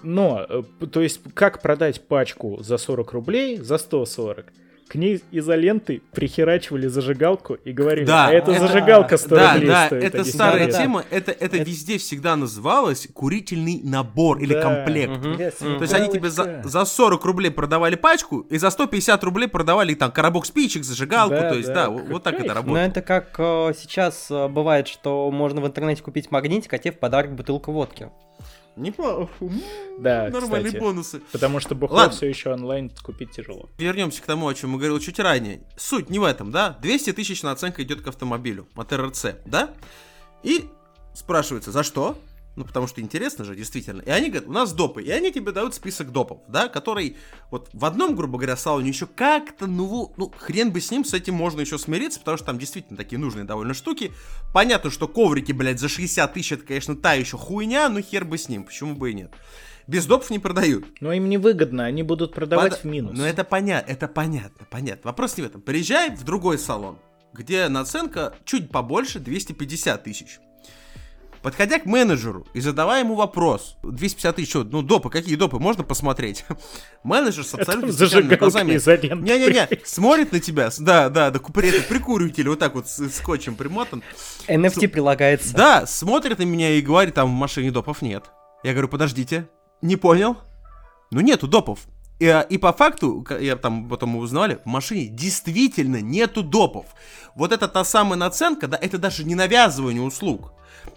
Но, 0.03 0.45
э, 0.49 0.63
то 0.87 1.01
есть, 1.01 1.21
как 1.35 1.63
продать 1.63 2.07
пачку 2.07 2.63
за 2.63 2.77
40 2.77 3.13
рублей, 3.13 3.57
за 3.59 3.79
140? 3.79 4.53
К 4.89 4.95
ней 4.95 5.21
изолентой 5.33 6.01
прихерачивали 6.13 6.87
зажигалку 6.87 7.55
и 7.55 7.73
говорили, 7.73 8.05
Да, 8.07 8.29
а 8.29 8.33
это, 8.33 8.53
это- 8.53 8.69
зажигалка 8.69 9.17
100 9.17 9.35
Да, 9.35 9.55
рублей 9.55 9.69
да, 9.69 9.87
стоит. 9.87 10.05
это 10.05 10.25
старая 10.25 10.71
100 10.71 10.79
тема, 10.81 11.05
это, 11.11 11.33
это 11.33 11.57
везде 11.59 11.99
всегда 11.99 12.37
называлось 12.37 13.09
курительный 13.13 13.81
набор 13.83 14.39
или 14.39 14.55
Да. 14.55 14.63
комплект. 14.63 15.17
Мгм. 15.19 15.37
Бля, 15.37 15.51
То 15.51 15.83
есть 15.83 15.93
они 15.93 16.09
тебе 16.09 16.31
за, 16.31 16.63
за 16.65 16.85
40 16.85 17.25
рублей 17.25 17.51
продавали 17.51 17.97
пачку, 17.97 18.41
и 18.41 18.59
за 18.59 18.71
150 18.71 19.25
рублей 19.25 19.49
продавали 19.49 19.95
там 19.95 20.13
коробок 20.13 20.47
спичек, 20.47 20.85
зажигалку. 20.85 21.35
Да, 21.35 21.51
то 21.51 21.57
есть, 21.57 21.69
да, 21.69 21.75
да, 21.87 21.91
вот, 21.91 22.09
вот 22.09 22.23
так 22.23 22.35
это 22.35 22.47
Но 22.49 22.55
работает. 22.55 22.91
это 22.91 23.03
как 23.03 23.35
э, 23.39 23.73
сейчас 23.77 24.29
э, 24.31 24.47
бывает, 24.47 24.87
что 24.87 25.29
можно 25.33 25.61
в 25.61 25.67
интернете 25.67 26.01
купить 26.03 26.31
магнитик, 26.31 26.73
а 26.75 26.79
тебе 26.79 26.93
в 26.93 26.99
подарок 27.01 27.35
бутылку 27.35 27.73
водки. 27.73 28.09
Неплохо. 28.77 29.31
Да, 29.99 30.29
Нормальные 30.29 30.67
кстати. 30.67 30.83
бонусы. 30.83 31.21
Потому 31.33 31.61
что 31.61 31.75
бухло 31.75 31.97
Ладно. 31.97 32.13
все 32.13 32.29
еще 32.29 32.53
онлайн 32.53 32.91
купить 33.03 33.31
тяжело. 33.31 33.71
Вернемся 33.79 34.23
к 34.23 34.27
тому, 34.27 34.47
о 34.47 34.55
чем 34.55 34.71
мы 34.71 34.79
говорил 34.79 34.99
чуть 35.01 35.19
ранее. 35.19 35.63
Суть 35.77 36.11
не 36.11 36.19
в 36.19 36.25
этом, 36.25 36.51
да? 36.51 36.79
200 36.83 37.15
тысяч 37.15 37.43
наценка 37.43 37.83
идет 37.83 38.03
к 38.03 38.07
автомобилю 38.09 38.69
от 38.75 38.93
РРЦ, 38.93 39.37
да? 39.47 39.71
И 40.43 40.67
спрашивается, 41.15 41.73
за 41.73 41.83
что? 41.83 42.19
Ну, 42.57 42.65
потому 42.65 42.87
что 42.87 43.03
интересно 43.03 43.45
же, 43.45 43.55
действительно. 43.55 44.01
И 44.01 44.09
они 44.11 44.31
говорят, 44.31 44.49
у 44.49 44.53
нас 44.53 44.73
допы. 44.73 45.03
И 45.03 45.11
они 45.11 45.31
тебе 45.31 45.53
дают 45.53 45.75
список 45.75 46.11
допов, 46.11 46.41
да, 46.49 46.69
который 46.69 47.19
вот 47.51 47.69
в 47.75 47.85
одном, 47.85 48.17
грубо 48.17 48.39
говоря, 48.39 48.57
салоне 48.57 48.89
еще 48.89 49.07
как-то, 49.07 49.67
ну, 49.67 50.15
ну, 50.17 50.33
хрен 50.39 50.73
бы 50.73 50.81
с 50.81 50.91
ним, 50.91 51.05
с 51.05 51.13
этим 51.13 51.35
можно 51.35 51.61
еще 51.61 51.79
смириться, 51.79 52.19
потому 52.19 52.39
что 52.39 52.47
там 52.47 52.59
действительно 52.59 52.97
такие 52.97 53.19
нужные 53.19 53.45
довольно 53.45 53.75
штуки. 53.75 54.13
Понятно, 54.55 54.91
что 54.91 55.07
коврики, 55.07 55.53
блядь, 55.53 55.79
за 55.79 55.89
60 55.89 56.33
тысяч, 56.33 56.53
это, 56.53 56.65
конечно, 56.65 56.97
та 56.97 57.13
еще 57.13 57.37
хуйня, 57.37 57.91
но 57.91 58.01
хер 58.01 58.25
бы 58.25 58.39
с 58.39 58.49
ним, 58.49 58.65
почему 58.65 58.95
бы 58.95 59.11
и 59.11 59.15
нет. 59.15 59.33
Без 59.87 60.07
допов 60.07 60.31
не 60.31 60.39
продают. 60.39 60.87
Но 61.01 61.13
им 61.13 61.29
невыгодно, 61.29 61.85
они 61.85 62.03
будут 62.03 62.35
продавать 62.35 62.73
Под- 62.73 62.81
в 62.81 62.85
минус. 62.85 63.13
Ну 63.17 63.25
это 63.25 63.45
понятно, 63.45 63.91
это 63.91 64.09
понятно, 64.09 64.67
понятно. 64.71 65.03
Вопрос 65.11 65.37
не 65.37 65.43
в 65.43 65.47
этом. 65.47 65.61
Приезжай 65.61 66.11
в 66.11 66.25
другой 66.25 66.59
салон, 66.59 66.99
где 67.35 67.69
наценка 67.69 68.35
чуть 68.45 68.71
побольше 68.71 69.21
250 69.21 70.03
тысяч. 70.03 70.41
Подходя 71.47 71.79
к 71.79 71.87
менеджеру 71.87 72.45
и 72.55 72.61
задавая 72.61 73.05
ему 73.05 73.15
вопрос, 73.15 73.77
250 73.85 74.35
тысяч, 74.35 74.49
что, 74.51 74.65
ну 74.65 74.83
допы, 74.83 75.11
какие 75.11 75.37
допы, 75.37 75.61
можно 75.61 75.85
посмотреть? 75.85 76.45
Менеджер 77.05 77.45
с 77.45 77.55
абсолютно 77.55 77.93
зажигалка 77.93 78.37
глазами, 78.37 78.73
не-не-не, 78.73 79.69
смотрит 79.85 80.33
на 80.33 80.41
тебя, 80.41 80.71
да, 80.81 81.09
да, 81.09 81.31
да, 81.31 81.39
прикуриватель 81.39 82.49
вот 82.49 82.59
так 82.59 82.75
вот 82.75 82.89
с 82.89 83.11
скотчем 83.11 83.55
примотан, 83.55 84.03
NFT 84.49 84.89
прилагается. 84.89 85.55
да, 85.55 85.87
смотрит 85.87 86.41
на 86.41 86.43
меня 86.43 86.71
и 86.71 86.81
говорит, 86.81 87.15
там 87.15 87.29
в 87.29 87.39
машине 87.39 87.71
допов 87.71 88.03
нет. 88.03 88.25
Я 88.65 88.73
говорю, 88.73 88.89
подождите, 88.89 89.49
не 89.83 89.95
понял? 89.95 90.39
Ну 91.13 91.21
нету 91.21 91.47
допов. 91.47 91.87
И, 92.19 92.27
а, 92.27 92.41
и 92.41 92.59
по 92.59 92.73
факту, 92.73 93.27
я 93.41 93.57
там 93.57 93.89
потом 93.89 94.17
узнали, 94.17 94.59
в 94.65 94.67
машине 94.67 95.07
действительно 95.07 96.01
нету 96.01 96.43
допов. 96.43 96.87
Вот 97.35 97.53
это 97.53 97.69
та 97.69 97.85
самая 97.85 98.19
наценка, 98.19 98.69
да, 98.69 98.79
это 98.81 98.99
даже 98.99 99.25
не 99.25 99.35
навязывание 99.35 100.03
услуг. 100.03 100.53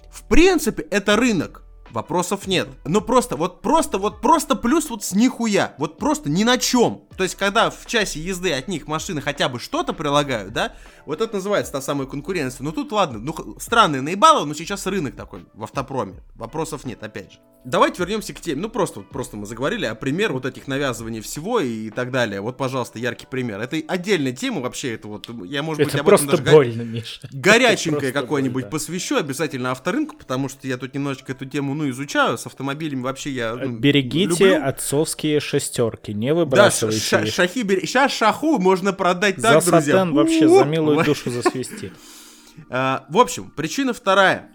В 0.09 0.23
принципе, 0.23 0.83
это 0.83 1.15
рынок. 1.15 1.63
Вопросов 1.91 2.47
нет. 2.47 2.67
Но 2.85 3.01
просто, 3.01 3.35
вот 3.35 3.61
просто, 3.61 3.97
вот 3.97 4.21
просто 4.21 4.55
плюс 4.55 4.89
вот 4.89 5.03
с 5.03 5.13
нихуя. 5.13 5.73
Вот 5.77 5.97
просто 5.97 6.29
ни 6.29 6.43
на 6.43 6.57
чем. 6.57 7.03
То 7.17 7.23
есть, 7.23 7.35
когда 7.35 7.69
в 7.69 7.85
часе 7.85 8.19
езды 8.19 8.53
от 8.53 8.67
них 8.67 8.87
машины 8.87 9.21
хотя 9.21 9.49
бы 9.49 9.59
что-то 9.59 9.93
прилагают, 9.93 10.53
да, 10.53 10.73
вот 11.05 11.21
это 11.21 11.35
называется 11.35 11.73
та 11.73 11.81
самая 11.81 12.07
конкуренция. 12.07 12.63
Ну 12.63 12.71
тут 12.71 12.91
ладно, 12.91 13.19
ну 13.19 13.57
странные 13.59 14.01
наебало, 14.01 14.45
но 14.45 14.53
сейчас 14.53 14.85
рынок 14.85 15.15
такой 15.15 15.45
в 15.53 15.63
автопроме. 15.63 16.21
Вопросов 16.35 16.85
нет, 16.85 17.03
опять 17.03 17.33
же. 17.33 17.39
Давайте 17.65 18.01
вернемся 18.01 18.33
к 18.33 18.39
теме. 18.39 18.61
Ну 18.61 18.69
просто, 18.69 18.99
вот 18.99 19.09
просто 19.09 19.35
мы 19.35 19.45
заговорили, 19.45 19.85
а 19.85 19.95
пример 19.95 20.31
вот 20.31 20.45
этих 20.45 20.67
навязываний 20.67 21.19
всего 21.19 21.59
и 21.59 21.89
так 21.89 22.09
далее. 22.09 22.39
Вот, 22.39 22.55
пожалуйста, 22.55 22.99
яркий 22.99 23.25
пример. 23.25 23.59
Это 23.59 23.81
отдельная 23.87 24.31
тема 24.31 24.61
вообще, 24.61 24.93
это 24.93 25.09
вот, 25.09 25.29
я, 25.45 25.61
может 25.61 25.83
быть, 25.83 25.93
Это 25.93 25.99
об 26.01 26.07
этом 26.07 26.19
просто 26.25 26.27
даже 26.27 26.43
го- 26.43 26.51
больно, 26.51 26.83
Миша. 26.83 27.27
горяченькое 27.31 28.13
какое-нибудь 28.13 28.65
да. 28.65 28.69
посвящу 28.69 29.17
обязательно 29.17 29.71
авторынку, 29.71 30.15
потому 30.15 30.47
что 30.47 30.67
я 30.67 30.77
тут 30.77 30.93
немножечко 30.93 31.33
эту 31.33 31.45
тему, 31.45 31.73
ну, 31.79 31.89
изучаю. 31.89 32.37
С 32.37 32.45
автомобилями 32.45 33.01
вообще 33.01 33.31
я 33.31 33.55
ну, 33.55 33.77
Берегите 33.79 34.27
люблю. 34.55 34.65
отцовские 34.67 35.39
шестерки, 35.39 36.13
не 36.13 36.29
Да, 36.29 36.35
выбрасывайте 36.35 36.99
ша- 36.99 37.21
их. 37.23 37.33
шахи 37.33 37.59
бери. 37.59 37.85
Сейчас 37.85 38.11
шаху 38.11 38.59
можно 38.59 38.93
продать 38.93 39.37
За 39.37 39.53
так, 39.53 39.63
друзья. 39.65 39.81
сатан 39.93 40.13
вообще 40.13 40.47
за 40.47 40.63
милую 40.65 41.03
душу 41.03 41.29
засвести. 41.31 41.91
А, 42.69 43.05
В 43.09 43.17
общем, 43.17 43.51
причина 43.51 43.93
вторая, 43.93 44.51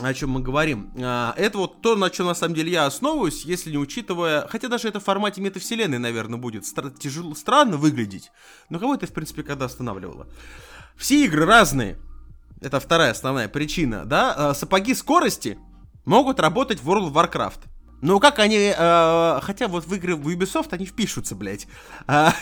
о 0.00 0.14
чем 0.14 0.30
мы 0.30 0.40
говорим. 0.40 0.90
А, 0.98 1.34
Это 1.36 1.58
вот 1.58 1.82
то, 1.82 1.94
на 1.94 2.08
чем 2.08 2.24
на 2.26 2.34
самом 2.34 2.54
деле 2.54 2.72
я 2.72 2.86
основываюсь, 2.86 3.44
если 3.44 3.70
не 3.70 3.76
учитывая, 3.76 4.46
хотя 4.48 4.68
даже 4.68 4.88
это 4.88 4.98
в 4.98 5.04
формате 5.04 5.40
метавселенной, 5.42 5.98
наверное, 5.98 6.38
будет 6.38 6.62
стра- 6.64 6.96
тяжело, 6.98 7.34
странно 7.34 7.76
выглядеть, 7.76 8.30
но 8.70 8.78
кого 8.78 8.94
это, 8.94 9.06
в 9.06 9.12
принципе, 9.12 9.42
когда 9.42 9.66
останавливало. 9.66 10.26
Все 10.96 11.22
игры 11.24 11.44
разные. 11.44 11.98
Это 12.62 12.80
вторая 12.80 13.10
основная 13.12 13.46
причина, 13.48 14.04
да? 14.06 14.34
А, 14.36 14.54
Сапоги 14.54 14.94
скорости 14.94 15.58
могут 16.08 16.40
работать 16.40 16.80
в 16.82 16.90
World 16.90 17.12
of 17.12 17.12
Warcraft. 17.12 17.60
Ну, 18.00 18.20
как 18.20 18.38
они, 18.38 18.72
э, 18.76 19.38
хотя 19.42 19.66
вот 19.66 19.84
в 19.84 19.92
игры 19.92 20.14
в 20.14 20.28
Ubisoft 20.28 20.68
они 20.70 20.86
впишутся, 20.86 21.34
блядь. 21.34 21.66
А, 22.06 22.32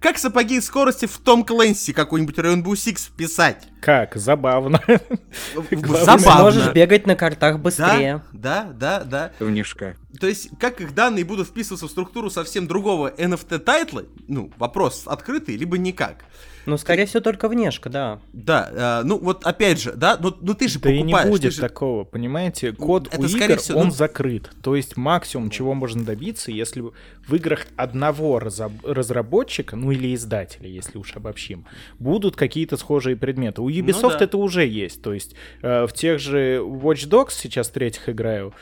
как 0.00 0.18
сапоги 0.18 0.60
скорости 0.60 1.06
в 1.06 1.18
Том 1.18 1.44
Клэнси 1.44 1.92
какой-нибудь 1.92 2.36
Rainbow 2.36 2.72
Six 2.72 3.10
вписать? 3.10 3.68
Как, 3.80 4.16
забавно. 4.16 4.80
Главное, 4.84 4.98
Ты 5.70 6.04
Забавно. 6.04 6.42
можешь 6.42 6.72
бегать 6.72 7.06
на 7.06 7.14
картах 7.14 7.60
быстрее. 7.60 8.22
Да, 8.32 8.72
да, 8.72 9.04
да, 9.04 9.30
да. 9.38 9.44
Внешка. 9.44 9.96
То 10.18 10.26
есть, 10.26 10.48
как 10.58 10.80
их 10.80 10.96
данные 10.96 11.24
будут 11.24 11.46
вписываться 11.46 11.86
в 11.86 11.90
структуру 11.90 12.28
совсем 12.28 12.66
другого 12.66 13.12
NFT 13.16 13.60
тайтла, 13.60 14.02
ну, 14.26 14.50
вопрос 14.56 15.04
открытый, 15.06 15.56
либо 15.56 15.78
никак. 15.78 16.24
Ну, 16.66 16.76
скорее 16.78 17.06
всего, 17.06 17.20
только 17.20 17.48
внешка, 17.48 17.90
да. 17.90 18.20
Да, 18.32 19.00
э, 19.02 19.06
ну 19.06 19.18
вот 19.18 19.44
опять 19.44 19.80
же, 19.80 19.92
да, 19.92 20.16
ну, 20.20 20.34
ну 20.40 20.54
ты 20.54 20.68
же 20.68 20.78
Да 20.80 20.90
и 20.90 20.98
покупаешь. 21.00 21.24
не 21.24 21.30
ты 21.30 21.38
будет 21.38 21.52
же- 21.54 21.60
такого, 21.60 22.04
понимаете? 22.04 22.72
Код 22.72 23.08
Это 23.08 23.20
у 23.20 23.24
игр, 23.26 23.56
всего, 23.58 23.80
он 23.80 23.86
ну- 23.86 23.92
закрыт. 23.92 24.50
То 24.62 24.74
есть 24.76 24.96
максимум, 24.96 25.50
чего 25.50 25.74
можно 25.74 26.04
добиться, 26.04 26.50
если 26.50 26.82
в 27.26 27.34
играх 27.34 27.66
одного 27.76 28.38
разоб- 28.38 28.80
разработчика, 28.84 29.76
ну 29.76 29.90
или 29.92 30.14
издателя, 30.14 30.68
если 30.68 30.98
уж 30.98 31.14
обобщим, 31.16 31.64
будут 31.98 32.36
какие-то 32.36 32.76
схожие 32.76 33.16
предметы. 33.16 33.62
У 33.62 33.70
Ubisoft 33.70 34.02
Ну 34.02 34.10
да. 34.10 34.24
это 34.24 34.38
уже 34.38 34.66
есть. 34.66 35.02
То 35.02 35.12
есть 35.12 35.34
э, 35.62 35.86
в 35.86 35.92
тех 35.92 36.18
же 36.18 36.58
Watch 36.62 37.08
Dogs, 37.08 37.30
сейчас 37.32 37.68
третьих 37.68 38.08
играю, 38.08 38.52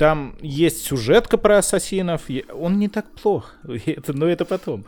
там 0.00 0.34
есть 0.40 0.82
сюжетка 0.82 1.36
про 1.36 1.58
ассасинов, 1.58 2.22
он 2.54 2.78
не 2.78 2.88
так 2.88 3.04
плох, 3.12 3.54
это, 3.84 4.14
но 4.14 4.26
это 4.26 4.46
потом. 4.46 4.86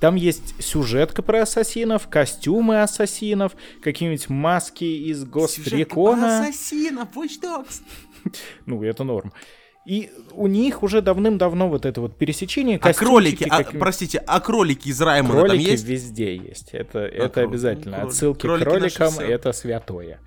Там 0.00 0.14
есть 0.14 0.54
сюжетка 0.62 1.20
про 1.20 1.42
ассасинов, 1.42 2.06
костюмы 2.06 2.80
ассасинов, 2.80 3.56
какие-нибудь 3.82 4.28
маски 4.28 4.84
из 4.84 5.24
про 5.24 6.46
ассасинов, 6.48 7.08
Watch 7.16 7.40
Dogs. 7.42 7.82
Ну, 8.66 8.84
это 8.84 9.02
норм. 9.02 9.32
И 9.84 10.12
у 10.30 10.46
них 10.46 10.84
уже 10.84 11.02
давным-давно 11.02 11.68
вот 11.68 11.84
это 11.84 12.00
вот 12.00 12.16
пересечение 12.16 12.78
А 12.80 12.92
кролики, 12.92 13.44
а, 13.50 13.64
простите, 13.64 14.18
а 14.24 14.38
кролики 14.38 14.90
из 14.90 15.00
Раймона 15.00 15.40
там 15.40 15.48
Кролики 15.48 15.70
есть? 15.70 15.84
везде 15.84 16.36
есть. 16.36 16.68
Это, 16.70 17.00
это 17.00 17.28
кролики, 17.30 17.50
обязательно. 17.50 17.96
кролики. 17.96 18.12
Отсылки 18.12 18.40
Кролики 18.42 18.64
к 18.64 18.68
кроликам 18.68 19.18
это 19.18 19.52
святое. 19.52 20.20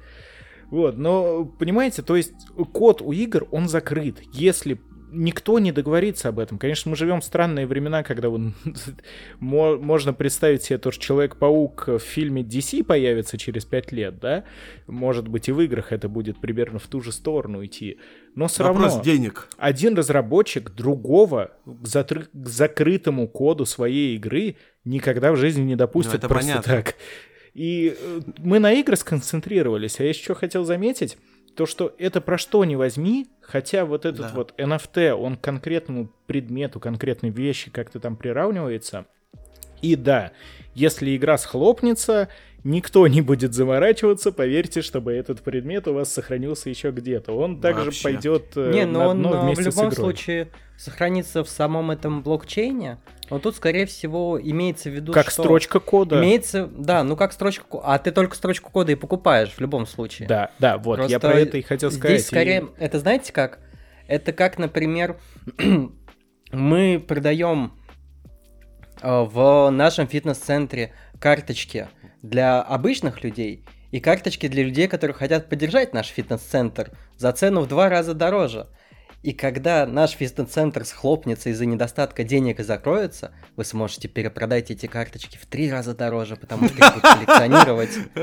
Вот, 0.72 0.97
но 0.97 1.45
понимаете, 1.45 2.01
то 2.01 2.16
есть 2.16 2.34
код 2.74 3.01
у 3.01 3.11
игр, 3.11 3.47
он 3.51 3.68
закрыт. 3.70 4.18
Если 4.34 4.80
никто 5.18 5.59
не 5.59 5.72
договорится 5.72 6.28
об 6.28 6.39
этом. 6.39 6.57
Конечно, 6.57 6.89
мы 6.89 6.97
живем 6.97 7.22
в 7.22 7.24
странные 7.24 7.66
времена, 7.68 8.03
когда 8.03 8.30
мо- 9.39 9.78
можно 9.78 10.13
представить 10.13 10.63
себе 10.63 10.78
то, 10.78 10.91
что 10.91 11.01
Человек-паук 11.03 11.88
в 11.88 11.99
фильме 11.99 12.41
DC 12.41 12.84
появится 12.84 13.38
через 13.38 13.63
5 13.63 13.91
лет, 13.93 14.20
да? 14.20 14.43
Может 14.88 15.28
быть, 15.30 15.47
и 15.47 15.51
в 15.53 15.61
играх 15.61 15.93
это 15.93 16.09
будет 16.09 16.41
примерно 16.41 16.80
в 16.80 16.88
ту 16.88 16.99
же 17.01 17.11
сторону 17.13 17.63
идти. 17.63 17.97
Но 18.36 18.47
все 18.47 18.63
Вопрос 18.63 18.95
равно 18.95 19.03
денег. 19.03 19.47
один 19.57 19.95
разработчик 19.95 20.72
другого 20.72 21.51
к, 21.66 21.84
затры- 21.86 22.28
к 22.34 22.47
закрытому 22.49 23.30
коду 23.30 23.66
своей 23.66 24.16
игры 24.18 24.57
никогда 24.84 25.32
в 25.32 25.38
жизни 25.38 25.61
не 25.61 25.76
допустит 25.78 26.13
Ну, 26.13 26.18
это 26.20 26.28
просто 26.28 26.51
понятно. 26.51 26.74
так. 26.74 26.95
И 27.56 27.95
э, 27.97 28.20
мы 28.38 28.60
на 28.60 28.74
игры 28.74 28.97
сконцентрировались, 28.97 29.99
а 29.99 30.03
я 30.03 30.10
еще 30.10 30.36
хотел 30.36 30.66
заметить, 30.66 31.18
то, 31.56 31.66
что 31.66 31.95
это 31.97 32.20
про 32.20 32.38
что 32.38 32.66
не 32.66 32.76
возьми, 32.76 33.28
хотя 33.41 33.86
вот 33.86 34.06
этот 34.06 34.28
Да. 34.28 34.32
вот 34.36 34.53
NFT, 34.58 35.14
он 35.14 35.38
к 35.38 35.41
конкретному 35.41 36.12
предмету, 36.28 36.82
конкретной 36.82 37.30
вещи 37.30 37.72
как-то 37.72 38.01
там 38.01 38.18
приравнивается. 38.18 39.06
И 39.82 39.95
да, 39.95 40.32
если 40.74 41.16
игра 41.16 41.38
схлопнется, 41.38 42.28
никто 42.66 43.08
не 43.08 43.22
будет 43.22 43.53
заморачиваться, 43.53 44.32
поверьте, 44.32 44.82
чтобы 44.82 45.14
этот 45.14 45.41
предмет 45.41 45.88
у 45.88 45.93
вас 45.93 46.12
сохранился 46.12 46.70
еще 46.70 46.91
где-то. 46.91 47.32
Он 47.32 47.62
также 47.62 47.86
Вообще. 47.86 48.03
пойдет 48.03 48.45
э, 48.56 48.72
Не, 48.74 48.86
на 48.86 48.91
но 48.91 49.10
он 49.10 49.20
дно 49.20 49.34
э, 49.34 49.38
в 49.38 49.45
вместе 49.45 49.72
с 49.72 49.76
любом 49.76 49.91
случае 49.91 50.49
сохранится 50.78 51.43
в 51.43 51.49
самом 51.49 51.91
этом 51.91 52.22
блокчейне. 52.22 52.97
Но 53.30 53.39
тут, 53.39 53.55
скорее 53.55 53.86
всего, 53.86 54.39
имеется 54.41 54.89
в 54.89 54.93
виду, 54.93 55.11
Как 55.11 55.32
что... 55.32 55.43
строчка 55.43 55.80
кода. 55.80 56.19
Имеется, 56.19 56.67
да, 56.67 57.03
ну 57.03 57.15
как 57.15 57.34
строчка 57.34 57.65
ко- 57.65 57.82
А 57.84 57.97
ты 57.97 58.11
только 58.11 58.36
строчку 58.36 58.71
кода 58.71 58.91
и 58.91 58.95
покупаешь 58.95 59.51
в 59.51 59.59
любом 59.59 59.88
случае. 59.88 60.28
Да, 60.28 60.51
да, 60.59 60.78
вот, 60.78 60.99
я 60.99 61.19
Просто 61.19 61.19
про 61.19 61.39
это 61.39 61.57
и 61.57 61.61
хотел 61.61 61.91
сказать. 61.91 62.19
Здесь 62.19 62.28
скорее, 62.28 62.67
это 62.78 62.99
знаете 62.99 63.34
как? 63.34 63.59
Это 64.07 64.32
как, 64.32 64.59
например, 64.59 65.17
мы 66.51 67.03
продаем 67.07 67.73
э, 69.01 69.21
в 69.23 69.69
нашем 69.71 70.07
фитнес-центре 70.07 70.93
карточки 71.19 71.88
для 72.21 72.61
обычных 72.61 73.23
людей 73.23 73.65
и 73.91 73.99
карточки 73.99 74.47
для 74.47 74.63
людей, 74.63 74.88
которые 74.88 75.15
хотят 75.15 75.49
поддержать 75.49 75.93
наш 75.93 76.07
фитнес-центр 76.07 76.91
за 77.17 77.32
цену 77.32 77.61
в 77.61 77.67
два 77.67 77.89
раза 77.89 78.13
дороже. 78.13 78.67
И 79.26 79.34
когда 79.34 79.88
наш 79.88 80.11
фитнес-центр 80.11 80.86
схлопнется 80.86 81.49
из-за 81.49 81.65
недостатка 81.65 82.23
денег 82.23 82.59
и 82.59 82.63
закроется, 82.63 83.32
вы 83.55 83.65
сможете 83.65 84.07
перепродать 84.07 84.69
эти 84.69 84.86
карточки 84.86 85.38
в 85.41 85.47
три 85.47 85.71
раза 85.71 85.95
дороже, 85.95 86.36
потому 86.36 86.67
что 86.67 86.78
их 86.78 86.93
будут 86.93 87.01
коллекционировать. 87.01 87.89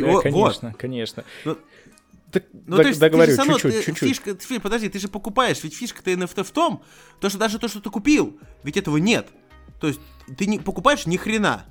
Да, 0.00 0.20
конечно, 0.22 0.74
конечно. 0.76 1.24
Ну, 1.44 1.56
Так, 2.32 2.44
Ну, 2.52 2.76
дог- 2.76 2.82
то 2.82 2.88
есть, 2.88 2.98
договорю, 3.00 3.36
ты 3.36 3.42
же 3.44 3.48
чуть-чуть, 3.52 3.74
ты- 3.78 3.84
чуть-чуть. 3.84 4.08
Фишка, 4.08 4.34
фи- 4.36 4.58
подожди, 4.58 4.88
ты 4.88 4.98
же 4.98 5.06
покупаешь, 5.06 5.62
ведь 5.62 5.76
фишка-то 5.76 6.10
NFT 6.10 6.42
в 6.42 6.50
том, 6.50 6.82
то, 7.20 7.28
что 7.28 7.38
даже 7.38 7.60
то, 7.60 7.68
что 7.68 7.80
ты 7.80 7.88
купил, 7.88 8.36
ведь 8.64 8.76
этого 8.76 8.96
нет. 8.96 9.28
То 9.80 9.86
есть, 9.86 10.00
ты 10.36 10.46
не 10.46 10.58
покупаешь 10.58 11.06
ни 11.06 11.16
хрена. 11.16 11.64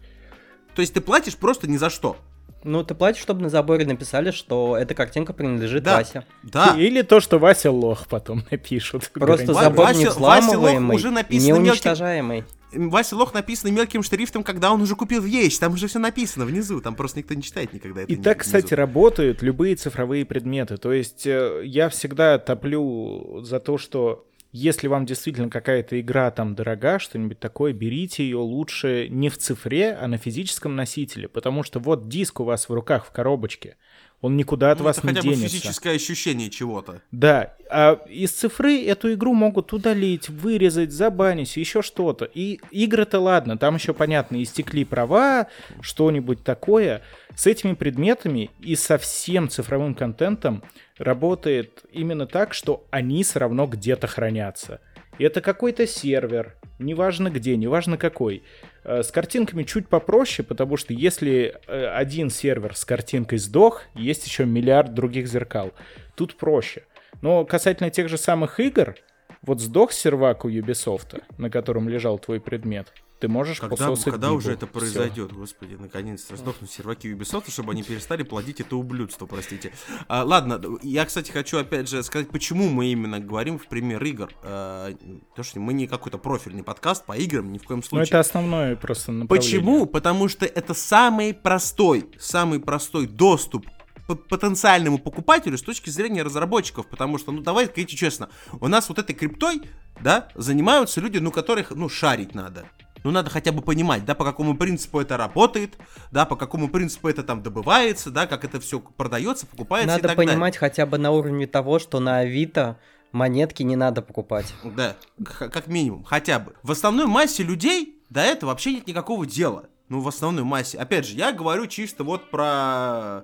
То 0.73 0.82
есть, 0.82 0.93
ты 0.93 1.01
платишь 1.01 1.36
просто 1.36 1.67
ни 1.69 1.75
за 1.75 1.89
что. 1.89 2.15
Ну, 2.64 2.84
ты 2.84 2.93
платишь, 2.93 3.22
чтобы 3.22 3.41
на 3.41 3.49
заборе 3.49 3.86
написали, 3.86 4.32
что 4.32 4.76
эта 4.78 4.93
картинка 4.93 5.32
принадлежит 5.34 5.84
Да. 5.84 5.97
Васе. 5.97 6.26
Да. 6.43 6.76
Или 6.78 7.01
то, 7.03 7.20
что 7.22 7.39
Вася 7.39 7.72
лох 7.72 8.07
потом 8.07 8.43
напишут. 8.51 9.10
Просто. 9.14 9.53
Ва- 9.53 9.64
забор 9.64 9.86
Вася- 9.88 9.99
не 9.99 10.05
взламываемый 10.07 10.95
уже 10.95 11.07
и 11.07 11.12
написано 11.12 11.49
мелким- 11.53 11.64
неуничтожаемый. 11.64 12.43
Вася 12.72 13.16
Лох 13.16 13.34
написано 13.34 13.72
мелким 13.72 14.03
шрифтом, 14.03 14.43
когда 14.43 14.72
он 14.72 14.80
уже 14.82 14.95
купил 14.95 15.24
вещь. 15.24 15.57
Там 15.57 15.74
уже 15.74 15.88
все 15.88 15.97
написано 15.97 16.45
внизу. 16.45 16.82
Там 16.82 16.93
просто 16.93 17.18
никто 17.18 17.34
не 17.34 17.41
читает 17.41 17.74
никогда. 17.74 18.01
это 18.01 18.12
И 18.12 18.16
так, 18.16 18.38
внизу. 18.38 18.57
кстати, 18.57 18.76
работают 18.76 19.41
любые 19.41 19.76
цифровые 19.76 20.24
предметы. 20.24 20.78
То 20.78 20.93
есть 20.93 21.26
э, 21.26 21.62
я 21.66 21.89
всегда 21.89 22.38
топлю 22.38 23.41
за 23.41 23.60
то, 23.60 23.80
что 23.80 24.28
если 24.51 24.87
вам 24.87 25.05
действительно 25.05 25.49
какая-то 25.49 25.99
игра 25.99 26.31
там 26.31 26.55
дорога, 26.55 26.97
что-нибудь 26.99 27.39
такое, 27.39 27.73
берите 27.73 28.23
ее 28.23 28.37
лучше 28.37 29.07
не 29.09 29.29
в 29.29 29.37
цифре, 29.37 29.93
а 29.93 30.07
на 30.07 30.17
физическом 30.17 30.75
носителе. 30.75 31.27
Потому 31.27 31.63
что 31.63 31.79
вот 31.79 32.09
диск 32.09 32.39
у 32.39 32.43
вас 32.43 32.67
в 32.67 32.73
руках 32.73 33.05
в 33.05 33.11
коробочке. 33.11 33.77
Он 34.22 34.36
никуда 34.36 34.72
от 34.72 34.80
Ну, 34.80 34.86
вас 34.86 34.97
это 34.97 35.07
не 35.07 35.13
хотя 35.13 35.28
бы 35.28 35.36
денется. 35.36 35.55
физическое 35.55 35.95
ощущение 35.95 36.49
чего-то. 36.49 37.01
Да, 37.11 37.55
а 37.70 38.01
из 38.09 38.32
цифры 38.32 38.84
эту 38.84 39.13
игру 39.13 39.34
могут 39.34 39.72
удалить, 39.72 40.28
вырезать, 40.30 40.91
забанить, 40.91 41.55
еще 41.55 41.82
что-то. 41.82 42.26
И 42.26 42.59
игры-то 42.72 43.20
ладно, 43.20 43.57
там 43.57 43.76
еще 43.76 43.93
понятно, 43.93 44.41
истекли 44.43 44.84
права, 44.84 45.47
что-нибудь 45.82 46.43
такое. 46.43 47.01
С 47.36 47.47
этими 47.47 47.74
предметами 47.76 48.49
и 48.59 48.76
со 48.76 48.97
всем 48.97 49.47
цифровым 49.47 49.95
контентом 49.95 50.63
работает 50.97 51.84
именно 51.93 52.28
так, 52.28 52.53
что 52.53 52.86
они 52.91 53.24
все 53.24 53.39
равно 53.39 53.67
где-то 53.67 54.07
хранятся. 54.07 54.82
Это 55.17 55.41
какой-то 55.41 55.86
сервер, 55.86 56.55
неважно 56.80 57.30
где, 57.30 57.55
неважно 57.55 57.97
какой. 57.97 58.43
Э, 58.89 59.03
С 59.03 59.11
картинками 59.11 59.61
чуть 59.63 59.87
попроще, 59.87 60.43
потому 60.43 60.75
что 60.75 60.93
если 60.93 61.55
э, 61.67 61.85
один 61.89 62.31
сервер 62.31 62.75
с 62.75 62.85
картинкой 62.85 63.37
сдох, 63.37 63.83
есть 63.93 64.25
еще 64.25 64.45
миллиард 64.45 64.95
других 64.95 65.27
зеркал. 65.27 65.73
Тут 66.15 66.35
проще. 66.35 66.83
Но 67.21 67.45
касательно 67.45 67.91
тех 67.91 68.09
же 68.09 68.17
самых 68.17 68.59
игр, 68.59 68.95
вот 69.43 69.61
сдох 69.61 69.91
сервак 69.91 70.43
у 70.43 70.49
Ubisoft, 70.49 71.21
на 71.37 71.51
котором 71.51 71.87
лежал 71.87 72.17
твой 72.17 72.41
предмет, 72.41 72.91
ты 73.20 73.28
можешь 73.28 73.59
Когда, 73.59 73.76
пососать 73.76 74.13
когда 74.13 74.28
Бибу. 74.28 74.38
уже 74.38 74.53
это 74.53 74.65
Всё. 74.65 74.74
произойдет, 74.80 75.34
господи, 75.34 75.76
наконец-то 75.76 76.38
сдохнут 76.38 76.72
серваки 76.72 77.07
Ubisoft, 77.07 77.51
чтобы 77.51 77.74
они 77.74 77.84
перестали 77.84 78.24
плодить 78.24 78.61
это 78.61 78.78
ублюдство, 78.78 79.26
простите. 79.26 79.74
А, 80.07 80.24
ладно, 80.24 80.61
я, 80.84 81.05
кстати, 81.05 81.30
хочу 81.32 81.57
опять 81.57 81.89
же 81.89 82.01
сказать, 82.03 82.30
почему 82.30 82.70
мы 82.70 82.88
именно 82.88 83.20
говорим 83.20 83.59
в 83.59 83.67
пример 83.67 84.01
игр. 84.03 84.30
А, 84.43 84.93
то, 85.36 85.43
что 85.43 85.59
мы 85.59 85.74
не 85.74 85.88
какой-то 85.88 86.17
профильный 86.17 86.63
подкаст 86.63 87.05
по 87.05 87.17
играм, 87.17 87.51
ни 87.51 87.57
в 87.57 87.63
коем 87.63 87.80
Ну, 87.80 87.84
случае. 87.84 88.07
это 88.07 88.20
основное 88.20 88.76
просто 88.78 89.11
направление. 89.11 89.59
Почему? 89.59 89.86
Потому 89.86 90.30
что 90.30 90.45
это 90.45 90.74
самый 90.74 91.34
простой, 91.34 92.09
самый 92.20 92.59
простой 92.61 93.07
доступ 93.07 93.65
по 94.07 94.15
потенциальному 94.15 94.97
покупателю 94.97 95.57
с 95.57 95.61
точки 95.61 95.89
зрения 95.89 96.24
разработчиков, 96.24 96.88
потому 96.88 97.17
что, 97.17 97.32
ну, 97.32 97.41
давай 97.41 97.65
говорите 97.65 97.95
честно, 97.95 98.30
у 98.59 98.67
нас 98.67 98.89
вот 98.89 98.97
этой 98.97 99.13
криптой, 99.13 99.61
да, 100.01 100.30
занимаются 100.36 101.01
люди, 101.01 101.17
ну, 101.17 101.32
которых, 101.32 101.72
ну, 101.72 101.89
шарить 101.89 102.34
надо. 102.34 102.65
Ну, 103.03 103.11
надо 103.11 103.29
хотя 103.29 103.51
бы 103.51 103.61
понимать, 103.61 104.05
да, 104.05 104.15
по 104.15 104.25
какому 104.25 104.57
принципу 104.57 104.99
это 104.99 105.17
работает, 105.17 105.77
да, 106.11 106.25
по 106.25 106.35
какому 106.35 106.67
принципу 106.69 107.07
это 107.07 107.23
там 107.23 107.41
добывается, 107.41 108.11
да, 108.11 108.27
как 108.27 108.43
это 108.43 108.59
все 108.59 108.79
продается, 108.79 109.45
покупается 109.45 109.85
и 109.85 109.97
Надо 109.97 110.07
так 110.07 110.17
далее. 110.17 110.33
понимать 110.33 110.57
хотя 110.57 110.85
бы 110.85 110.97
на 110.97 111.11
уровне 111.11 111.47
того, 111.47 111.79
что 111.79 111.99
на 111.99 112.19
Авито 112.19 112.77
монетки 113.11 113.63
не 113.63 113.75
надо 113.75 114.01
покупать. 114.01 114.53
Да, 114.63 114.95
как 115.23 115.67
минимум, 115.67 116.03
хотя 116.03 116.39
бы. 116.39 116.53
В 116.63 116.71
основной 116.71 117.07
массе 117.07 117.43
людей 117.43 118.01
до 118.09 118.21
этого 118.21 118.51
вообще 118.51 118.73
нет 118.73 118.87
никакого 118.87 119.25
дела. 119.25 119.65
Ну, 119.87 120.01
в 120.01 120.07
основной 120.07 120.43
массе. 120.43 120.77
Опять 120.77 121.07
же, 121.07 121.15
я 121.15 121.31
говорю 121.31 121.65
чисто 121.67 122.03
вот 122.03 122.29
про 122.29 123.23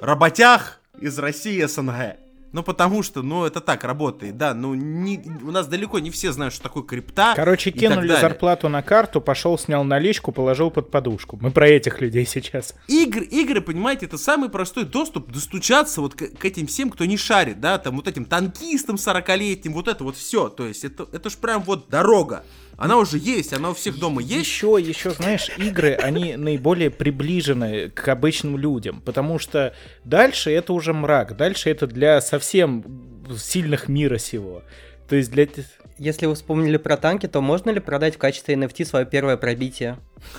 работяг 0.00 0.80
из 1.00 1.18
России 1.18 1.62
СНГ. 1.62 2.16
Ну, 2.52 2.62
потому 2.62 3.02
что, 3.02 3.22
ну, 3.22 3.44
это 3.44 3.60
так 3.60 3.84
работает, 3.84 4.36
да, 4.38 4.54
ну, 4.54 4.74
не, 4.74 5.22
у 5.42 5.50
нас 5.50 5.66
далеко 5.66 5.98
не 5.98 6.10
все 6.10 6.32
знают, 6.32 6.54
что 6.54 6.62
такое 6.62 6.82
крипта. 6.82 7.34
Короче, 7.36 7.70
кинули 7.70 8.08
зарплату 8.08 8.68
на 8.68 8.82
карту, 8.82 9.20
пошел, 9.20 9.58
снял 9.58 9.84
наличку, 9.84 10.32
положил 10.32 10.70
под 10.70 10.90
подушку. 10.90 11.38
Мы 11.40 11.50
про 11.50 11.68
этих 11.68 12.00
людей 12.00 12.24
сейчас. 12.24 12.74
Игры, 12.86 13.24
игры, 13.24 13.60
понимаете, 13.60 14.06
это 14.06 14.16
самый 14.16 14.48
простой 14.48 14.84
доступ 14.84 15.30
достучаться 15.30 16.00
вот 16.00 16.14
к, 16.14 16.38
к 16.38 16.44
этим 16.44 16.66
всем, 16.66 16.90
кто 16.90 17.04
не 17.04 17.16
шарит, 17.16 17.60
да, 17.60 17.78
там 17.78 17.96
вот 17.96 18.08
этим 18.08 18.24
танкистам 18.24 18.96
40-летним, 18.96 19.72
вот 19.74 19.88
это 19.88 20.02
вот 20.04 20.16
все. 20.16 20.48
То 20.48 20.66
есть 20.66 20.84
это, 20.84 21.06
это 21.12 21.28
ж 21.28 21.36
прям 21.36 21.62
вот 21.62 21.88
дорога. 21.88 22.44
Она 22.78 22.96
уже 22.96 23.18
есть, 23.18 23.52
она 23.52 23.70
у 23.70 23.74
всех 23.74 23.98
дома 23.98 24.22
есть. 24.22 24.46
Еще, 24.46 24.78
еще, 24.80 25.10
знаешь, 25.10 25.50
игры, 25.58 25.94
они 25.94 26.36
наиболее 26.36 26.90
приближены 26.90 27.90
к 27.90 28.06
обычным 28.06 28.56
людям, 28.56 29.00
потому 29.00 29.40
что 29.40 29.74
дальше 30.04 30.52
это 30.52 30.72
уже 30.72 30.92
мрак, 30.94 31.36
дальше 31.36 31.70
это 31.70 31.88
для 31.88 32.20
совсем 32.20 33.26
сильных 33.36 33.88
мира 33.88 34.18
сего. 34.18 34.62
То 35.08 35.16
есть 35.16 35.32
для... 35.32 35.48
Если 35.98 36.26
вы 36.26 36.36
вспомнили 36.36 36.76
про 36.76 36.96
танки, 36.96 37.26
то 37.26 37.40
можно 37.40 37.70
ли 37.70 37.80
продать 37.80 38.14
в 38.14 38.18
качестве 38.18 38.54
NFT 38.54 38.84
свое 38.84 39.04
первое 39.04 39.36
пробитие? 39.36 39.98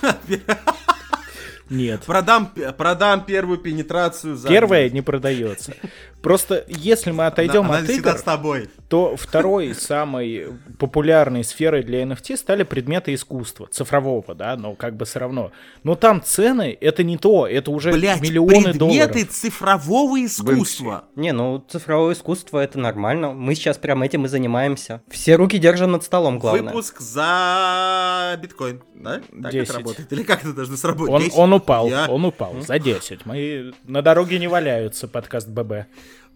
Нет. 1.70 2.02
Продам, 2.06 2.52
продам 2.76 3.24
первую 3.24 3.58
пенетрацию 3.58 4.34
за... 4.36 4.48
Первое 4.48 4.90
не 4.90 5.02
продается. 5.02 5.74
Просто 6.22 6.64
если 6.68 7.12
мы 7.12 7.26
отойдем 7.26 7.64
Она 7.64 7.78
от 7.78 7.84
всегда 7.84 8.10
игр, 8.10 8.18
с 8.18 8.22
тобой. 8.22 8.68
то 8.88 9.16
второй 9.16 9.74
самой 9.74 10.48
популярной 10.78 11.44
сферой 11.44 11.82
для 11.82 12.02
NFT 12.02 12.36
стали 12.36 12.62
предметы 12.62 13.14
искусства, 13.14 13.68
цифрового, 13.70 14.34
да, 14.34 14.56
но 14.56 14.74
как 14.74 14.96
бы 14.96 15.04
все 15.06 15.18
равно. 15.20 15.50
Но 15.82 15.94
там 15.94 16.22
цены, 16.22 16.76
это 16.80 17.04
не 17.04 17.16
то, 17.16 17.46
это 17.46 17.70
уже 17.70 17.92
Блять, 17.92 18.20
миллионы 18.20 18.50
предметы 18.72 18.78
долларов. 18.78 19.28
цифрового 19.30 20.24
искусства. 20.24 21.04
Не, 21.16 21.32
ну 21.32 21.64
цифровое 21.68 22.14
искусство 22.14 22.58
это 22.58 22.78
нормально. 22.78 23.32
Мы 23.32 23.54
сейчас 23.54 23.78
прям 23.78 24.02
этим 24.02 24.26
и 24.26 24.28
занимаемся. 24.28 25.02
Все 25.08 25.36
руки 25.36 25.58
держим 25.58 25.92
над 25.92 26.04
столом, 26.04 26.38
главное. 26.38 26.64
Выпуск 26.64 27.00
за 27.00 28.38
биткоин, 28.42 28.82
да? 28.94 29.20
Так 29.42 29.52
10. 29.52 29.68
это 29.68 29.78
работает? 29.78 30.12
Или 30.12 30.22
как 30.22 30.40
это 30.44 30.52
должно 30.52 30.76
сработать? 30.76 31.14
Он, 31.14 31.22
10? 31.22 31.34
он 31.38 31.52
упал, 31.54 31.88
Я- 31.88 32.06
он 32.10 32.24
упал 32.24 32.54
за 32.60 32.78
10. 32.78 33.24
Мы 33.26 33.72
на 33.84 34.02
дороге 34.02 34.38
не 34.38 34.48
валяются, 34.48 35.08
подкаст 35.08 35.48
ББ. 35.48 35.86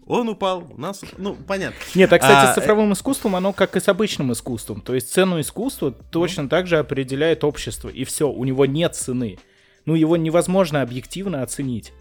Он 0.07 0.29
упал, 0.29 0.63
у 0.71 0.79
нас... 0.79 1.01
Ну, 1.17 1.35
понятно. 1.35 1.77
Нет, 1.95 2.13
а, 2.13 2.19
кстати, 2.19 2.47
А, 2.47 2.51
с 2.51 2.55
цифровым 2.55 2.93
искусством 2.93 3.35
оно 3.35 3.53
как 3.53 3.75
и 3.75 3.79
с 3.79 3.87
обычным 3.87 4.31
искусством. 4.33 4.81
То 4.81 4.93
есть 4.93 5.11
цену 5.11 5.39
искусства 5.41 5.91
точно 5.91 6.47
так 6.47 6.67
же 6.67 6.77
определяет 6.77 7.43
общество. 7.43 7.89
И 7.89 8.03
все, 8.03 8.29
у 8.29 8.43
него 8.43 8.67
нет 8.67 8.95
цены. 8.95 9.39
Ну, 9.85 9.95
его 9.95 10.15
невозможно 10.15 10.81
объективно 10.83 11.41
оценить. 11.41 11.91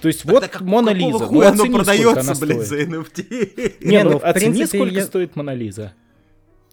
То 0.00 0.08
есть 0.08 0.24
вот 0.24 0.34
Тогда 0.40 0.48
как- 0.48 0.62
Мона 0.62 0.90
Лиза. 0.90 1.26
ну, 1.30 1.42
оно 1.42 1.64
продается, 1.66 2.20
она 2.20 2.34
блядь, 2.34 2.64
стоит. 2.64 2.88
за 2.88 2.96
NFT? 2.96 3.76
Не, 3.80 4.04
ну, 4.04 4.10
ну, 4.12 4.18
в 4.20 4.24
оцени, 4.24 4.52
принципе, 4.54 4.78
сколько 4.78 4.94
я- 4.94 5.04
стоит 5.06 5.36
Мона 5.36 5.54
Лиза. 5.54 5.92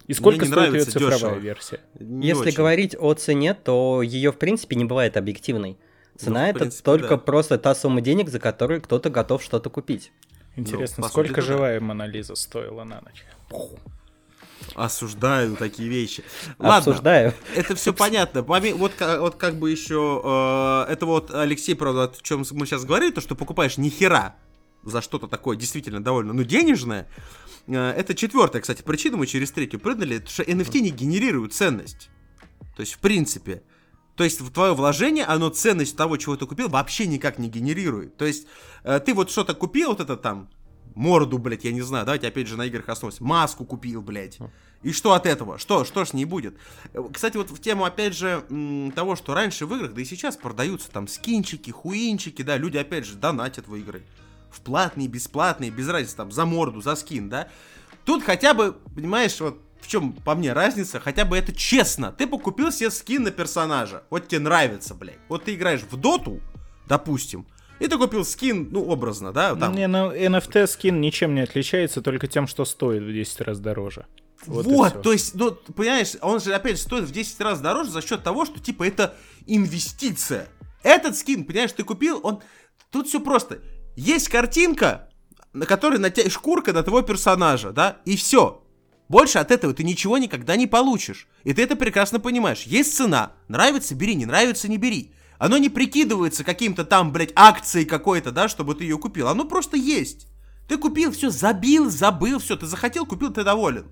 И 0.06 0.14
сколько 0.14 0.38
Мне 0.38 0.46
не 0.46 0.52
стоит 0.52 0.74
ее 0.74 0.84
цифровая 0.84 1.16
дешево. 1.18 1.34
версия. 1.34 1.80
Не 1.98 2.28
Если 2.28 2.42
очень. 2.46 2.56
говорить 2.56 2.96
о 2.98 3.12
цене, 3.14 3.54
то 3.54 4.00
ее 4.02 4.30
в 4.30 4.36
принципе 4.38 4.76
не 4.76 4.84
бывает 4.84 5.16
объективной. 5.16 5.76
Цена 6.16 6.42
Ну, 6.44 6.46
это 6.46 6.58
принципе, 6.60 6.84
только 6.84 7.08
да. 7.08 7.16
просто 7.18 7.58
та 7.58 7.74
сумма 7.74 8.00
денег, 8.00 8.30
за 8.30 8.38
которую 8.38 8.80
кто-то 8.80 9.10
готов 9.10 9.42
что-то 9.42 9.68
купить. 9.68 10.12
Интересно, 10.56 11.02
по 11.02 11.08
сколько 11.08 11.28
сути, 11.28 11.40
да. 11.40 11.42
живая 11.42 11.80
Мона 11.80 12.06
Лиза 12.06 12.34
стоила 12.34 12.84
на 12.84 13.00
ночь? 13.02 13.24
Осуждаю 14.74 15.56
такие 15.56 15.88
вещи. 15.88 16.24
Ладно, 16.58 16.78
Обсуждаю. 16.78 17.34
это 17.54 17.74
все 17.76 17.92
понятно. 17.92 18.42
Вот, 18.42 18.92
вот 19.00 19.34
как 19.36 19.58
бы 19.58 19.70
еще... 19.70 20.22
э, 20.88 20.92
это 20.92 21.06
вот 21.06 21.30
Алексей, 21.32 21.74
правда, 21.74 22.04
о 22.04 22.12
чем 22.22 22.44
мы 22.52 22.66
сейчас 22.66 22.84
говорили, 22.84 23.12
то, 23.12 23.20
что 23.20 23.34
покупаешь 23.34 23.78
ни 23.78 23.88
хера 23.88 24.36
за 24.82 25.02
что-то 25.02 25.28
такое 25.28 25.56
действительно 25.56 26.02
довольно, 26.02 26.32
ну, 26.32 26.42
денежное. 26.42 27.06
Э, 27.66 27.90
это 27.90 28.14
четвертая, 28.14 28.62
кстати, 28.62 28.82
причина, 28.82 29.16
мы 29.16 29.26
через 29.26 29.50
третью 29.50 29.78
прыгнули, 29.78 30.22
что 30.26 30.42
NFT 30.42 30.80
не 30.80 30.90
генерирует 30.90 31.52
ценность. 31.52 32.08
То 32.76 32.80
есть, 32.80 32.94
в 32.94 32.98
принципе. 32.98 33.62
То 34.16 34.24
есть, 34.24 34.40
твое 34.52 34.74
вложение, 34.74 35.24
оно 35.24 35.50
ценность 35.50 35.96
того, 35.96 36.16
чего 36.16 36.36
ты 36.36 36.46
купил, 36.46 36.68
вообще 36.68 37.06
никак 37.06 37.38
не 37.38 37.48
генерирует. 37.48 38.16
То 38.16 38.24
есть, 38.24 38.46
э, 38.82 38.98
ты 38.98 39.12
вот 39.12 39.30
что-то 39.30 39.54
купил, 39.54 39.90
вот 39.90 40.00
это 40.00 40.16
там, 40.16 40.48
морду, 40.94 41.36
блядь, 41.36 41.64
я 41.64 41.72
не 41.72 41.82
знаю, 41.82 42.06
давайте 42.06 42.26
опять 42.26 42.48
же 42.48 42.56
на 42.56 42.64
играх 42.64 42.88
основываться, 42.88 43.22
маску 43.22 43.66
купил, 43.66 44.00
блядь. 44.00 44.38
И 44.82 44.92
что 44.92 45.12
от 45.12 45.26
этого? 45.26 45.58
Что? 45.58 45.84
Что 45.84 46.04
ж 46.04 46.14
не 46.14 46.24
будет? 46.24 46.56
Э, 46.94 47.02
Кстати, 47.12 47.36
вот 47.36 47.50
в 47.50 47.60
тему, 47.60 47.84
опять 47.84 48.16
же, 48.16 48.42
того, 48.94 49.16
что 49.16 49.34
раньше 49.34 49.66
в 49.66 49.74
играх, 49.74 49.92
да 49.92 50.00
и 50.00 50.04
сейчас 50.06 50.36
продаются 50.36 50.90
там 50.90 51.08
скинчики, 51.08 51.70
хуинчики, 51.70 52.40
да, 52.40 52.56
люди, 52.56 52.78
опять 52.78 53.04
же, 53.04 53.16
донатят 53.16 53.68
в 53.68 53.74
игры. 53.76 54.02
В 54.50 54.62
платные, 54.62 55.08
бесплатные, 55.08 55.70
без 55.70 55.88
разницы, 55.88 56.16
там, 56.16 56.32
за 56.32 56.46
морду, 56.46 56.80
за 56.80 56.94
скин, 56.96 57.28
да. 57.28 57.48
Тут 58.06 58.22
хотя 58.22 58.54
бы, 58.54 58.72
понимаешь, 58.94 59.38
вот 59.40 59.60
в 59.80 59.88
чем 59.88 60.12
по 60.12 60.34
мне 60.34 60.52
разница, 60.52 61.00
хотя 61.00 61.24
бы 61.24 61.36
это 61.36 61.52
честно. 61.52 62.12
Ты 62.12 62.26
покупил 62.26 62.72
себе 62.72 62.90
скин 62.90 63.24
на 63.24 63.30
персонажа, 63.30 64.02
вот 64.10 64.28
тебе 64.28 64.40
нравится, 64.40 64.94
блядь. 64.94 65.18
Вот 65.28 65.44
ты 65.44 65.54
играешь 65.54 65.82
в 65.82 65.96
доту, 65.96 66.40
допустим, 66.86 67.46
и 67.78 67.86
ты 67.88 67.98
купил 67.98 68.24
скин, 68.24 68.68
ну, 68.70 68.84
образно, 68.84 69.32
да, 69.32 69.54
там, 69.54 69.74
Не, 69.74 69.86
ну, 69.86 70.12
NFT 70.12 70.66
скин 70.66 71.00
ничем 71.00 71.34
не 71.34 71.42
отличается, 71.42 72.00
только 72.00 72.26
тем, 72.26 72.46
что 72.46 72.64
стоит 72.64 73.02
в 73.02 73.12
10 73.12 73.42
раз 73.42 73.58
дороже. 73.58 74.06
Вот, 74.46 74.92
всё. 74.92 75.00
то 75.02 75.12
есть, 75.12 75.34
ну, 75.34 75.52
понимаешь, 75.52 76.12
он 76.20 76.40
же 76.40 76.54
опять 76.54 76.76
же 76.76 76.82
стоит 76.82 77.04
в 77.04 77.12
10 77.12 77.40
раз 77.40 77.60
дороже 77.60 77.90
за 77.90 78.02
счет 78.02 78.22
того, 78.22 78.44
что, 78.44 78.60
типа, 78.60 78.86
это 78.86 79.14
инвестиция. 79.46 80.48
Этот 80.82 81.16
скин, 81.16 81.44
понимаешь, 81.44 81.72
ты 81.72 81.84
купил, 81.84 82.20
он... 82.22 82.42
Тут 82.90 83.08
все 83.08 83.20
просто. 83.20 83.58
Есть 83.96 84.28
картинка, 84.28 85.08
на 85.52 85.66
которой 85.66 85.98
на 85.98 86.10
тебя 86.10 86.30
шкурка 86.30 86.72
на 86.72 86.82
твоего 86.82 87.02
персонажа, 87.02 87.72
да, 87.72 87.98
и 88.04 88.16
все. 88.16 88.62
Больше 89.08 89.38
от 89.38 89.50
этого 89.50 89.72
ты 89.72 89.84
ничего 89.84 90.18
никогда 90.18 90.56
не 90.56 90.66
получишь. 90.66 91.28
И 91.44 91.52
ты 91.52 91.62
это 91.62 91.76
прекрасно 91.76 92.18
понимаешь. 92.18 92.62
Есть 92.62 92.96
цена. 92.96 93.32
Нравится, 93.48 93.94
бери, 93.94 94.14
не 94.14 94.26
нравится, 94.26 94.68
не 94.68 94.78
бери. 94.78 95.12
Оно 95.38 95.58
не 95.58 95.68
прикидывается 95.68 96.44
каким-то 96.44 96.84
там, 96.84 97.12
блядь, 97.12 97.32
акцией 97.36 97.84
какой-то, 97.84 98.32
да, 98.32 98.48
чтобы 98.48 98.74
ты 98.74 98.84
ее 98.84 98.98
купил. 98.98 99.28
Оно 99.28 99.44
просто 99.44 99.76
есть. 99.76 100.26
Ты 100.66 100.78
купил, 100.78 101.12
все, 101.12 101.30
забил, 101.30 101.90
забыл, 101.90 102.40
все, 102.40 102.56
ты 102.56 102.66
захотел, 102.66 103.06
купил, 103.06 103.32
ты 103.32 103.44
доволен. 103.44 103.86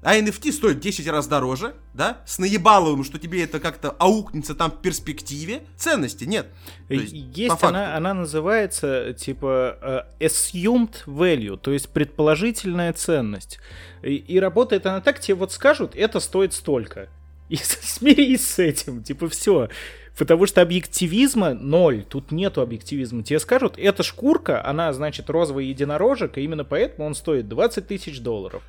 А 0.00 0.16
NFT 0.16 0.52
стоит 0.52 0.78
10 0.78 1.08
раз 1.08 1.26
дороже, 1.26 1.74
да? 1.92 2.18
С 2.24 2.38
наебаловым, 2.38 3.02
что 3.02 3.18
тебе 3.18 3.42
это 3.42 3.58
как-то 3.58 3.90
аукнется 3.90 4.54
там 4.54 4.70
в 4.70 4.80
перспективе. 4.80 5.62
Ценности 5.76 6.24
нет. 6.24 6.46
То 6.86 6.94
Есть, 6.94 7.12
есть, 7.12 7.62
она, 7.62 7.96
она 7.96 8.14
называется 8.14 9.12
типа 9.12 10.06
э, 10.20 10.24
assumed 10.24 11.04
value, 11.06 11.56
то 11.56 11.72
есть 11.72 11.88
предположительная 11.88 12.92
ценность. 12.92 13.58
И, 14.02 14.14
и 14.14 14.38
работает 14.38 14.86
она 14.86 15.00
так, 15.00 15.18
тебе 15.18 15.34
вот 15.34 15.50
скажут, 15.50 15.96
это 15.96 16.20
стоит 16.20 16.52
столько. 16.52 17.08
И 17.48 17.56
смирись 17.62 18.46
с 18.46 18.60
этим, 18.60 19.02
типа 19.02 19.28
все. 19.28 19.68
Потому 20.16 20.46
что 20.46 20.62
объективизма 20.62 21.54
ноль, 21.54 22.04
тут 22.04 22.30
нету 22.30 22.60
объективизма. 22.60 23.24
Тебе 23.24 23.38
скажут, 23.40 23.78
эта 23.78 24.02
шкурка, 24.04 24.64
она, 24.64 24.92
значит, 24.92 25.30
розовый 25.30 25.66
единорожек, 25.66 26.38
и 26.38 26.42
именно 26.42 26.64
поэтому 26.64 27.06
он 27.06 27.14
стоит 27.14 27.48
20 27.48 27.86
тысяч 27.86 28.20
долларов. 28.20 28.62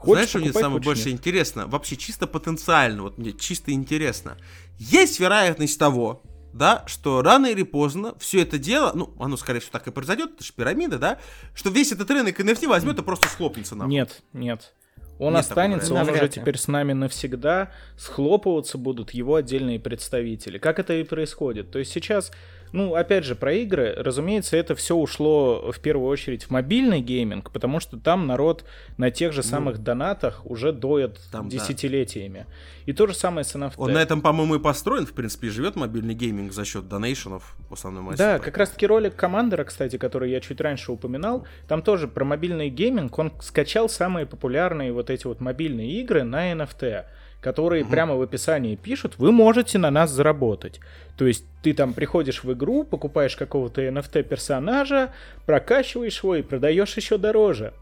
Хочешь 0.00 0.12
Знаешь, 0.14 0.28
что 0.30 0.38
мне 0.38 0.52
самое 0.52 0.80
больше 0.80 1.10
нет. 1.10 1.18
интересно? 1.18 1.66
Вообще 1.66 1.94
чисто 1.96 2.26
потенциально, 2.26 3.02
вот 3.02 3.18
мне 3.18 3.32
чисто 3.32 3.70
интересно. 3.72 4.38
Есть 4.78 5.20
вероятность 5.20 5.78
того, 5.78 6.22
да, 6.54 6.84
что 6.86 7.20
рано 7.20 7.46
или 7.46 7.62
поздно 7.64 8.14
все 8.18 8.40
это 8.40 8.58
дело, 8.58 8.92
ну, 8.94 9.14
оно, 9.20 9.36
скорее 9.36 9.60
всего, 9.60 9.72
так 9.72 9.86
и 9.86 9.90
произойдет, 9.90 10.32
это 10.36 10.42
же 10.42 10.54
пирамида, 10.54 10.98
да, 10.98 11.18
что 11.54 11.68
весь 11.68 11.92
этот 11.92 12.10
рынок 12.10 12.40
NFT 12.40 12.66
возьмет 12.66 12.98
и 12.98 13.02
просто 13.02 13.28
схлопнется 13.28 13.74
нахуй. 13.74 13.92
Нет, 13.92 14.22
нет. 14.32 14.72
Он 15.18 15.34
Нет 15.34 15.40
останется, 15.40 15.92
он 15.92 16.08
уже 16.08 16.30
теперь 16.30 16.56
с 16.56 16.66
нами 16.66 16.94
навсегда. 16.94 17.70
Схлопываться 17.98 18.78
будут 18.78 19.10
его 19.10 19.34
отдельные 19.34 19.78
представители. 19.78 20.56
Как 20.56 20.78
это 20.78 20.94
и 20.94 21.04
происходит. 21.04 21.70
То 21.70 21.78
есть 21.78 21.92
сейчас, 21.92 22.32
ну, 22.72 22.94
опять 22.94 23.24
же, 23.24 23.34
про 23.34 23.52
игры, 23.54 23.94
разумеется, 23.96 24.56
это 24.56 24.74
все 24.74 24.96
ушло 24.96 25.70
в 25.72 25.80
первую 25.80 26.08
очередь 26.08 26.44
в 26.44 26.50
мобильный 26.50 27.00
гейминг, 27.00 27.50
потому 27.50 27.80
что 27.80 27.98
там 27.98 28.26
народ 28.26 28.64
на 28.96 29.10
тех 29.10 29.32
же 29.32 29.42
самых 29.42 29.78
донатах 29.78 30.44
уже 30.44 30.72
доят 30.72 31.18
Ну, 31.26 31.32
там, 31.32 31.48
да. 31.48 31.56
десятилетиями. 31.56 32.46
И 32.86 32.92
то 32.92 33.06
же 33.06 33.14
самое 33.14 33.44
с 33.44 33.54
NFT. 33.54 33.74
Он 33.76 33.92
на 33.92 33.98
этом, 33.98 34.20
по-моему, 34.20 34.56
и 34.56 34.58
построен, 34.58 35.06
в 35.06 35.12
принципе, 35.12 35.48
и 35.48 35.50
живет 35.50 35.76
мобильный 35.76 36.14
гейминг 36.14 36.52
за 36.52 36.64
счет 36.64 36.88
донейшенов 36.88 37.54
в 37.68 37.74
основной 37.74 38.02
массе. 38.02 38.18
Да, 38.18 38.38
как 38.38 38.56
раз 38.56 38.70
таки 38.70 38.86
ролик 38.86 39.16
Командера, 39.16 39.64
кстати, 39.64 39.96
который 39.98 40.30
я 40.30 40.40
чуть 40.40 40.60
раньше 40.60 40.92
упоминал, 40.92 41.46
там 41.68 41.82
тоже 41.82 42.08
про 42.08 42.24
мобильный 42.24 42.68
гейминг, 42.68 43.18
он 43.18 43.32
скачал 43.40 43.88
самые 43.88 44.26
популярные 44.26 44.92
вот 44.92 45.10
эти 45.10 45.26
вот 45.26 45.40
мобильные 45.40 45.90
игры 46.00 46.24
на 46.24 46.52
NFT, 46.52 47.04
которые 47.40 47.84
прямо 47.84 48.16
в 48.16 48.22
описании 48.22 48.76
пишут, 48.76 49.18
вы 49.18 49.32
можете 49.32 49.78
на 49.78 49.90
нас 49.90 50.10
заработать. 50.10 50.80
То 51.16 51.26
есть 51.26 51.44
ты 51.62 51.72
там 51.74 51.94
приходишь 51.94 52.44
в 52.44 52.52
игру, 52.52 52.84
покупаешь 52.84 53.36
какого-то 53.36 53.82
NFT 53.82 54.22
персонажа, 54.22 55.12
прокачиваешь 55.46 56.22
его 56.22 56.36
и 56.36 56.42
продаешь 56.42 56.96
еще 56.96 57.18
дороже. 57.18 57.72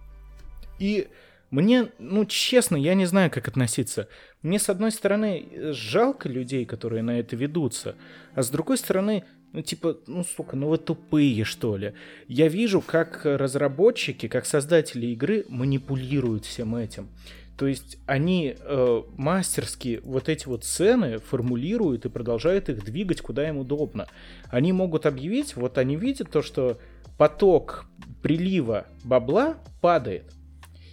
И 0.78 1.08
мне, 1.50 1.88
ну, 1.98 2.24
честно, 2.24 2.76
я 2.76 2.94
не 2.94 3.06
знаю, 3.06 3.30
как 3.30 3.48
относиться. 3.48 4.08
Мне, 4.42 4.58
с 4.58 4.68
одной 4.68 4.92
стороны, 4.92 5.72
жалко 5.72 6.28
людей, 6.28 6.64
которые 6.64 7.02
на 7.02 7.18
это 7.18 7.36
ведутся, 7.36 7.96
а 8.34 8.42
с 8.42 8.50
другой 8.50 8.76
стороны, 8.76 9.24
ну, 9.52 9.62
типа, 9.62 9.96
ну, 10.06 10.24
сука, 10.24 10.56
ну 10.56 10.68
вы 10.68 10.76
тупые, 10.76 11.44
что 11.44 11.76
ли. 11.76 11.94
Я 12.26 12.48
вижу, 12.48 12.82
как 12.82 13.22
разработчики, 13.24 14.28
как 14.28 14.44
создатели 14.44 15.06
игры 15.06 15.46
манипулируют 15.48 16.44
всем 16.44 16.76
этим. 16.76 17.08
То 17.58 17.66
есть 17.66 17.98
они 18.06 18.54
э, 18.56 19.02
мастерски 19.16 20.00
вот 20.04 20.28
эти 20.28 20.46
вот 20.46 20.62
цены 20.62 21.18
формулируют 21.18 22.06
и 22.06 22.08
продолжают 22.08 22.68
их 22.68 22.84
двигать, 22.84 23.20
куда 23.20 23.48
им 23.48 23.58
удобно. 23.58 24.06
Они 24.48 24.72
могут 24.72 25.06
объявить, 25.06 25.56
вот 25.56 25.76
они 25.76 25.96
видят 25.96 26.30
то, 26.30 26.40
что 26.40 26.78
поток 27.18 27.86
прилива 28.22 28.86
бабла 29.02 29.56
падает. 29.80 30.32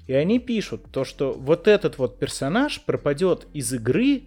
И 0.07 0.13
они 0.13 0.39
пишут 0.39 0.86
то, 0.91 1.03
что 1.03 1.34
вот 1.34 1.68
этот 1.68 1.99
вот 1.99 2.18
персонаж 2.18 2.82
пропадет 2.82 3.45
из 3.53 3.72
игры 3.72 4.24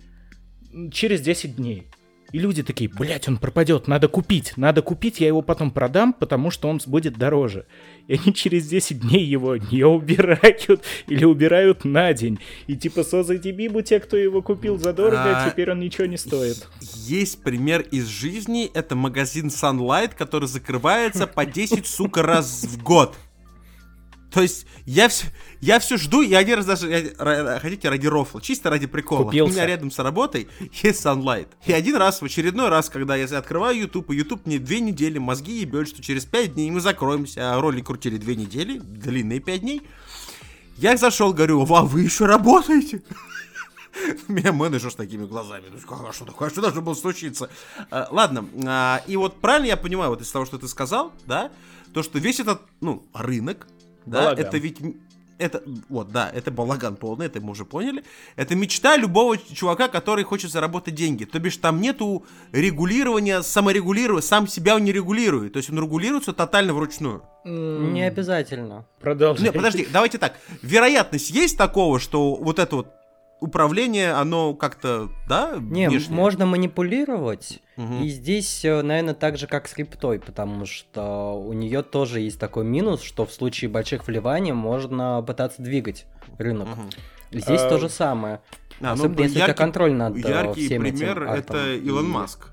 через 0.93 1.21
10 1.21 1.57
дней. 1.57 1.89
И 2.31 2.39
люди 2.39 2.63
такие, 2.63 2.91
блядь, 2.91 3.27
он 3.27 3.39
пропадет, 3.39 3.89
надо 3.89 4.09
купить, 4.09 4.53
надо 4.57 4.83
купить, 4.83 5.21
я 5.21 5.29
его 5.29 5.41
потом 5.41 5.71
продам, 5.71 6.13
потому 6.13 6.51
что 6.51 6.69
он 6.69 6.79
будет 6.87 7.17
дороже. 7.17 7.65
И 8.07 8.15
они 8.15 8.35
через 8.35 8.69
10 8.69 9.01
дней 9.01 9.25
его 9.25 9.57
не 9.57 9.85
убирают 9.85 10.69
или 11.07 11.25
убирают 11.25 11.85
на 11.85 12.13
день. 12.13 12.39
И 12.67 12.77
типа 12.77 13.03
созайте 13.03 13.51
бибу 13.53 13.81
те, 13.81 13.99
кто 13.99 14.17
его 14.17 14.43
купил 14.43 14.79
задорого, 14.79 15.45
А, 15.45 15.51
теперь 15.51 15.71
он 15.71 15.81
ничего 15.81 16.07
не 16.07 16.19
стоит. 16.19 16.69
Есть 16.81 17.43
пример 17.43 17.81
из 17.81 18.07
жизни, 18.07 18.71
это 18.75 18.95
магазин 18.95 19.47
Sunlight, 19.47 20.13
который 20.17 20.49
закрывается 20.49 21.27
по 21.27 21.47
10, 21.47 21.87
сука, 21.87 22.23
раз 22.23 22.65
в 22.65 22.83
год. 22.83 23.17
То 24.31 24.43
есть 24.43 24.67
я 24.85 25.09
все, 25.09 25.27
я 25.61 25.79
все 25.79 25.97
жду, 25.97 26.21
и 26.21 26.35
один 26.35 26.57
раз 26.57 26.67
даже, 26.67 26.89
я- 26.91 27.59
хотите, 27.61 27.89
ради 27.89 28.07
рофла, 28.07 28.43
чисто 28.43 28.69
ради 28.69 28.87
прикола. 28.87 29.25
Купился. 29.25 29.51
У 29.51 29.55
меня 29.55 29.67
рядом 29.67 29.91
с 29.91 29.99
работой 29.99 30.49
есть 30.83 31.05
Sunlight. 31.05 31.49
И 31.67 31.73
один 31.73 31.97
раз, 31.97 32.21
в 32.21 32.25
очередной 32.25 32.69
раз, 32.69 32.91
когда 32.91 33.17
я 33.17 33.25
открываю 33.39 33.79
YouTube, 33.79 34.11
и 34.11 34.17
YouTube 34.17 34.45
мне 34.45 34.59
две 34.59 34.81
недели 34.81 35.19
мозги 35.19 35.61
ебет, 35.61 35.89
что 35.89 36.03
через 36.03 36.27
пять 36.27 36.55
дней 36.55 36.71
мы 36.71 36.81
закроемся, 36.81 37.55
а 37.55 37.61
ролик 37.61 37.87
крутили 37.87 38.19
две 38.19 38.37
недели, 38.37 38.79
длинные 38.79 39.41
пять 39.41 39.63
дней. 39.63 39.83
Я 40.77 40.97
зашел, 40.97 41.33
говорю, 41.33 41.63
а 41.63 41.83
вы 41.83 42.03
еще 42.03 42.27
работаете? 42.27 43.03
Меня 44.29 44.53
менеджер 44.53 44.91
с 44.91 44.95
такими 44.95 45.25
глазами. 45.25 45.65
Ну, 45.73 45.79
как, 45.81 46.09
а 46.09 46.13
что 46.13 46.25
такое? 46.25 46.49
А 46.49 46.51
что 46.51 46.61
должно 46.61 46.83
было 46.83 46.95
случиться? 46.95 47.51
А, 47.91 48.09
ладно. 48.11 48.47
а, 48.67 49.03
и 49.07 49.17
вот 49.17 49.41
правильно 49.41 49.67
я 49.67 49.77
понимаю, 49.77 50.11
вот 50.11 50.21
из 50.21 50.31
того, 50.31 50.45
что 50.45 50.59
ты 50.59 50.69
сказал, 50.69 51.13
да, 51.27 51.51
то, 51.95 52.03
что 52.03 52.19
весь 52.19 52.39
этот, 52.39 52.61
ну, 52.81 53.05
рынок, 53.15 53.67
да, 54.11 54.25
Балаган. 54.25 54.47
это 54.47 54.59
ведь... 54.59 54.79
Это, 55.39 55.63
вот, 55.89 56.11
да, 56.11 56.29
это 56.35 56.51
балаган 56.51 56.97
полный, 56.97 57.27
это 57.27 57.41
мы 57.41 57.53
уже 57.53 57.65
поняли. 57.65 58.03
Это 58.35 58.57
мечта 58.57 58.97
любого 58.97 59.39
чувака, 59.39 59.87
который 59.87 60.25
хочет 60.25 60.51
заработать 60.51 60.97
деньги. 60.97 61.25
То 61.25 61.39
бишь 61.39 61.57
там 61.59 61.81
нету 61.81 62.27
регулирования, 62.51 63.43
саморегулирования, 63.43 64.21
сам 64.21 64.49
себя 64.49 64.75
он 64.75 64.83
не 64.83 64.93
регулирует. 64.93 65.53
То 65.53 65.59
есть 65.59 65.71
он 65.71 65.79
регулируется 65.79 66.33
тотально 66.33 66.75
вручную. 66.75 67.23
Не 67.45 68.03
обязательно. 68.03 68.85
Продолжай. 69.01 69.45
Не, 69.45 69.53
подожди, 69.53 69.87
давайте 69.93 70.19
так. 70.19 70.35
Вероятность 70.63 71.31
есть 71.31 71.57
такого, 71.57 72.01
что 72.01 72.35
вот 72.35 72.59
это 72.59 72.75
вот 72.75 72.89
управление, 73.41 74.13
оно 74.13 74.55
как-то, 74.55 75.09
да, 75.29 75.57
Не, 75.61 75.89
внешне? 75.89 76.15
можно 76.15 76.47
манипулировать. 76.47 77.61
Мгм. 77.77 78.03
И 78.03 78.09
здесь, 78.09 78.63
наверное, 78.65 79.15
так 79.15 79.37
же, 79.39 79.47
как 79.47 79.69
с 79.69 79.75
криптой, 79.75 80.19
потому 80.21 80.67
что 80.67 81.33
у 81.41 81.53
нее 81.53 81.83
тоже 81.83 82.21
есть 82.21 82.41
такой 82.41 82.65
минус, 82.65 83.03
что 83.03 83.25
в 83.27 83.33
случае 83.33 83.71
больших 83.71 84.07
вливаний 84.07 84.53
можно 84.53 85.23
пытаться 85.27 85.63
двигать 85.63 86.07
рынок. 86.39 86.69
Мгм. 86.69 86.91
Здесь 87.31 87.61
А, 87.61 87.69
то 87.69 87.79
же 87.79 87.89
самое. 87.89 88.41
А, 88.81 88.87
ну, 88.87 88.93
Особенно 88.93 89.21
если 89.23 89.33
у 89.33 89.35
тебя 89.35 89.47
яркий- 89.47 89.59
контроль 89.59 89.93
над 89.93 90.17
э, 90.17 90.21
Яркий 90.29 90.67
всем 90.67 90.83
этим 90.85 90.99
пример 90.99 91.23
актом. 91.25 91.57
это 91.57 91.75
И- 91.75 91.79
Илон 91.87 92.09
Маск, 92.09 92.53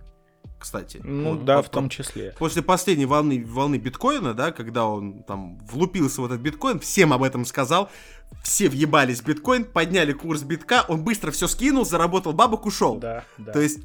кстати. 0.60 1.00
Ну 1.04 1.32
Вот 1.32 1.46
да, 1.46 1.58
по- 1.58 1.64
в 1.64 1.70
том 1.70 1.88
числе. 1.90 2.34
После 2.38 2.62
последней 2.62 3.06
волны, 3.06 3.44
волны 3.48 3.78
биткоина, 3.78 4.34
да, 4.34 4.52
когда 4.52 4.86
он 4.86 5.24
там 5.24 5.60
влупился 5.60 6.22
в 6.22 6.26
этот 6.26 6.42
биткоин, 6.42 6.80
всем 6.80 7.14
об 7.14 7.24
этом 7.24 7.46
сказал, 7.46 7.90
все 8.44 8.70
въебались 8.70 9.22
в 9.22 9.26
биткоин, 9.26 9.66
подняли 9.66 10.14
курс 10.14 10.44
битка, 10.44 10.86
он 10.88 11.04
быстро 11.04 11.32
все 11.32 11.48
скинул, 11.48 11.84
заработал 11.86 12.32
бабок, 12.34 12.66
ушел. 12.66 12.98
Да, 12.98 13.24
да. 13.38 13.52
То 13.52 13.62
есть 13.62 13.80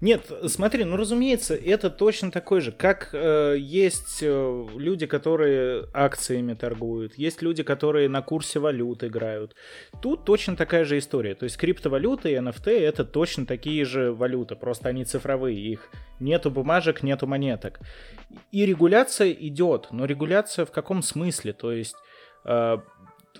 Нет, 0.00 0.30
смотри, 0.48 0.84
ну 0.84 0.96
разумеется, 0.96 1.54
это 1.54 1.88
точно 1.88 2.30
такой 2.30 2.60
же, 2.60 2.72
как 2.72 3.10
э, 3.12 3.56
есть 3.58 4.18
э, 4.20 4.66
люди, 4.76 5.06
которые 5.06 5.86
акциями 5.94 6.54
торгуют, 6.54 7.16
есть 7.16 7.40
люди, 7.40 7.62
которые 7.62 8.08
на 8.08 8.20
курсе 8.20 8.58
валют 8.58 9.04
играют. 9.04 9.54
Тут 10.02 10.24
точно 10.24 10.56
такая 10.56 10.84
же 10.84 10.98
история. 10.98 11.34
То 11.34 11.44
есть 11.44 11.56
криптовалюты 11.56 12.32
и 12.32 12.34
NFT 12.34 12.70
это 12.80 13.04
точно 13.04 13.46
такие 13.46 13.84
же 13.84 14.12
валюты, 14.12 14.56
просто 14.56 14.88
они 14.88 15.04
цифровые, 15.04 15.58
их 15.58 15.88
нету 16.20 16.50
бумажек, 16.50 17.02
нету 17.02 17.26
монеток. 17.26 17.78
И 18.50 18.66
регуляция 18.66 19.30
идет, 19.30 19.88
но 19.92 20.04
регуляция 20.04 20.66
в 20.66 20.72
каком 20.72 21.02
смысле? 21.02 21.52
То 21.52 21.72
есть 21.72 21.96
э, 22.44 22.78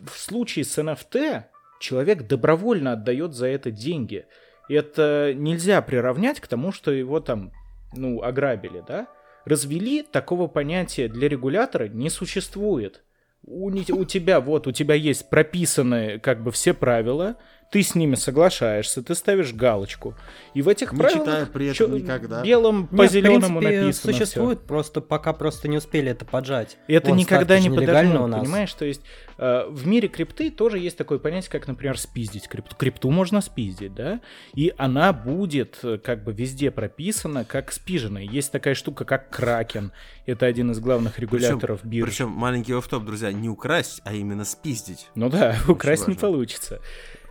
в 0.02 0.18
случае 0.18 0.64
с 0.64 0.78
NFT 0.78 1.44
человек 1.80 2.26
добровольно 2.26 2.92
отдает 2.92 3.34
за 3.34 3.46
это 3.48 3.70
деньги– 3.70 4.26
это 4.68 5.32
нельзя 5.34 5.82
приравнять 5.82 6.40
к 6.40 6.46
тому, 6.46 6.72
что 6.72 6.90
его 6.90 7.20
там, 7.20 7.52
ну, 7.94 8.22
ограбили, 8.22 8.82
да? 8.86 9.08
Развели, 9.44 10.02
такого 10.02 10.46
понятия 10.46 11.08
для 11.08 11.28
регулятора 11.28 11.88
не 11.88 12.08
существует. 12.08 13.02
У, 13.42 13.66
у 13.68 14.04
тебя, 14.06 14.40
вот, 14.40 14.66
у 14.66 14.72
тебя 14.72 14.94
есть 14.94 15.28
прописанные, 15.28 16.18
как 16.18 16.42
бы, 16.42 16.50
все 16.50 16.72
правила, 16.72 17.36
ты 17.74 17.82
с 17.82 17.96
ними 17.96 18.14
соглашаешься, 18.14 19.02
ты 19.02 19.16
ставишь 19.16 19.52
галочку. 19.52 20.14
И 20.54 20.62
в 20.62 20.68
этих 20.68 20.92
Не 20.92 20.98
правилах 21.00 21.24
читая 21.26 21.46
при 21.46 21.66
этом 21.66 21.74
чё- 21.90 21.98
никогда. 21.98 22.40
белым 22.44 22.86
по 22.86 23.02
Нет, 23.02 23.10
в 23.10 23.12
зеленому 23.12 23.58
принципе, 23.58 23.80
написано 23.82 24.12
всё. 24.12 24.24
существует, 24.24 24.60
просто 24.60 25.00
пока 25.00 25.32
просто 25.32 25.66
не 25.66 25.78
успели 25.78 26.08
это 26.12 26.24
поджать. 26.24 26.76
Это 26.86 27.08
Вон, 27.08 27.18
никогда 27.18 27.58
не 27.58 27.68
подожмут, 27.70 28.20
у 28.20 28.26
нас. 28.28 28.40
понимаешь? 28.42 28.72
То 28.74 28.84
есть 28.84 29.00
э, 29.38 29.64
в 29.68 29.86
мире 29.88 30.06
крипты 30.06 30.52
тоже 30.52 30.78
есть 30.78 30.96
такое 30.96 31.18
понятие, 31.18 31.50
как, 31.50 31.66
например, 31.66 31.98
спиздить 31.98 32.46
крипту. 32.46 32.76
Крипту 32.76 33.10
можно 33.10 33.40
спиздить, 33.40 33.92
да? 33.92 34.20
И 34.54 34.72
она 34.78 35.12
будет 35.12 35.80
э, 35.82 35.98
как 35.98 36.22
бы 36.22 36.32
везде 36.32 36.70
прописана 36.70 37.44
как 37.44 37.72
спиженная. 37.72 38.22
Есть 38.22 38.52
такая 38.52 38.76
штука, 38.76 39.04
как 39.04 39.30
Кракен. 39.30 39.90
Это 40.26 40.46
один 40.46 40.70
из 40.70 40.78
главных 40.78 41.18
регуляторов 41.18 41.84
биржи. 41.84 42.10
Причем 42.12 42.28
маленький 42.30 42.72
офф-топ, 42.72 43.04
друзья, 43.04 43.32
не 43.32 43.48
украсть, 43.48 44.00
а 44.04 44.14
именно 44.14 44.44
спиздить. 44.44 45.08
Ну 45.16 45.28
да, 45.28 45.56
украсть 45.68 46.06
не 46.06 46.14
важно. 46.14 46.28
получится. 46.28 46.80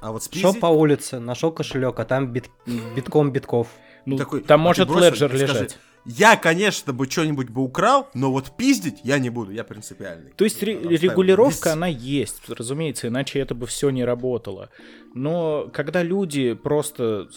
А 0.03 0.11
вот 0.11 0.21
Шел 0.23 0.31
спиздить... 0.31 0.59
по 0.59 0.65
улице, 0.67 1.19
нашел 1.19 1.51
кошелек, 1.51 1.97
а 1.97 2.03
там 2.03 2.27
бит- 2.33 2.51
битком 2.93 3.31
битков. 3.31 3.69
Ну, 4.05 4.17
такой, 4.17 4.41
там 4.41 4.59
а 4.59 4.63
может 4.63 4.89
бросил, 4.89 5.05
Ledger 5.05 5.29
скажи, 5.29 5.45
лежать. 5.45 5.77
Я, 6.05 6.35
конечно, 6.35 6.91
бы 6.91 7.09
что-нибудь 7.09 7.49
бы 7.49 7.61
украл, 7.61 8.09
но 8.13 8.29
вот 8.29 8.57
пиздить 8.57 8.99
я 9.05 9.17
не 9.17 9.29
буду, 9.29 9.51
я 9.51 9.63
принципиальный. 9.63 10.31
То 10.31 10.43
есть 10.43 10.61
ре- 10.61 10.77
регулировка, 10.77 11.71
она 11.71 11.87
есть, 11.87 12.49
разумеется, 12.49 13.07
иначе 13.07 13.39
это 13.39 13.55
бы 13.55 13.65
все 13.65 13.91
не 13.91 14.03
работало. 14.03 14.69
Но 15.13 15.69
когда 15.71 16.03
люди 16.03 16.53
просто 16.53 17.29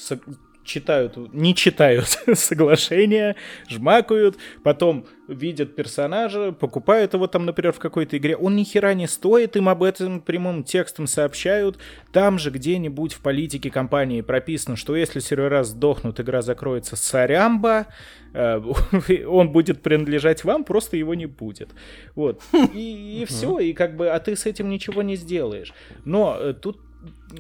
читают, 0.67 1.17
не 1.33 1.55
читают 1.55 2.09
соглашения, 2.35 3.37
жмакают, 3.69 4.37
потом 4.63 5.07
видят 5.29 5.75
персонажа, 5.75 6.53
покупают 6.53 7.15
его 7.15 7.27
там, 7.27 7.47
например, 7.47 7.73
в 7.73 7.79
какой-то 7.79 8.17
игре, 8.17 8.37
он 8.37 8.57
ни 8.57 8.65
хера 8.65 8.95
не 8.95 9.07
стоит, 9.07 9.57
им 9.57 9.69
об 9.69 9.83
этом 9.83 10.21
прямым 10.21 10.65
текстом 10.65 11.07
сообщают. 11.07 11.79
Там 12.13 12.39
же 12.39 12.51
где-нибудь 12.51 13.15
в 13.15 13.21
политике 13.21 13.71
компании 13.71 14.21
прописано, 14.21 14.77
что 14.77 14.97
если 14.97 15.21
сервера 15.21 15.65
сдохнут, 15.65 16.21
игра 16.21 16.43
закроется 16.43 16.97
сорямба, 16.97 17.87
э, 18.35 18.61
он 19.27 19.51
будет 19.51 19.83
принадлежать 19.83 20.45
вам, 20.45 20.65
просто 20.65 20.97
его 20.97 21.15
не 21.15 21.27
будет. 21.27 21.71
Вот. 22.15 22.43
И, 22.75 23.25
все, 23.29 23.59
и 23.59 23.73
как 23.73 23.97
бы, 23.97 24.09
а 24.09 24.19
ты 24.21 24.37
с 24.37 24.47
этим 24.47 24.69
ничего 24.69 25.03
не 25.03 25.17
сделаешь. 25.17 25.73
Но 26.05 26.37
э, 26.39 26.55
тут 26.55 26.79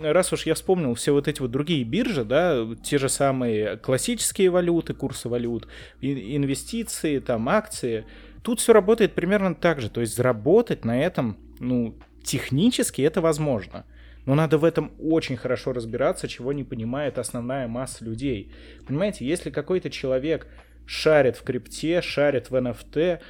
раз 0.01 0.33
уж 0.33 0.47
я 0.47 0.55
вспомнил 0.55 0.95
все 0.95 1.13
вот 1.13 1.29
эти 1.29 1.41
вот 1.41 1.51
другие 1.51 1.85
биржи, 1.85 2.25
да, 2.25 2.67
те 2.83 2.99
же 2.99 3.09
самые 3.09 3.77
классические 3.77 4.51
валюты, 4.51 4.95
курсы 4.95 5.29
валют, 5.29 5.69
инвестиции, 6.01 7.19
там, 7.19 7.49
акции, 7.49 8.05
тут 8.43 8.61
все 8.61 8.73
работает 8.73 9.15
примерно 9.15 9.55
так 9.55 9.81
же. 9.81 9.91
То 9.91 10.01
есть 10.01 10.17
заработать 10.17 10.85
на 10.85 11.01
этом, 11.01 11.37
ну, 11.59 11.97
технически 12.23 13.03
это 13.03 13.21
возможно. 13.21 13.85
Но 14.25 14.35
надо 14.35 14.59
в 14.59 14.65
этом 14.65 14.93
очень 14.99 15.37
хорошо 15.37 15.73
разбираться, 15.73 16.27
чего 16.27 16.53
не 16.53 16.65
понимает 16.65 17.19
основная 17.19 17.69
масса 17.69 18.05
людей. 18.05 18.53
Понимаете, 18.87 19.25
если 19.25 19.51
какой-то 19.51 19.89
человек 19.89 20.49
шарит 20.85 21.37
в 21.37 21.43
крипте, 21.43 22.03
шарит 22.03 22.51
в 22.51 22.55
NFT, 22.55 23.21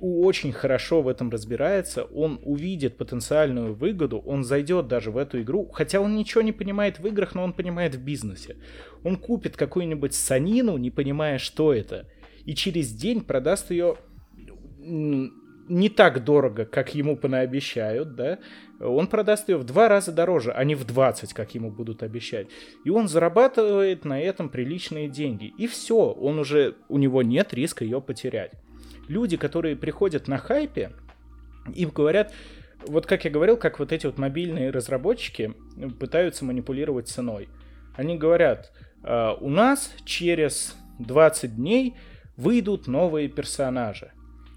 очень 0.00 0.52
хорошо 0.52 1.02
в 1.02 1.08
этом 1.08 1.30
разбирается, 1.30 2.04
он 2.04 2.40
увидит 2.44 2.96
потенциальную 2.96 3.74
выгоду, 3.74 4.18
он 4.18 4.44
зайдет 4.44 4.88
даже 4.88 5.10
в 5.10 5.16
эту 5.16 5.40
игру, 5.42 5.68
хотя 5.72 6.00
он 6.00 6.16
ничего 6.16 6.42
не 6.42 6.52
понимает 6.52 6.98
в 6.98 7.06
играх, 7.06 7.34
но 7.34 7.42
он 7.42 7.52
понимает 7.52 7.94
в 7.94 8.02
бизнесе. 8.02 8.56
Он 9.04 9.16
купит 9.16 9.56
какую-нибудь 9.56 10.14
санину, 10.14 10.76
не 10.76 10.90
понимая, 10.90 11.38
что 11.38 11.72
это, 11.72 12.06
и 12.44 12.54
через 12.54 12.92
день 12.92 13.22
продаст 13.22 13.70
ее 13.70 13.96
не 15.68 15.88
так 15.88 16.24
дорого, 16.24 16.64
как 16.64 16.94
ему 16.94 17.16
понаобещают, 17.16 18.14
да, 18.14 18.38
он 18.80 19.06
продаст 19.06 19.48
ее 19.48 19.58
в 19.58 19.64
два 19.64 19.88
раза 19.88 20.12
дороже, 20.12 20.52
а 20.52 20.64
не 20.64 20.74
в 20.74 20.84
20, 20.84 21.34
как 21.34 21.54
ему 21.54 21.70
будут 21.70 22.02
обещать. 22.02 22.46
И 22.84 22.90
он 22.90 23.08
зарабатывает 23.08 24.04
на 24.04 24.20
этом 24.20 24.48
приличные 24.48 25.08
деньги. 25.08 25.52
И 25.58 25.66
все, 25.66 26.12
он 26.12 26.38
уже, 26.38 26.76
у 26.88 26.98
него 26.98 27.22
нет 27.22 27.52
риска 27.52 27.84
ее 27.84 28.00
потерять. 28.00 28.52
Люди, 29.08 29.36
которые 29.36 29.74
приходят 29.76 30.28
на 30.28 30.38
хайпе, 30.38 30.92
им 31.74 31.90
говорят, 31.90 32.32
вот 32.86 33.06
как 33.06 33.24
я 33.24 33.30
говорил, 33.30 33.56
как 33.56 33.78
вот 33.78 33.92
эти 33.92 34.06
вот 34.06 34.18
мобильные 34.18 34.70
разработчики 34.70 35.54
пытаются 35.98 36.44
манипулировать 36.44 37.08
ценой. 37.08 37.48
Они 37.96 38.16
говорят, 38.16 38.72
«А, 39.02 39.34
у 39.34 39.48
нас 39.48 39.92
через 40.04 40.76
20 40.98 41.56
дней 41.56 41.96
выйдут 42.36 42.86
новые 42.86 43.28
персонажи. 43.28 44.12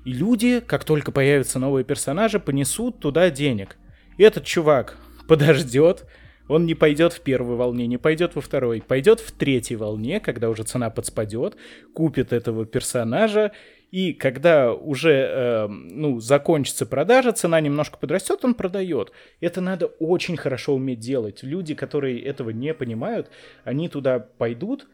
И 0.05 0.13
люди, 0.13 0.59
как 0.59 0.83
только 0.83 1.11
появятся 1.11 1.59
новые 1.59 1.83
персонажи, 1.83 2.39
понесут 2.39 2.99
туда 2.99 3.29
денег. 3.29 3.77
И 4.17 4.23
этот 4.23 4.45
чувак 4.45 4.97
подождет, 5.27 6.05
он 6.47 6.65
не 6.65 6.75
пойдет 6.75 7.13
в 7.13 7.21
первой 7.21 7.55
волне, 7.55 7.87
не 7.87 7.97
пойдет 7.97 8.35
во 8.35 8.41
второй, 8.41 8.81
пойдет 8.81 9.19
в 9.19 9.31
третьей 9.31 9.77
волне, 9.77 10.19
когда 10.19 10.49
уже 10.49 10.63
цена 10.63 10.89
подспадет, 10.89 11.55
купит 11.93 12.33
этого 12.33 12.65
персонажа, 12.65 13.51
и 13.91 14.13
когда 14.13 14.73
уже 14.73 15.11
э, 15.11 15.67
ну, 15.67 16.21
закончится 16.21 16.85
продажа, 16.85 17.33
цена 17.33 17.59
немножко 17.59 17.97
подрастет, 17.97 18.43
он 18.45 18.53
продает. 18.53 19.11
Это 19.41 19.59
надо 19.59 19.87
очень 19.87 20.37
хорошо 20.37 20.75
уметь 20.75 20.99
делать. 20.99 21.43
Люди, 21.43 21.75
которые 21.75 22.21
этого 22.23 22.51
не 22.51 22.73
понимают, 22.73 23.29
они 23.65 23.89
туда 23.89 24.19
пойдут, 24.19 24.87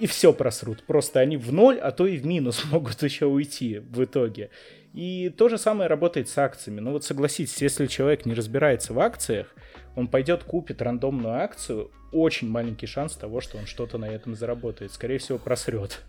и 0.00 0.06
все 0.06 0.32
просрут. 0.32 0.82
Просто 0.84 1.20
они 1.20 1.36
в 1.36 1.52
ноль, 1.52 1.78
а 1.78 1.90
то 1.90 2.06
и 2.06 2.16
в 2.16 2.24
минус 2.24 2.64
могут 2.70 3.02
еще 3.02 3.26
уйти 3.26 3.78
в 3.78 4.02
итоге. 4.02 4.48
И 4.94 5.28
то 5.30 5.50
же 5.50 5.58
самое 5.58 5.88
работает 5.88 6.28
с 6.28 6.38
акциями. 6.38 6.80
Ну 6.80 6.92
вот 6.92 7.04
согласитесь, 7.04 7.60
если 7.60 7.86
человек 7.86 8.24
не 8.24 8.32
разбирается 8.32 8.94
в 8.94 9.00
акциях, 9.00 9.54
он 9.94 10.08
пойдет 10.08 10.42
купит 10.44 10.80
рандомную 10.80 11.34
акцию, 11.34 11.90
очень 12.12 12.48
маленький 12.48 12.86
шанс 12.86 13.14
того, 13.14 13.42
что 13.42 13.58
он 13.58 13.66
что-то 13.66 13.98
на 13.98 14.06
этом 14.06 14.34
заработает. 14.34 14.92
Скорее 14.92 15.18
всего, 15.18 15.38
просрет. 15.38 16.00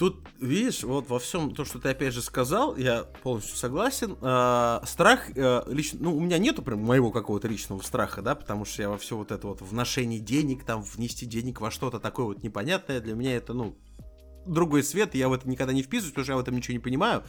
Тут, 0.00 0.26
видишь, 0.40 0.82
вот 0.82 1.10
во 1.10 1.18
всем 1.18 1.54
то, 1.54 1.66
что 1.66 1.78
ты 1.78 1.90
опять 1.90 2.14
же 2.14 2.22
сказал, 2.22 2.74
я 2.74 3.04
полностью 3.22 3.54
согласен. 3.54 4.16
А, 4.22 4.82
страх, 4.86 5.28
э, 5.36 5.62
лично, 5.66 5.98
ну, 6.00 6.16
у 6.16 6.20
меня 6.20 6.38
нету 6.38 6.62
прям 6.62 6.82
моего 6.82 7.10
какого-то 7.10 7.48
личного 7.48 7.82
страха, 7.82 8.22
да, 8.22 8.34
потому 8.34 8.64
что 8.64 8.80
я 8.80 8.88
во 8.88 8.96
все 8.96 9.14
вот 9.14 9.30
это 9.30 9.46
вот 9.46 9.60
вношение 9.60 10.18
денег, 10.18 10.64
там, 10.64 10.80
внести 10.80 11.26
денег 11.26 11.60
во 11.60 11.70
что-то 11.70 12.00
такое 12.00 12.24
вот 12.24 12.42
непонятное, 12.42 13.00
для 13.00 13.14
меня 13.14 13.36
это, 13.36 13.52
ну, 13.52 13.76
другой 14.46 14.82
свет, 14.82 15.14
я 15.14 15.28
в 15.28 15.32
это 15.32 15.48
никогда 15.48 15.72
не 15.72 15.82
вписываюсь, 15.82 16.12
потому 16.12 16.24
что 16.24 16.32
я 16.32 16.36
в 16.36 16.40
этом 16.40 16.56
ничего 16.56 16.72
не 16.72 16.78
понимаю, 16.78 17.22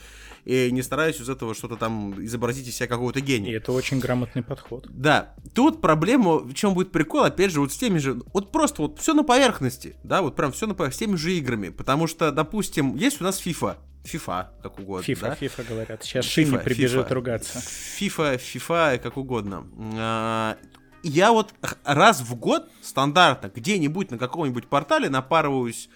и 0.45 0.71
не 0.71 0.81
стараюсь 0.81 1.19
из 1.19 1.29
этого 1.29 1.53
что-то 1.55 1.75
там 1.75 2.23
изобразить 2.23 2.67
из 2.67 2.75
себя 2.75 2.87
какого-то 2.87 3.19
И 3.19 3.21
гения. 3.21 3.55
это 3.57 3.71
очень 3.71 3.99
грамотный 3.99 4.43
подход. 4.43 4.87
Да, 4.89 5.33
тут 5.53 5.81
проблема, 5.81 6.37
в 6.39 6.53
чем 6.53 6.73
будет 6.73 6.91
прикол, 6.91 7.23
опять 7.23 7.51
же, 7.51 7.59
вот 7.61 7.71
с 7.71 7.77
теми 7.77 7.97
же, 7.99 8.21
вот 8.33 8.51
просто 8.51 8.81
вот 8.83 8.99
все 8.99 9.13
на 9.13 9.23
поверхности, 9.23 9.95
да, 10.03 10.21
вот 10.21 10.35
прям 10.35 10.51
все 10.51 10.67
на 10.67 10.73
поверхности, 10.73 11.03
с 11.03 11.07
теми 11.07 11.15
же 11.15 11.33
играми, 11.33 11.69
потому 11.69 12.07
что, 12.07 12.31
допустим, 12.31 12.95
есть 12.95 13.21
у 13.21 13.23
нас 13.23 13.41
FIFA, 13.45 13.77
FIFA, 14.03 14.47
как 14.63 14.79
угодно, 14.79 15.03
Фифа, 15.03 15.27
да? 15.27 15.35
фифа 15.35 15.63
говорят. 15.63 16.03
Сейчас 16.03 16.25
FIFA, 16.25 16.29
Шинни 16.29 16.57
прибежит 16.57 17.05
FIFA. 17.07 17.13
ругаться. 17.13 17.59
FIFA, 17.59 18.37
FIFA, 18.41 18.97
как 18.97 19.17
угодно. 19.17 19.67
А, 19.99 20.57
Я 21.03 21.31
вот 21.31 21.53
раз 21.83 22.21
в 22.21 22.33
год 22.35 22.67
стандартно 22.81 23.51
где-нибудь 23.55 24.09
на 24.11 24.17
каком-нибудь 24.17 24.67
портале 24.67 25.09
напарываюсь 25.09 25.87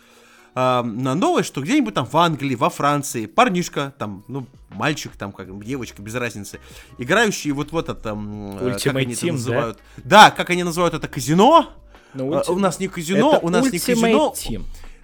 а, 0.56 0.84
на 0.84 1.16
новость, 1.16 1.48
что 1.50 1.62
где-нибудь 1.62 1.94
там 1.94 2.06
в 2.06 2.16
Англии, 2.16 2.56
во 2.56 2.70
Франции, 2.70 3.26
парнишка, 3.26 3.94
там, 4.00 4.24
ну, 4.30 4.48
мальчик, 4.70 5.12
там, 5.18 5.34
как 5.34 5.64
девочка, 5.64 6.02
без 6.02 6.16
разницы, 6.16 6.60
играющие 6.98 7.54
вот 7.54 7.74
в 7.74 7.78
это 7.78 7.92
э, 7.92 7.96
как 7.96 8.06
Ultimate 8.14 8.98
они 8.98 9.14
это 9.14 9.26
Team, 9.26 9.28
да? 9.28 9.34
называют. 9.34 9.80
Да? 9.98 10.32
как 10.32 10.50
они 10.50 10.64
называют 10.64 10.94
это, 10.94 11.08
казино? 11.10 11.70
Ну, 12.14 12.34
А, 12.34 12.42
ульти- 12.42 12.52
У 12.54 12.60
нас 12.60 12.80
не 12.80 12.88
казино, 12.88 13.34
это 13.36 13.46
у 13.46 13.50
нас 13.50 13.70
не 13.70 13.80
казино. 13.80 14.34
Team. 14.36 14.64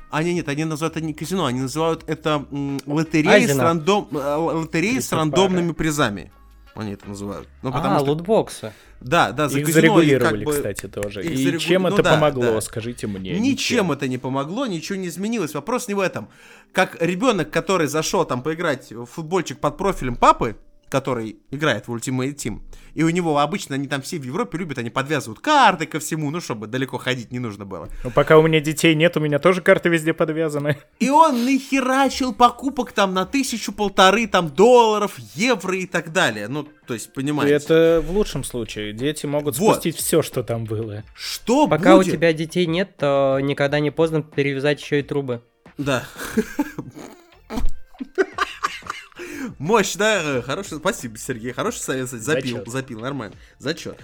А, 0.09 0.23
нет, 0.23 0.35
нет, 0.35 0.47
они 0.49 0.65
называют 0.65 0.95
это 0.97 1.05
не 1.05 1.13
казино, 1.13 1.45
они 1.45 1.59
называют 1.61 2.03
это 2.07 2.45
лотереей 2.85 3.47
с, 3.47 3.57
рандом, 3.57 4.07
э, 4.11 4.35
лотереей 4.35 5.01
с 5.01 5.11
рандомными 5.11 5.73
призами. 5.73 6.31
Они 6.75 6.93
это 6.93 7.07
называют. 7.09 7.47
Ну, 7.61 7.69
А, 7.69 7.73
потому 7.73 7.99
что, 7.99 8.09
лутбоксы. 8.11 8.73
да, 9.01 9.31
да, 9.31 9.49
за 9.49 9.59
Их 9.59 9.65
казино 9.65 9.97
они 9.97 10.11
как 10.11 10.21
зарегулировали, 10.21 10.45
бы- 10.45 10.53
кстати, 10.53 10.87
тоже. 10.87 11.23
их 11.23 11.31
И 11.31 11.45
зарегу- 11.47 11.59
чем 11.59 11.83
ну 11.83 11.89
это 11.89 12.03
да, 12.03 12.13
помогло, 12.15 12.43
да. 12.43 12.61
скажите 12.61 13.07
мне? 13.07 13.37
Ничем 13.39 13.91
это 13.91 14.07
не 14.07 14.17
помогло, 14.17 14.65
ничего 14.65 14.97
не 14.97 15.07
изменилось. 15.07 15.53
Вопрос 15.53 15.87
не 15.87 15.93
в 15.93 15.99
этом. 15.99 16.29
Как 16.71 17.01
ребенок, 17.01 17.49
который 17.51 17.87
зашел 17.87 18.23
там 18.25 18.41
поиграть 18.41 18.91
в 18.91 19.05
футбольчик 19.05 19.59
под 19.59 19.77
профилем 19.77 20.15
папы, 20.15 20.55
который 20.91 21.37
играет 21.49 21.87
в 21.87 21.95
Ultimate 21.95 22.35
Team, 22.35 22.59
и 22.93 23.03
у 23.03 23.09
него 23.09 23.39
обычно 23.39 23.75
они 23.75 23.87
там 23.87 24.01
все 24.01 24.19
в 24.19 24.23
Европе 24.23 24.57
любят, 24.57 24.77
они 24.77 24.89
подвязывают 24.89 25.39
карты 25.39 25.85
ко 25.85 25.99
всему, 25.99 26.29
ну, 26.29 26.41
чтобы 26.41 26.67
далеко 26.67 26.97
ходить 26.97 27.31
не 27.31 27.39
нужно 27.39 27.65
было. 27.65 27.87
Ну, 28.03 28.11
пока 28.11 28.37
у 28.37 28.41
меня 28.41 28.59
детей 28.59 28.93
нет, 28.93 29.15
у 29.15 29.21
меня 29.21 29.39
тоже 29.39 29.61
карты 29.61 29.89
везде 29.89 30.13
подвязаны. 30.13 30.77
И 30.99 31.09
он 31.09 31.45
нахерачил 31.45 32.33
покупок 32.33 32.91
там 32.91 33.13
на 33.13 33.25
тысячу-полторы 33.25 34.27
там 34.27 34.49
долларов, 34.49 35.17
евро 35.35 35.75
и 35.75 35.85
так 35.85 36.11
далее. 36.11 36.49
Ну, 36.49 36.67
то 36.85 36.93
есть, 36.93 37.13
понимаете. 37.13 37.55
Это 37.55 38.03
в 38.05 38.11
лучшем 38.11 38.43
случае. 38.43 38.91
Дети 38.91 39.25
могут 39.25 39.57
Вот. 39.57 39.75
спустить 39.75 39.95
все, 39.95 40.21
что 40.21 40.43
там 40.43 40.65
было. 40.65 41.03
Что 41.15 41.67
Пока 41.67 41.95
будет? 41.95 42.09
у 42.09 42.11
тебя 42.11 42.33
детей 42.33 42.65
нет, 42.65 42.97
то 42.97 43.39
никогда 43.41 43.79
не 43.79 43.91
поздно 43.91 44.21
перевязать 44.21 44.81
еще 44.81 44.99
и 44.99 45.03
трубы. 45.03 45.41
Да. 45.77 46.03
Мощь, 49.59 49.95
да? 49.95 50.21
Э, 50.21 50.41
Хороший, 50.41 50.77
спасибо, 50.77 51.17
Сергей. 51.17 51.51
Хороший 51.53 51.79
совет. 51.79 52.09
Запил, 52.09 52.57
Зачет. 52.57 52.67
запил, 52.71 52.99
нормально. 52.99 53.35
Зачет. 53.59 53.97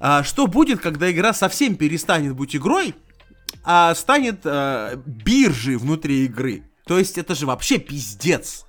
А 0.00 0.22
что 0.24 0.46
будет, 0.46 0.80
когда 0.80 1.10
игра 1.10 1.32
совсем 1.32 1.76
перестанет 1.76 2.34
быть 2.34 2.56
игрой, 2.56 2.94
а 3.64 3.94
станет 3.94 4.40
э, 4.44 4.96
биржей 5.06 5.76
внутри 5.76 6.24
игры? 6.24 6.64
То 6.86 6.98
есть 6.98 7.18
это 7.18 7.34
же 7.34 7.46
вообще 7.46 7.78
пиздец. 7.78 8.66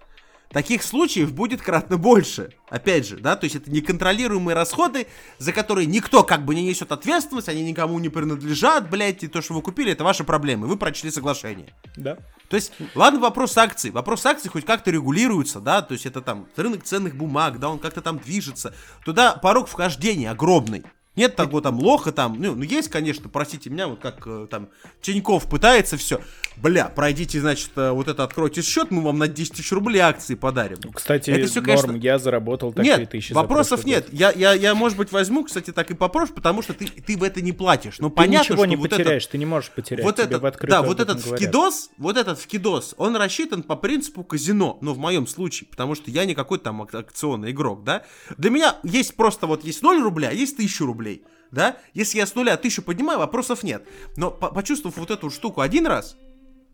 Таких 0.53 0.83
случаев 0.83 1.33
будет 1.33 1.61
кратно 1.61 1.97
больше. 1.97 2.51
Опять 2.69 3.07
же, 3.07 3.17
да, 3.17 3.35
то 3.35 3.45
есть 3.45 3.55
это 3.55 3.71
неконтролируемые 3.71 4.55
расходы, 4.55 5.07
за 5.39 5.51
которые 5.51 5.87
никто 5.87 6.23
как 6.23 6.45
бы 6.45 6.53
не 6.53 6.63
несет 6.63 6.91
ответственность, 6.91 7.49
они 7.49 7.63
никому 7.63 7.97
не 7.97 8.09
принадлежат, 8.09 8.89
блядь, 8.89 9.23
и 9.23 9.27
то, 9.27 9.41
что 9.41 9.55
вы 9.55 9.63
купили, 9.63 9.91
это 9.91 10.03
ваши 10.03 10.23
проблемы. 10.23 10.67
Вы 10.67 10.77
прочли 10.77 11.09
соглашение. 11.09 11.73
Да. 11.97 12.17
То 12.49 12.55
есть, 12.55 12.71
ладно, 12.93 13.19
вопрос 13.19 13.57
акций. 13.57 13.89
Вопрос 13.89 14.25
акций 14.27 14.49
хоть 14.49 14.63
как-то 14.63 14.91
регулируется, 14.91 15.59
да, 15.59 15.81
то 15.81 15.93
есть 15.93 16.05
это 16.05 16.21
там 16.21 16.47
рынок 16.55 16.83
ценных 16.83 17.15
бумаг, 17.15 17.59
да, 17.59 17.69
он 17.69 17.79
как-то 17.79 18.01
там 18.01 18.19
движется. 18.19 18.75
Туда 19.03 19.33
порог 19.33 19.67
вхождения 19.67 20.29
огромный. 20.29 20.83
Нет 21.15 21.35
того 21.35 21.61
там 21.61 21.79
лоха 21.79 22.11
там, 22.11 22.37
ну, 22.39 22.55
ну 22.55 22.63
есть, 22.63 22.89
конечно, 22.89 23.29
простите 23.29 23.69
меня, 23.69 23.87
вот 23.87 23.99
как 23.99 24.23
э, 24.25 24.47
там 24.49 24.69
Тиньков 25.01 25.47
пытается 25.47 25.95
все. 25.95 26.19
Бля, 26.57 26.85
пройдите, 26.89 27.39
значит, 27.39 27.69
э, 27.75 27.91
вот 27.91 28.07
это 28.07 28.23
откройте 28.23 28.61
счет, 28.63 28.89
мы 28.89 29.01
вам 29.03 29.19
на 29.19 29.27
10 29.27 29.53
тысяч 29.53 29.71
рублей 29.71 29.99
акции 29.99 30.33
подарим. 30.35 30.77
Кстати, 30.93 31.29
Это 31.29 31.61
норм, 31.61 31.65
конечно- 31.65 31.95
я 31.97 32.17
заработал 32.17 32.73
так 32.73 32.83
3 32.83 32.97
Нет, 32.97 33.09
тысячи 33.11 33.33
вопросов 33.33 33.85
нет. 33.85 34.05
год. 34.05 34.13
Я, 34.13 34.31
я, 34.31 34.53
я, 34.53 34.73
может 34.73 34.97
быть, 34.97 35.11
возьму, 35.11 35.43
кстати, 35.43 35.71
так 35.71 35.91
и 35.91 35.93
попрошу, 35.93 36.33
потому 36.33 36.61
что 36.63 36.73
ты, 36.73 36.85
ты 36.87 37.15
в 37.15 37.21
это 37.23 37.41
не 37.41 37.51
платишь. 37.51 37.99
Но 37.99 38.09
Ты 38.09 38.15
понятно, 38.15 38.43
ничего 38.53 38.57
что 38.57 38.65
не 38.65 38.75
вот 38.75 38.89
потеряешь, 38.89 39.25
ты 39.27 39.37
не 39.37 39.45
можешь 39.45 39.69
потерять. 39.71 40.03
вот 40.03 40.17
этот, 40.19 40.41
да, 40.63 40.81
вот 40.81 40.99
этот 40.99 41.19
вкидос, 41.21 41.91
вот 41.97 42.17
этот 42.17 42.39
вкидос, 42.39 42.95
он 42.97 43.15
рассчитан 43.15 43.61
по 43.61 43.75
принципу 43.75 44.23
казино, 44.23 44.77
ну, 44.81 44.93
в 44.93 44.97
моем 44.97 45.27
случае, 45.27 45.67
потому 45.69 45.93
что 45.93 46.09
я 46.09 46.25
не 46.25 46.33
какой-то 46.33 46.63
там 46.65 46.81
ак- 46.81 46.95
акционный 46.95 47.51
игрок, 47.51 47.83
да. 47.83 48.03
Для 48.37 48.49
меня 48.49 48.77
есть 48.83 49.15
просто 49.15 49.45
вот, 49.47 49.63
есть 49.63 49.81
0 49.83 50.01
рубля, 50.01 50.31
есть 50.31 50.53
1000 50.55 50.85
рублей, 50.85 51.02
да. 51.51 51.77
Если 51.93 52.17
я 52.17 52.25
с 52.25 52.35
нуля 52.35 52.53
1000 52.53 52.81
поднимаю, 52.81 53.19
вопросов 53.19 53.63
нет. 53.63 53.83
Но 54.17 54.31
по- 54.31 54.49
почувствовав 54.49 54.97
вот 54.97 55.11
эту 55.11 55.29
штуку 55.29 55.61
один 55.61 55.85
раз, 55.85 56.17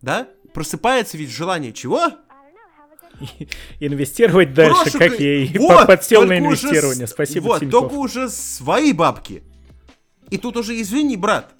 да, 0.01 0.27
просыпается 0.53 1.17
ведь 1.17 1.30
желание 1.30 1.73
чего? 1.73 2.11
Инвестировать 3.80 4.53
дальше, 4.53 4.84
Прошу, 4.84 4.97
как 4.97 5.19
я 5.19 5.43
и 5.43 5.57
вот, 5.57 5.88
подсел 5.88 6.21
на 6.21 6.36
уже 6.36 6.38
инвестирование. 6.38 7.07
Спасибо, 7.07 7.43
Вот, 7.45 7.69
только 7.69 7.93
уже 7.93 8.30
свои 8.30 8.93
бабки. 8.93 9.43
И 10.30 10.38
тут 10.38 10.57
уже, 10.57 10.80
извини, 10.80 11.17
брат, 11.17 11.53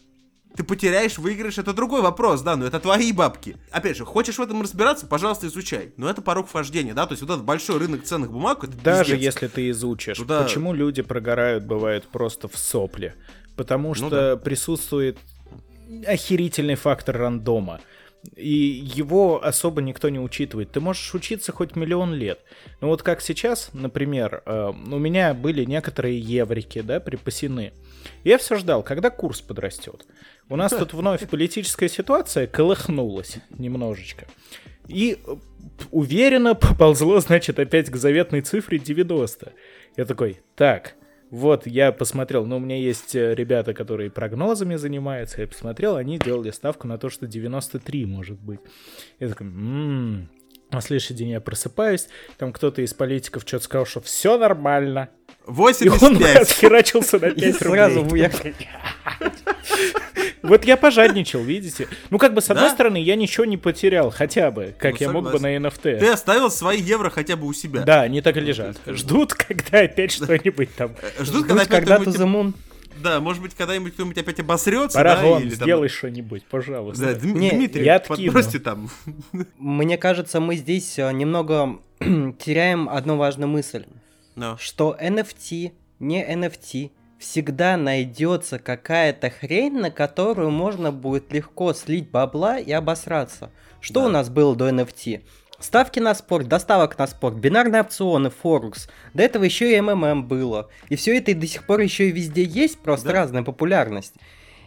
ты 0.60 0.66
потеряешь, 0.66 1.18
выиграешь, 1.18 1.58
это 1.58 1.72
другой 1.72 2.02
вопрос, 2.02 2.42
да, 2.42 2.58
но 2.58 2.66
это 2.66 2.82
твои 2.82 3.14
бабки. 3.14 3.56
Опять 3.72 3.96
же, 3.96 4.04
хочешь 4.04 4.38
в 4.38 4.42
этом 4.42 4.62
разбираться, 4.62 5.06
пожалуйста, 5.08 5.48
изучай. 5.48 5.94
Но 5.96 6.10
это 6.10 6.22
порог 6.22 6.50
вхождения, 6.50 6.94
да, 6.94 7.06
то 7.06 7.14
есть 7.14 7.22
вот 7.22 7.32
этот 7.32 7.46
большой 7.46 7.78
рынок 7.78 8.04
ценных 8.04 8.30
бумаг, 8.30 8.66
это 8.66 8.76
Даже 8.76 9.14
пиздец. 9.14 9.36
если 9.36 9.48
ты 9.48 9.70
изучишь, 9.70 10.20
Ну 10.20 10.26
да. 10.26 10.44
почему 10.44 10.74
люди 10.74 11.02
прогорают, 11.02 11.64
бывают 11.64 12.10
просто 12.10 12.50
в 12.50 12.58
сопле? 12.58 13.16
Потому 13.56 13.94
что 13.94 14.04
Ну 14.04 14.10
да. 14.10 14.36
присутствует 14.36 15.18
охерительный 16.06 16.76
фактор 16.76 17.18
рандома. 17.18 17.80
И 18.36 18.50
его 18.96 19.42
особо 19.42 19.82
никто 19.82 20.10
не 20.10 20.20
учитывает. 20.20 20.74
Ты 20.74 20.82
можешь 20.82 21.16
учиться 21.16 21.54
хоть 21.54 21.78
миллион 21.78 22.14
лет. 22.14 22.40
Но 22.82 22.90
вот 22.90 23.02
как 23.02 23.22
сейчас, 23.22 23.70
например, 23.72 24.44
э, 24.46 24.74
у 24.74 25.00
меня 25.00 25.34
были 25.34 25.64
некоторые 25.64 26.20
еврики, 26.20 26.82
да, 26.82 27.00
припасены. 27.00 27.72
Я 28.24 28.38
все 28.38 28.56
ждал, 28.56 28.84
когда 28.84 29.10
курс 29.10 29.42
подрастет. 29.42 30.06
У 30.50 30.56
нас 30.56 30.72
тут 30.72 30.94
вновь 30.94 31.28
политическая 31.30 31.90
ситуация 31.90 32.48
колыхнулась 32.48 33.38
немножечко. 33.58 34.28
И 34.88 35.20
э, 35.24 35.36
уверенно 35.92 36.56
поползло, 36.56 37.20
значит, 37.20 37.60
опять 37.60 37.90
к 37.90 37.96
заветной 37.96 38.42
цифре 38.42 38.80
90. 38.80 39.54
Я 39.98 40.06
такой, 40.06 40.42
так, 40.56 40.96
вот 41.30 41.68
я 41.68 41.92
посмотрел, 41.92 42.46
ну, 42.46 42.58
у 42.58 42.60
меня 42.60 42.78
есть 42.78 43.16
э, 43.16 43.36
ребята, 43.36 43.76
которые 43.76 44.10
прогнозами 44.10 44.76
занимаются, 44.76 45.42
я 45.42 45.48
посмотрел, 45.48 45.96
они 45.96 46.18
делали 46.18 46.50
ставку 46.50 46.88
на 46.88 46.98
то, 46.98 47.10
что 47.10 47.28
93 47.28 48.06
может 48.06 48.40
быть. 48.40 48.60
Я 49.20 49.30
такой, 49.30 49.48
«М-м». 49.48 50.30
На 50.72 50.82
следующий 50.82 51.16
день 51.16 51.30
я 51.30 51.42
просыпаюсь, 51.42 52.10
там 52.38 52.54
кто-то 52.54 52.82
из 52.82 52.94
политиков 52.94 53.44
что-то 53.46 53.66
сказал, 53.66 53.86
что 53.86 54.02
все 54.02 54.38
нормально. 54.38 55.10
И 55.50 55.90
он 55.90 55.98
85. 55.98 56.38
отхерачился 56.42 57.20
на 57.20 57.26
И 57.28 57.42
5 57.42 57.56
сразу 57.58 58.00
рублей. 58.04 58.22
уехал. 58.24 58.50
Вот 60.42 60.64
я 60.66 60.78
пожадничал, 60.78 61.42
видите? 61.42 61.88
Ну, 62.10 62.18
как 62.18 62.34
бы, 62.34 62.42
с 62.42 62.50
одной 62.50 62.70
Да? 62.70 62.74
стороны, 62.74 62.98
я 62.98 63.16
ничего 63.16 63.46
не 63.46 63.58
потерял, 63.58 64.10
хотя 64.10 64.52
бы, 64.52 64.74
как 64.80 64.94
Ну, 64.94 64.98
я 65.02 65.12
мог 65.12 65.32
бы 65.32 65.40
на. 65.40 65.56
NFT. 65.58 66.00
Ты 66.00 66.08
оставил 66.10 66.50
свои 66.50 66.80
евро 66.82 67.10
хотя 67.10 67.36
бы 67.36 67.46
у 67.46 67.54
себя. 67.54 67.82
Да, 67.82 68.02
они 68.02 68.22
так 68.22 68.38
и 68.38 68.40
лежат. 68.40 68.78
Ждут, 68.88 69.34
когда 69.48 69.80
опять 69.82 70.12
что-нибудь 70.12 70.74
там. 70.76 70.92
Э, 71.20 71.24
Ждут, 71.24 71.46
когда 71.48 71.64
опять 71.64 71.84
кто-нибудь-. 71.84 72.56
Да, 73.04 73.20
может 73.20 73.42
быть, 73.42 73.54
когда-нибудь 73.54 73.94
кто-нибудь 73.94 74.18
опять 74.18 74.40
обосрется, 74.40 74.98
да, 74.98 75.16
Парагон, 75.16 75.42
или 75.44 75.50
там- 75.56 75.66
сделай 75.66 75.88
что-нибудь, 75.90 76.44
пожалуйста. 76.50 77.06
Да, 77.06 77.12
Дм- 77.14 77.38
Не, 77.38 77.52
Дмитрий, 77.52 77.84
я 77.84 77.96
откину. 77.96 78.18
подбросьте 78.32 78.60
там. 78.60 78.90
Мне 79.58 79.98
кажется, 79.98 80.40
мы 80.40 80.56
здесь 80.56 80.98
э, 81.00 81.12
немного 81.12 81.80
теряем 82.00 82.90
одну 82.90 83.18
важную 83.18 83.50
мысль. 83.50 83.86
Ну. 84.40 84.58
что 84.58 84.96
NFT, 85.00 85.74
не 86.00 86.24
NFT, 86.26 86.92
всегда 87.20 87.76
найдется 87.76 88.58
какая-то 88.60 89.30
хрень, 89.30 89.78
на 89.78 89.92
которую 89.92 90.52
можно 90.52 90.92
будет 90.92 91.34
легко 91.34 91.74
слить 91.74 92.10
бабла 92.10 92.58
и 92.58 92.72
обосраться. 92.72 93.52
Что 93.82 94.02
Да. 94.02 94.06
у 94.08 94.10
нас 94.10 94.30
было 94.30 94.56
до 94.56 94.70
NFT? 94.70 95.22
Ставки 95.60 96.00
на 96.00 96.16
спорт, 96.16 96.48
доставок 96.48 96.98
на 96.98 97.06
спорт, 97.08 97.36
бинарные 97.36 97.82
опционы, 97.82 98.30
Форекс. 98.30 98.88
До 99.14 99.22
этого 99.24 99.44
еще 99.44 99.76
и 99.76 99.82
МММ 99.82 100.26
было. 100.26 100.70
И 100.88 100.96
все 100.96 101.18
это 101.18 101.32
и 101.32 101.34
до 101.34 101.46
сих 101.48 101.66
пор 101.66 101.82
еще 101.82 102.08
и 102.08 102.12
везде 102.14 102.44
есть, 102.44 102.80
просто 102.80 103.08
Да. 103.08 103.14
разная 103.16 103.44
популярность. 103.44 104.14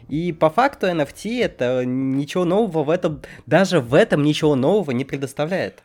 И 0.09 0.33
по 0.33 0.51
факту 0.51 0.87
NFT 0.89 1.43
это 1.43 1.87
ничего 1.87 2.45
нового 2.45 2.85
в 2.85 2.91
этом, 2.91 3.23
даже 3.47 3.81
в 3.81 3.95
этом 3.95 4.23
ничего 4.23 4.55
нового 4.55 4.91
не 4.91 5.07
предоставляет. 5.07 5.83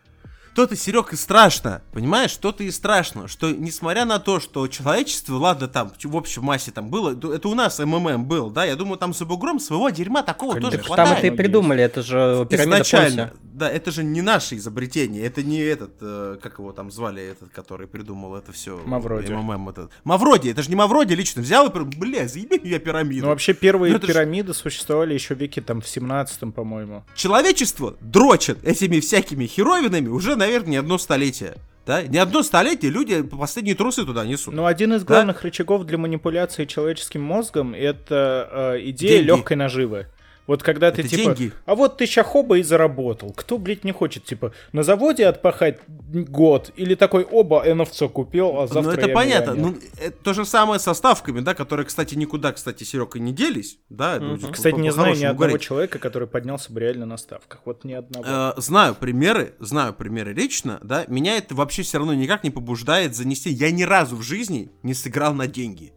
То-то, 0.58 0.76
Серег, 0.76 1.14
и 1.14 1.16
страшно, 1.16 1.84
понимаешь? 1.91 2.36
То-то 2.36 2.64
и 2.64 2.72
страшно, 2.72 3.28
что 3.28 3.51
несмотря 3.51 4.05
на 4.05 4.18
то, 4.18 4.39
что 4.39 4.68
человечество, 4.68 5.36
ладно, 5.36 5.68
там, 5.68 5.91
в 6.03 6.16
общей 6.16 6.39
массе 6.39 6.72
там 6.72 6.89
было, 6.89 7.12
это 7.12 7.47
у 7.47 7.53
нас 7.53 7.78
МММ 7.78 8.26
был, 8.26 8.49
да, 8.49 8.66
я 8.66 8.76
думаю, 8.76 8.97
там 8.97 9.14
за 9.14 9.26
бугром 9.26 9.60
своего 9.60 9.91
дерьма 9.91 10.24
такого 10.24 10.55
тоже 10.55 10.80
Конечно. 10.80 10.95
Там 10.95 11.05
хватает. 11.05 11.18
это 11.20 11.28
и 11.28 11.38
придумали, 11.38 11.84
это 11.84 12.01
же 12.01 12.47
пирамида 12.49 12.78
Изначально, 12.78 13.34
да, 13.58 13.70
это 13.72 13.91
же 13.91 14.03
не 14.03 14.22
наше 14.22 14.55
изобретение, 14.58 15.24
это 15.26 15.41
не 15.41 15.60
этот, 15.60 15.91
э, 16.01 16.38
как 16.41 16.60
его 16.60 16.72
там 16.72 16.91
звали, 16.91 17.24
этот, 17.24 17.49
который 17.49 17.88
придумал 17.88 18.36
это 18.36 18.51
все. 18.51 18.80
Мавроди. 18.86 19.32
МММ 19.32 19.70
этот. 19.70 19.91
Мавроди, 20.03 20.49
это 20.49 20.62
же 20.62 20.70
не 20.70 20.76
Мавроди 20.76 21.14
лично 21.14 21.41
взял 21.41 21.68
и, 21.68 21.70
бля, 21.72 22.28
заеби 22.28 22.62
я 22.64 22.78
пирамиду. 22.78 23.24
Ну, 23.24 23.30
вообще, 23.30 23.53
первые 23.53 23.91
Ну, 23.91 23.97
это 23.97 24.05
ж- 24.05 24.10
пирамиды 24.10 24.53
существовали 24.53 25.16
еще 25.16 25.34
в 25.34 25.39
веке 25.39 25.62
там 25.62 25.82
в 25.82 25.88
17 25.88 26.51
по-моему. 26.53 27.03
Человечество 27.16 27.95
дрочит 27.99 28.64
этими 28.64 28.99
всякими 28.99 29.47
херовинами 29.47 30.08
уже, 30.08 30.36
наверное, 30.48 30.70
не 30.72 30.78
одно 30.78 30.98
столетие. 30.98 31.56
Да? 31.86 32.02
Не 32.04 32.18
одно 32.18 32.43
столетие 32.43 32.91
люди 32.91 33.22
последние 33.22 33.76
трусы 33.76 34.06
туда 34.06 34.26
несут. 34.26 34.54
Ну, 34.54 34.66
один 34.66 34.93
из 34.93 35.04
Да? 35.04 35.14
главных 35.16 35.43
рычагов 35.43 35.86
для 35.86 35.98
манипуляции 35.98 36.66
человеческим 36.66 37.22
мозгом 37.22 37.74
это 37.74 38.74
э, 38.76 38.89
идея 38.89 39.12
Деньги. 39.20 39.28
легкой 39.28 39.56
наживы. 39.58 40.08
Вот 40.48 40.64
когда 40.64 40.91
ты 40.91 41.02
Это 41.02 41.10
типа, 41.10 41.36
деньги. 41.36 41.54
а 41.66 41.76
вот 41.76 41.98
ты 41.98 42.06
ща 42.06 42.24
хоба 42.24 42.58
и 42.58 42.64
заработал. 42.64 43.34
Кто, 43.34 43.58
блядь, 43.58 43.84
не 43.84 43.91
хочет, 43.91 44.24
типа, 44.24 44.54
на 44.72 44.82
заводе 44.82 45.28
отпахать 45.28 45.80
год? 45.88 46.72
Или 46.78 46.95
такой, 46.95 47.26
оба, 47.26 47.64
НФЦ 47.66 48.04
купил, 48.12 48.58
а 48.62 48.68
завтра 48.68 48.91
ну, 48.93 48.98
это 48.98 49.08
я 49.10 49.14
понятно. 49.14 49.52
миллионер». 49.52 49.76
Ну, 49.76 50.02
это 50.02 50.18
то 50.24 50.34
же 50.34 50.45
самое 50.45 50.80
со 50.80 50.93
ставками, 50.93 51.41
да, 51.41 51.54
которые, 51.54 51.86
кстати, 51.86 52.16
никуда, 52.16 52.54
кстати, 52.54 52.86
Серега, 52.86 53.20
не 53.20 53.34
делись. 53.34 53.78
Да, 53.89 54.20
ну, 54.22 54.38
по- 54.38 54.48
Кстати, 54.54 54.76
не 54.80 54.91
знаю 54.91 55.16
ни 55.16 55.26
одного 55.26 55.36
говорить. 55.50 55.62
человека, 55.62 56.00
который 56.00 56.28
поднялся 56.30 56.72
бы 56.72 56.80
реально 56.80 57.06
на 57.06 57.18
ставках. 57.18 57.62
Вот 57.66 57.84
ни 57.84 57.91
одного. 57.93 58.26
Э, 58.26 58.54
знаю 58.56 58.95
примеры, 58.95 59.54
знаю 59.60 59.93
примеры 59.93 60.34
лично, 60.34 60.80
да, 60.82 61.04
меня 61.10 61.38
это 61.38 61.56
вообще 61.56 61.82
все 61.84 61.98
равно 61.98 62.14
никак 62.14 62.45
не 62.45 62.52
побуждает 62.52 63.16
занести. 63.18 63.50
Я 63.50 63.70
ни 63.72 63.84
разу 63.84 64.16
в 64.16 64.22
жизни 64.22 64.72
не 64.82 64.93
сыграл 64.93 65.34
на 65.34 65.48
деньги. 65.48 65.91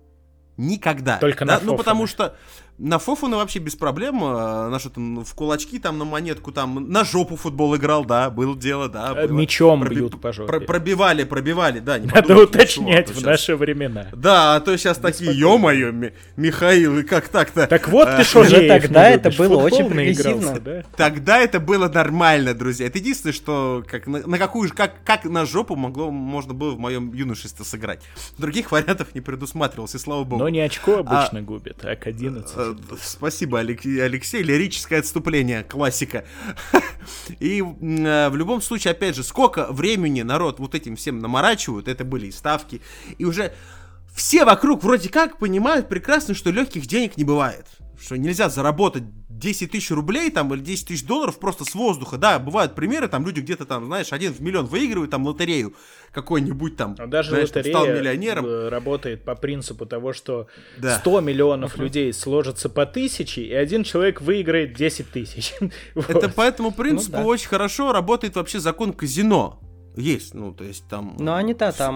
Никогда. 0.57 1.19
Только 1.19 1.45
да? 1.47 1.55
на 1.55 1.59
Ну, 1.61 1.61
фофаны. 1.73 1.79
потому 1.79 2.07
что 2.07 2.37
на 2.81 2.99
фофаны 2.99 3.37
вообще 3.37 3.59
без 3.59 3.77
проблем. 3.77 4.25
э, 4.25 4.69
На 4.71 4.79
что 4.79 4.91
там, 4.91 5.25
в 5.25 5.35
кулачки, 5.35 5.79
там, 5.79 5.99
на 5.99 6.05
монетку, 6.05 6.51
там, 6.53 6.91
на 6.91 7.05
жопу 7.05 7.37
футбол 7.37 7.77
играл, 7.77 8.05
да, 8.05 8.31
было 8.31 8.57
дело, 8.57 8.89
да. 8.89 9.13
Э, 9.17 9.27
было. 9.29 9.37
Мечом 9.39 9.81
Проби- 9.81 9.95
бьют 9.97 10.21
по 10.21 10.33
жопе. 10.33 10.47
про- 10.49 10.61
пробивали, 10.61 11.25
пробивали, 11.25 11.81
да. 11.81 11.99
не 11.99 12.07
Надо 12.07 12.23
подумайте, 12.23 12.51
уточнять 12.59 13.05
что, 13.09 13.13
а 13.13 13.15
в 13.15 13.17
щас- 13.19 13.25
наши 13.27 13.57
времена. 13.57 14.07
Да, 14.13 14.57
а 14.57 14.61
то 14.61 14.77
сейчас 14.79 14.99
такие, 14.99 15.33
ё-моё, 15.39 15.93
Ми- 15.93 16.13
Михаил, 16.37 16.99
и 16.99 17.03
как 17.03 17.29
так-то? 17.29 17.67
Так 17.67 17.89
вот 17.89 18.09
Э, 18.09 18.17
ты 18.19 18.25
что 18.25 18.41
уже 18.41 18.57
же 18.63 18.69
тогда 18.69 19.11
это 19.11 19.31
было 19.31 19.57
очень 19.63 19.87
прогрессивно. 19.89 20.59
да? 20.61 20.83
Тогда 20.97 21.39
это 21.39 21.61
было 21.61 21.89
нормально, 21.89 22.55
друзья. 22.55 22.87
Это 22.87 22.99
единственное, 22.99 23.33
что 23.35 23.85
как 23.87 24.07
на, 24.07 24.27
на 24.27 24.39
какую 24.39 24.69
же, 24.69 24.75
как, 24.75 25.03
как 25.05 25.25
на 25.25 25.45
жопу 25.45 25.77
могло, 25.77 26.11
можно 26.11 26.55
было 26.55 26.71
в 26.75 26.79
моем 26.79 27.13
юношестве 27.13 27.65
сыграть. 27.65 28.01
Других 28.39 28.73
вариантов 28.73 29.15
не 29.15 29.21
предусматривалось, 29.21 29.95
и 29.95 29.99
слава 29.99 30.25
богу. 30.25 30.43
Но 30.43 30.49
не 30.49 30.61
очко 30.61 30.99
обычно 30.99 31.43
губит, 31.43 31.85
а 31.85 31.95
к 31.97 32.07
11. 32.07 32.70
Спасибо, 33.03 33.61
Алек- 33.61 34.01
Алексей. 34.01 34.43
Лирическое 34.43 35.01
отступление, 35.01 35.63
классика. 35.65 36.25
И 37.41 37.61
э, 37.61 38.29
в 38.29 38.37
любом 38.37 38.61
случае, 38.63 38.93
опять 38.93 39.17
же, 39.17 39.23
сколько 39.23 39.73
времени 39.73 40.23
народ 40.23 40.59
вот 40.59 40.75
этим 40.75 40.97
всем 40.97 41.19
наморачивают, 41.19 41.89
это 41.89 42.05
были 42.05 42.27
и 42.27 42.33
ставки, 42.33 42.81
и 43.19 43.25
уже 43.25 43.53
все 44.15 44.45
вокруг 44.45 44.83
вроде 44.83 45.09
как 45.09 45.39
понимают 45.39 45.89
прекрасно, 45.89 46.35
что 46.35 46.51
легких 46.51 46.87
денег 46.87 47.17
не 47.17 47.25
бывает. 47.25 47.67
Что 48.01 48.17
нельзя 48.17 48.49
заработать 48.49 49.05
10 49.29 49.71
тысяч 49.71 49.91
рублей 49.91 50.31
там 50.31 50.53
или 50.55 50.61
10 50.61 50.89
тысяч 50.89 51.05
долларов 51.05 51.39
просто 51.39 51.65
с 51.65 51.75
воздуха. 51.75 52.19
Да, 52.19 52.39
бывают 52.39 52.75
примеры, 52.75 53.09
там 53.09 53.25
люди 53.27 53.41
где-то 53.41 53.65
там, 53.67 53.87
знаешь, 53.87 54.13
один 54.13 54.33
в 54.33 54.41
миллион 54.41 54.67
выигрывают 54.67 55.11
там 55.11 55.27
лотерею 55.27 55.75
какой-нибудь 56.13 56.77
там, 56.77 56.95
А 56.99 57.07
даже 57.07 57.31
знаешь, 57.31 57.51
там 57.51 57.61
лотерея 57.61 57.77
стал 57.77 57.87
миллионером. 57.87 58.45
э, 58.47 58.69
работает 58.69 59.25
по 59.25 59.35
принципу 59.35 59.87
того, 59.87 60.13
что 60.13 60.47
Да. 60.79 60.99
100 60.99 61.21
миллионов 61.21 61.77
людей 61.79 62.13
сложатся 62.13 62.69
по 62.69 62.85
тысяче, 62.87 63.43
и 63.43 63.53
один 63.55 63.85
человек 63.85 64.21
выиграет 64.21 64.75
10 64.75 65.11
тысяч. 65.11 65.55
Это 65.95 66.29
по 66.29 66.43
этому 66.43 66.73
принципу 66.73 67.13
да. 67.19 67.25
очень 67.25 67.49
хорошо 67.49 67.93
работает 67.93 68.37
вообще 68.37 68.61
закон 68.61 68.93
казино. 68.93 69.61
Есть, 69.97 70.35
ну, 70.35 70.53
то 70.53 70.63
есть 70.65 70.87
там... 70.89 71.17
Но 71.19 71.35
они-то 71.35 71.73
там 71.73 71.95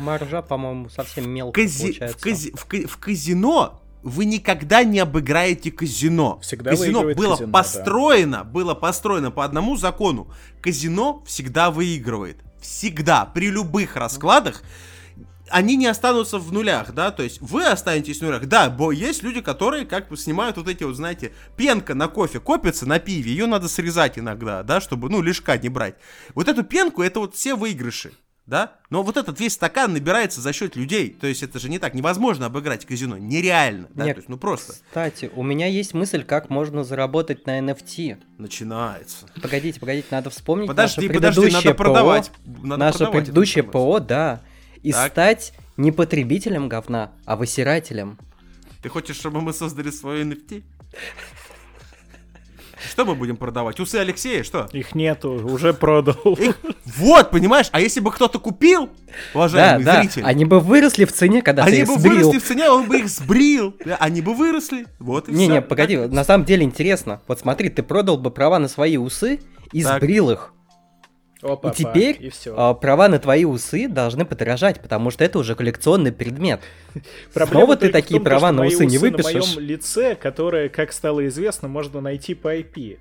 маржа, 0.00 0.42
по-моему, 0.42 0.88
совсем 0.88 1.30
мелкая 1.30 1.64
Кази- 1.64 1.82
получается. 1.82 2.18
в, 2.18 2.20
кази- 2.22 2.52
в 2.56 2.88
в 2.88 2.96
казино 2.98 3.82
вы 4.06 4.24
никогда 4.24 4.84
не 4.84 5.00
обыграете 5.00 5.72
казино. 5.72 6.38
Всегда 6.40 6.70
казино 6.70 7.02
было 7.02 7.12
казино, 7.14 7.36
да. 7.38 7.46
построено, 7.48 8.44
было 8.44 8.74
построено 8.74 9.32
по 9.32 9.44
одному 9.44 9.76
закону. 9.76 10.30
Казино 10.60 11.24
всегда 11.26 11.72
выигрывает. 11.72 12.38
Всегда. 12.60 13.24
При 13.24 13.50
любых 13.50 13.96
раскладах 13.96 14.62
они 15.48 15.76
не 15.76 15.86
останутся 15.86 16.38
в 16.38 16.52
нулях, 16.52 16.92
да, 16.92 17.10
то 17.10 17.22
есть 17.22 17.40
вы 17.40 17.64
останетесь 17.66 18.18
в 18.18 18.22
нулях. 18.22 18.46
Да, 18.46 18.70
бо 18.70 18.92
есть 18.92 19.24
люди, 19.24 19.40
которые 19.40 19.84
как 19.86 20.08
бы 20.08 20.16
снимают 20.16 20.56
вот 20.56 20.68
эти 20.68 20.84
вот, 20.84 20.94
знаете, 20.94 21.32
пенка 21.56 21.94
на 21.94 22.06
кофе 22.06 22.38
копится 22.38 22.86
на 22.86 23.00
пиве, 23.00 23.32
ее 23.32 23.46
надо 23.46 23.68
срезать 23.68 24.18
иногда, 24.18 24.62
да, 24.62 24.80
чтобы, 24.80 25.08
ну, 25.10 25.20
лишка 25.20 25.58
не 25.58 25.68
брать. 25.68 25.96
Вот 26.34 26.46
эту 26.46 26.62
пенку, 26.62 27.02
это 27.02 27.20
вот 27.20 27.34
все 27.34 27.56
выигрыши. 27.56 28.12
Да? 28.46 28.74
Но 28.90 29.02
вот 29.02 29.16
этот 29.16 29.40
весь 29.40 29.54
стакан 29.54 29.92
набирается 29.92 30.40
за 30.40 30.52
счет 30.52 30.76
людей. 30.76 31.10
То 31.10 31.26
есть 31.26 31.42
это 31.42 31.58
же 31.58 31.68
не 31.68 31.78
так. 31.80 31.94
Невозможно 31.94 32.46
обыграть 32.46 32.86
казино. 32.86 33.18
Нереально. 33.18 33.88
Да? 33.92 34.04
Нет. 34.04 34.14
То 34.14 34.18
есть, 34.20 34.28
ну 34.28 34.36
просто 34.38 34.74
Кстати, 34.74 35.30
у 35.34 35.42
меня 35.42 35.66
есть 35.66 35.94
мысль, 35.94 36.22
как 36.22 36.48
можно 36.48 36.84
заработать 36.84 37.44
на 37.46 37.58
NFT. 37.58 38.18
начинается. 38.38 39.26
Погодите, 39.42 39.80
погодите, 39.80 40.06
надо 40.12 40.30
вспомнить 40.30 40.68
Подожди, 40.68 41.00
наше 41.08 41.14
подожди, 41.14 41.40
предыдущее 41.40 41.70
надо 41.70 41.74
продавать. 41.76 42.30
ПО, 42.30 42.50
Надо 42.62 42.76
наше 42.76 42.98
продавать 42.98 43.24
предыдущее. 43.24 43.64
ПО, 43.64 43.98
да. 43.98 44.40
И 44.82 44.92
Так. 44.92 45.10
стать 45.10 45.52
не 45.76 45.90
потребителем 45.90 46.68
говна, 46.68 47.12
а 47.24 47.34
высирателем. 47.34 48.18
Ты 48.82 48.88
хочешь, 48.88 49.16
чтобы 49.16 49.40
мы 49.40 49.52
создали 49.52 49.90
свой 49.90 50.22
NFT? 50.22 50.62
Что 52.90 53.04
мы 53.04 53.14
будем 53.14 53.36
продавать? 53.36 53.78
Усы 53.80 53.96
Алексея? 53.96 54.42
Что? 54.42 54.68
Их 54.72 54.94
нету, 54.94 55.30
уже 55.32 55.72
продал. 55.74 56.14
Их- 56.34 56.58
Вот, 56.84 57.30
понимаешь? 57.30 57.68
А 57.72 57.80
если 57.80 58.00
бы 58.00 58.10
кто-то 58.10 58.38
купил, 58.38 58.86
Да, 58.86 58.92
уважаемый 59.34 59.84
да, 59.84 60.00
зритель, 60.00 60.22
они 60.24 60.44
бы 60.44 60.60
выросли 60.60 61.04
в 61.04 61.12
цене, 61.12 61.42
когда 61.42 61.64
ты 61.64 61.70
они 61.70 61.78
их 61.80 61.88
бы 61.88 61.98
сбрил. 61.98 62.16
выросли 62.16 62.38
в 62.38 62.44
цене, 62.44 62.70
он 62.70 62.88
бы 62.88 62.98
их 62.98 63.08
сбрил. 63.08 63.74
Они 63.98 64.20
бы 64.22 64.34
выросли. 64.34 64.86
Вот 64.98 65.28
и 65.28 65.32
Не-не, 65.32 65.60
погоди, 65.62 65.96
на 65.96 66.24
самом 66.24 66.44
деле 66.44 66.64
интересно. 66.64 67.20
Вот 67.28 67.40
смотри, 67.40 67.68
ты 67.68 67.82
продал 67.82 68.16
бы 68.18 68.30
права 68.30 68.58
на 68.58 68.68
свои 68.68 68.96
усы 68.96 69.40
и 69.72 69.82
Так. 69.82 69.98
сбрил 69.98 70.30
их. 70.30 70.52
Опа, 71.42 71.70
И 71.70 71.74
теперь 71.74 72.16
и 72.18 72.30
все. 72.30 72.54
а, 72.56 72.72
права 72.74 73.08
на 73.08 73.18
твои 73.18 73.44
усы 73.44 73.88
должны 73.88 74.24
подорожать, 74.24 74.80
потому 74.80 75.10
что 75.10 75.22
это 75.24 75.38
уже 75.38 75.54
коллекционный 75.54 76.12
предмет. 76.12 76.60
Снова 77.34 77.76
ты 77.76 77.90
такие 77.90 78.20
права 78.20 78.52
на 78.52 78.64
усы 78.64 78.86
не 78.86 78.96
На 78.96 79.00
выпишешь. 79.02 79.56
моем 79.56 79.68
лице, 79.68 80.14
которое, 80.14 80.68
как 80.68 80.92
стало 80.92 81.26
известно, 81.28 81.68
можно 81.68 82.00
найти 82.00 82.34
по 82.34 82.56
IP. 82.56 82.98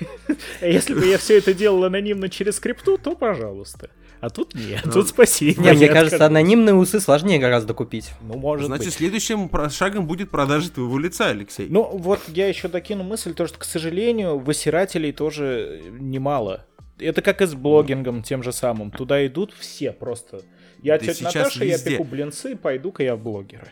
А 0.60 0.66
Если 0.66 0.92
бы 0.94 1.06
я 1.06 1.18
все 1.18 1.38
это 1.38 1.54
делал 1.54 1.84
анонимно 1.84 2.28
через 2.28 2.58
крипту, 2.60 2.98
то 2.98 3.14
пожалуйста. 3.14 3.90
А 4.20 4.30
тут 4.30 4.52
нет, 4.56 4.80
Ну, 4.84 4.92
тут 4.92 5.08
спасибо. 5.08 5.62
Не, 5.62 5.72
мне 5.74 5.86
кажется, 5.88 6.26
анонимные 6.26 6.74
усы 6.74 6.98
сложнее 6.98 7.38
гораздо 7.38 7.72
купить. 7.72 8.10
Ну, 8.20 8.36
может 8.36 8.66
Значит, 8.66 8.86
быть. 8.86 8.94
следующим 8.94 9.48
шагом 9.70 10.06
будет 10.08 10.30
продажа 10.30 10.70
твоего 10.72 10.98
лица, 10.98 11.28
Алексей. 11.28 11.68
Ну, 11.70 11.84
вот 11.84 12.20
я 12.26 12.48
еще 12.48 12.66
докину 12.66 13.04
мысль, 13.04 13.32
то, 13.32 13.46
что, 13.46 13.58
к 13.58 13.64
сожалению, 13.64 14.38
высирателей 14.38 15.12
тоже 15.12 15.82
немало. 16.00 16.64
Это 16.98 17.22
как 17.22 17.42
и 17.42 17.46
с 17.46 17.54
блогингом 17.54 18.22
тем 18.22 18.42
же 18.42 18.52
самым. 18.52 18.90
Туда 18.90 19.26
идут 19.26 19.52
все 19.52 19.92
просто. 19.92 20.42
Я 20.82 20.98
Да 20.98 21.06
тетя 21.06 21.24
Наташа, 21.24 21.64
я 21.64 21.74
везде. 21.74 21.90
пеку 21.90 22.04
блинцы, 22.04 22.56
пойду-ка 22.56 23.02
я 23.02 23.16
в 23.16 23.22
блогеры. 23.22 23.68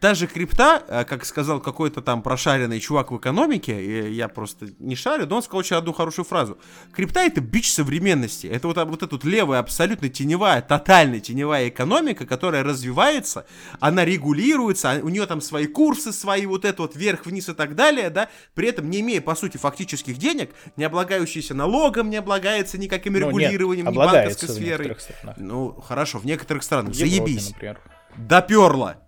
Даже 0.00 0.28
крипта, 0.28 0.82
э, 0.86 1.04
как 1.04 1.24
сказал 1.24 1.60
какой-то 1.60 2.02
там 2.02 2.22
прошаренный 2.22 2.78
чувак 2.78 3.10
в 3.10 3.16
экономике, 3.16 3.82
и 3.82 4.12
я 4.12 4.28
просто 4.28 4.68
не 4.78 4.94
шарю, 4.94 5.26
но 5.26 5.36
он 5.36 5.42
сказал 5.42 5.58
очень 5.58 5.76
одну 5.76 5.92
хорошую 5.92 6.24
фразу. 6.24 6.56
Крипта 6.92 7.20
это 7.20 7.40
бич 7.40 7.72
современности. 7.72 8.46
Это 8.46 8.68
вот, 8.68 8.76
вот 8.76 9.02
эта 9.02 9.12
вот 9.12 9.24
левая, 9.24 9.58
абсолютно 9.58 10.08
теневая, 10.08 10.62
тотально 10.62 11.18
теневая 11.18 11.68
экономика, 11.68 12.26
которая 12.26 12.62
развивается, 12.62 13.44
она 13.80 14.04
регулируется, 14.04 14.92
а 14.92 14.98
у 15.02 15.08
нее 15.08 15.26
там 15.26 15.40
свои 15.40 15.66
курсы, 15.66 16.12
свои 16.12 16.46
вот 16.46 16.64
это 16.64 16.82
вот 16.82 16.94
вверх-вниз 16.94 17.48
и 17.48 17.54
так 17.54 17.74
далее, 17.74 18.10
да, 18.10 18.28
при 18.54 18.68
этом 18.68 18.88
не 18.90 19.00
имея, 19.00 19.20
по 19.20 19.34
сути, 19.34 19.56
фактических 19.56 20.16
денег, 20.16 20.50
не 20.76 20.84
облагающийся 20.84 21.54
налогом, 21.54 22.08
не 22.08 22.18
облагается 22.18 22.78
никаким 22.78 23.14
Ну, 23.14 23.18
нет, 23.18 23.28
регулированием, 23.28 23.86
ни 23.86 23.90
облагается 23.90 24.46
банковской 24.46 24.64
сферой. 24.64 24.96
Ну, 25.38 25.72
хорошо, 25.72 26.18
в 26.20 26.24
некоторых 26.24 26.62
странах. 26.62 26.94
В 26.94 26.96
Европе, 26.96 27.32
Заебись. 27.32 27.50
например. 27.50 27.80
Доперла. 28.16 29.07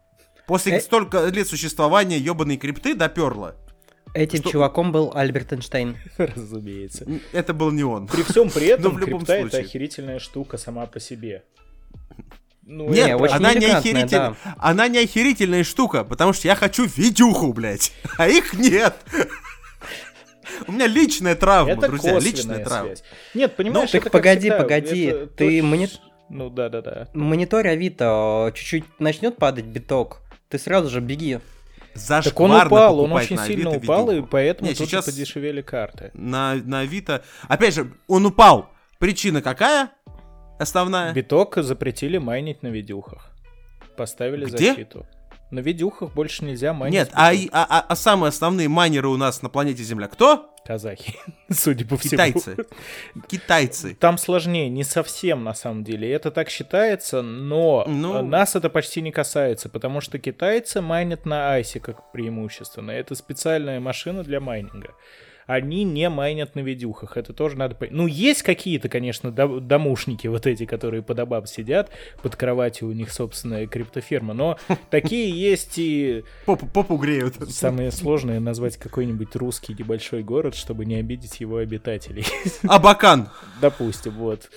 После 0.51 0.79
Э. 0.79 0.81
столько 0.81 1.27
лет 1.27 1.47
существования 1.47 2.19
ебаной 2.19 2.57
крипты 2.57 2.97
доперла. 2.97 3.55
Этим 4.15 4.41
Что? 4.41 4.51
чуваком 4.51 4.91
был 4.91 5.13
Альберт 5.15 5.53
Эйнштейн. 5.53 5.97
Разумеется. 6.19 7.07
Это 7.31 7.55
был 7.55 7.71
не 7.71 7.85
он. 7.85 8.09
При 8.09 8.25
всем 8.25 8.51
при 8.51 8.67
этом 8.75 8.95
в 8.97 8.99
любом 8.99 9.21
крипта 9.25 9.35
это 9.35 9.59
охерительная 9.59 10.19
штука 10.19 10.59
сама 10.59 10.87
по 10.87 10.99
себе. 10.99 11.45
Ну, 12.67 12.89
Нет, 12.91 13.07
Не, 13.07 13.15
очень 13.17 13.37
она 13.37 13.55
не 13.55 13.67
охерительная. 13.67 14.35
Она 14.59 14.89
не 14.89 14.99
охерительная 14.99 15.63
штука, 15.63 16.03
потому 16.03 16.33
что 16.33 16.49
я 16.49 16.57
хочу 16.57 16.85
видюху, 16.85 17.53
блядь. 17.53 17.93
А 18.19 18.27
их 18.29 18.53
нет. 18.55 18.97
У 20.67 20.73
меня 20.73 20.89
личная 20.89 21.37
травма, 21.37 21.75
это 21.75 21.87
друзья, 21.87 22.19
личная 22.19 22.65
травма. 22.65 22.87
связь. 22.97 23.05
Нет, 23.35 23.55
понимаешь, 23.55 23.77
Ну, 23.77 23.85
это 23.85 23.93
так 23.93 24.03
как 24.03 24.13
погоди, 24.13 24.41
всегда, 24.51 24.59
погоди, 24.59 25.05
это 25.05 25.27
ты 25.29 25.63
мне- 25.63 25.89
Ну 26.29 26.51
да-да-да. 26.51 27.07
Монитор 27.15 27.69
Авито, 27.69 28.51
чуть-чуть 28.57 28.85
начнет 28.99 29.37
падать 29.37 29.67
биток, 29.67 30.23
ты 30.51 30.59
сразу 30.59 30.91
же 30.91 31.01
беги. 31.01 31.39
Так 32.07 32.39
он 32.39 32.53
упал, 32.53 33.01
он 33.01 33.13
очень 33.13 33.39
сильно 33.39 33.71
Авито 33.71 33.85
упал, 33.85 34.11
и 34.11 34.15
видюху. 34.15 34.29
поэтому 34.31 34.69
Не, 34.71 34.75
тут 34.77 34.89
сейчас- 34.89 35.07
же 35.07 35.13
подешевели 35.13 35.61
карты. 35.63 36.11
На, 36.15 36.55
на 36.55 36.81
Авито... 36.81 37.25
Опять 37.49 37.75
же, 37.75 37.93
он 38.07 38.27
упал. 38.27 38.71
Причина 38.99 39.43
какая? 39.43 39.91
Основная? 40.59 41.13
Биток 41.13 41.57
запретили 41.57 42.19
майнить 42.19 42.63
на 42.63 42.69
видюхах. 42.69 43.31
Поставили 43.97 44.45
Где? 44.45 44.69
защиту. 44.75 45.07
На 45.51 45.59
видюхах 45.61 46.13
больше 46.15 46.45
нельзя 46.45 46.73
майнить. 46.73 46.99
Нет, 47.01 47.11
а, 47.15 47.33
и- 47.33 47.49
а, 47.51 47.67
а- 47.69 47.87
а 47.89 47.97
самые 47.97 48.29
основные 48.29 48.69
майнеры 48.69 49.09
у 49.09 49.17
нас 49.17 49.43
на 49.43 49.49
планете 49.49 49.83
Земля 49.83 50.07
кто? 50.07 50.55
Казахи, 50.71 51.15
судя 51.51 51.85
по 51.85 51.97
всему. 51.97 52.11
Китайцы. 52.13 52.57
Китайцы. 53.27 53.95
Там 53.99 54.19
сложнее, 54.19 54.69
не 54.69 54.85
совсем 54.85 55.43
на 55.43 55.53
самом 55.53 55.83
деле. 55.83 56.13
Это 56.13 56.31
так 56.31 56.49
считается, 56.49 57.23
но 57.23 57.85
Ну. 57.89 58.23
нас 58.23 58.55
это 58.55 58.71
почти 58.71 59.01
не 59.03 59.11
касается, 59.11 59.69
потому 59.69 60.01
что 60.01 60.21
китайцы 60.21 60.81
майнят 60.81 61.27
на 61.27 61.55
ASIC 61.55 61.81
ах 61.81 62.13
преимущественно. 62.13 62.93
Это 62.93 63.17
специальная 63.17 63.81
машина 63.81 64.23
для 64.23 64.39
майнинга. 64.39 64.95
Они 65.51 65.83
не 65.83 66.09
майнят 66.09 66.55
на 66.55 66.61
видюхах, 66.61 67.17
это 67.17 67.33
тоже 67.33 67.57
надо 67.59 67.75
понять. 67.75 67.93
Ну, 67.93 68.07
есть 68.07 68.43
какие-то, 68.43 68.89
конечно, 68.89 69.33
до- 69.33 69.59
домушники 69.59 70.29
вот 70.29 70.47
эти, 70.47 70.65
которые 70.65 71.03
под 71.03 71.19
обаб 71.19 71.49
сидят, 71.49 71.91
под 72.23 72.37
кроватью 72.37 72.87
у 72.87 72.93
них 72.93 73.13
собственная 73.13 73.67
криптоферма, 73.67 74.33
но 74.33 74.59
такие 74.91 75.29
есть 75.29 75.75
и 75.77 76.23
Попу, 76.47 76.67
попу 76.67 76.97
греют. 76.97 77.35
самое 77.51 77.91
сложное 77.91 78.39
назвать 78.39 78.77
какой-нибудь 78.77 79.35
русский 79.35 79.75
небольшой 79.77 80.23
город, 80.23 80.55
чтобы 80.55 80.85
не 80.85 80.95
обидеть 80.95 81.41
его 81.41 81.57
обитателей. 81.57 82.25
Абакан. 82.63 83.29
Допустим, 83.61 84.13
вот. 84.13 84.49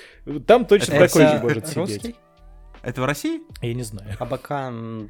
Там 0.45 0.65
точно 0.65 0.99
такой 0.99 1.27
же 1.27 1.39
может 1.41 1.67
сидеть. 1.69 2.15
Это 2.83 3.01
в 3.01 3.05
России? 3.05 3.41
Я 3.63 3.73
не 3.73 3.83
знаю. 3.83 4.15
Абакан... 4.19 5.09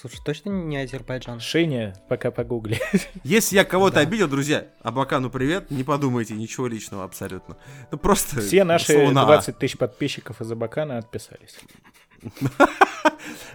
Слушай, 0.00 0.20
точно 0.24 0.50
не 0.50 0.76
Азербайджан? 0.78 1.38
Шеня, 1.38 1.94
пока 2.08 2.32
погугли. 2.32 2.80
Если 3.22 3.54
я 3.54 3.64
кого-то 3.64 4.00
обидел, 4.00 4.26
друзья, 4.26 4.66
Абакану 4.82 5.30
привет, 5.30 5.70
не 5.70 5.84
подумайте, 5.84 6.34
ничего 6.34 6.66
личного 6.66 7.04
абсолютно. 7.04 7.56
Ну 7.92 7.98
просто... 7.98 8.40
Все 8.40 8.64
наши 8.64 8.92
слово 8.92 9.12
на 9.12 9.22
«а». 9.22 9.26
20 9.26 9.56
тысяч 9.56 9.78
подписчиков 9.78 10.40
из 10.40 10.50
Абакана 10.50 10.98
отписались. 10.98 11.56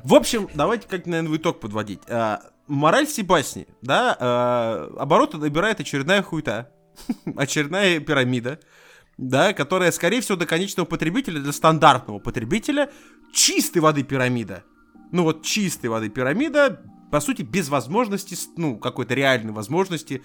В 0.04 0.14
общем, 0.14 0.48
давайте 0.54 0.88
как 0.88 1.06
наверное, 1.06 1.30
в 1.30 1.36
итог 1.36 1.60
подводить. 1.60 2.00
А, 2.08 2.42
мораль 2.68 3.06
всей 3.06 3.24
басни, 3.24 3.68
да, 3.82 4.16
а, 4.18 4.94
обороты 4.98 5.38
набирает 5.38 5.82
очередная 5.82 6.24
хуйта, 6.24 6.72
очередная 7.36 8.00
пирамида, 8.00 8.60
да, 9.18 9.52
которая, 9.52 9.92
скорее 9.92 10.22
всего, 10.22 10.38
до 10.38 10.46
конечного 10.46 10.88
потребителя, 10.88 11.42
для 11.42 11.52
стандартного 11.52 12.20
потребителя, 12.20 12.90
чистой 13.34 13.80
воды 13.80 14.04
пирамида. 14.04 14.64
Ну 15.12 15.24
вот 15.24 15.44
чистой 15.44 15.88
воды 15.88 16.10
пирамида, 16.10 16.82
по 17.12 17.20
сути, 17.20 17.42
без 17.42 17.70
возможности, 17.70 18.36
ну, 18.58 18.78
какой-то 18.78 19.14
реальной 19.14 19.52
возможности 19.52 20.22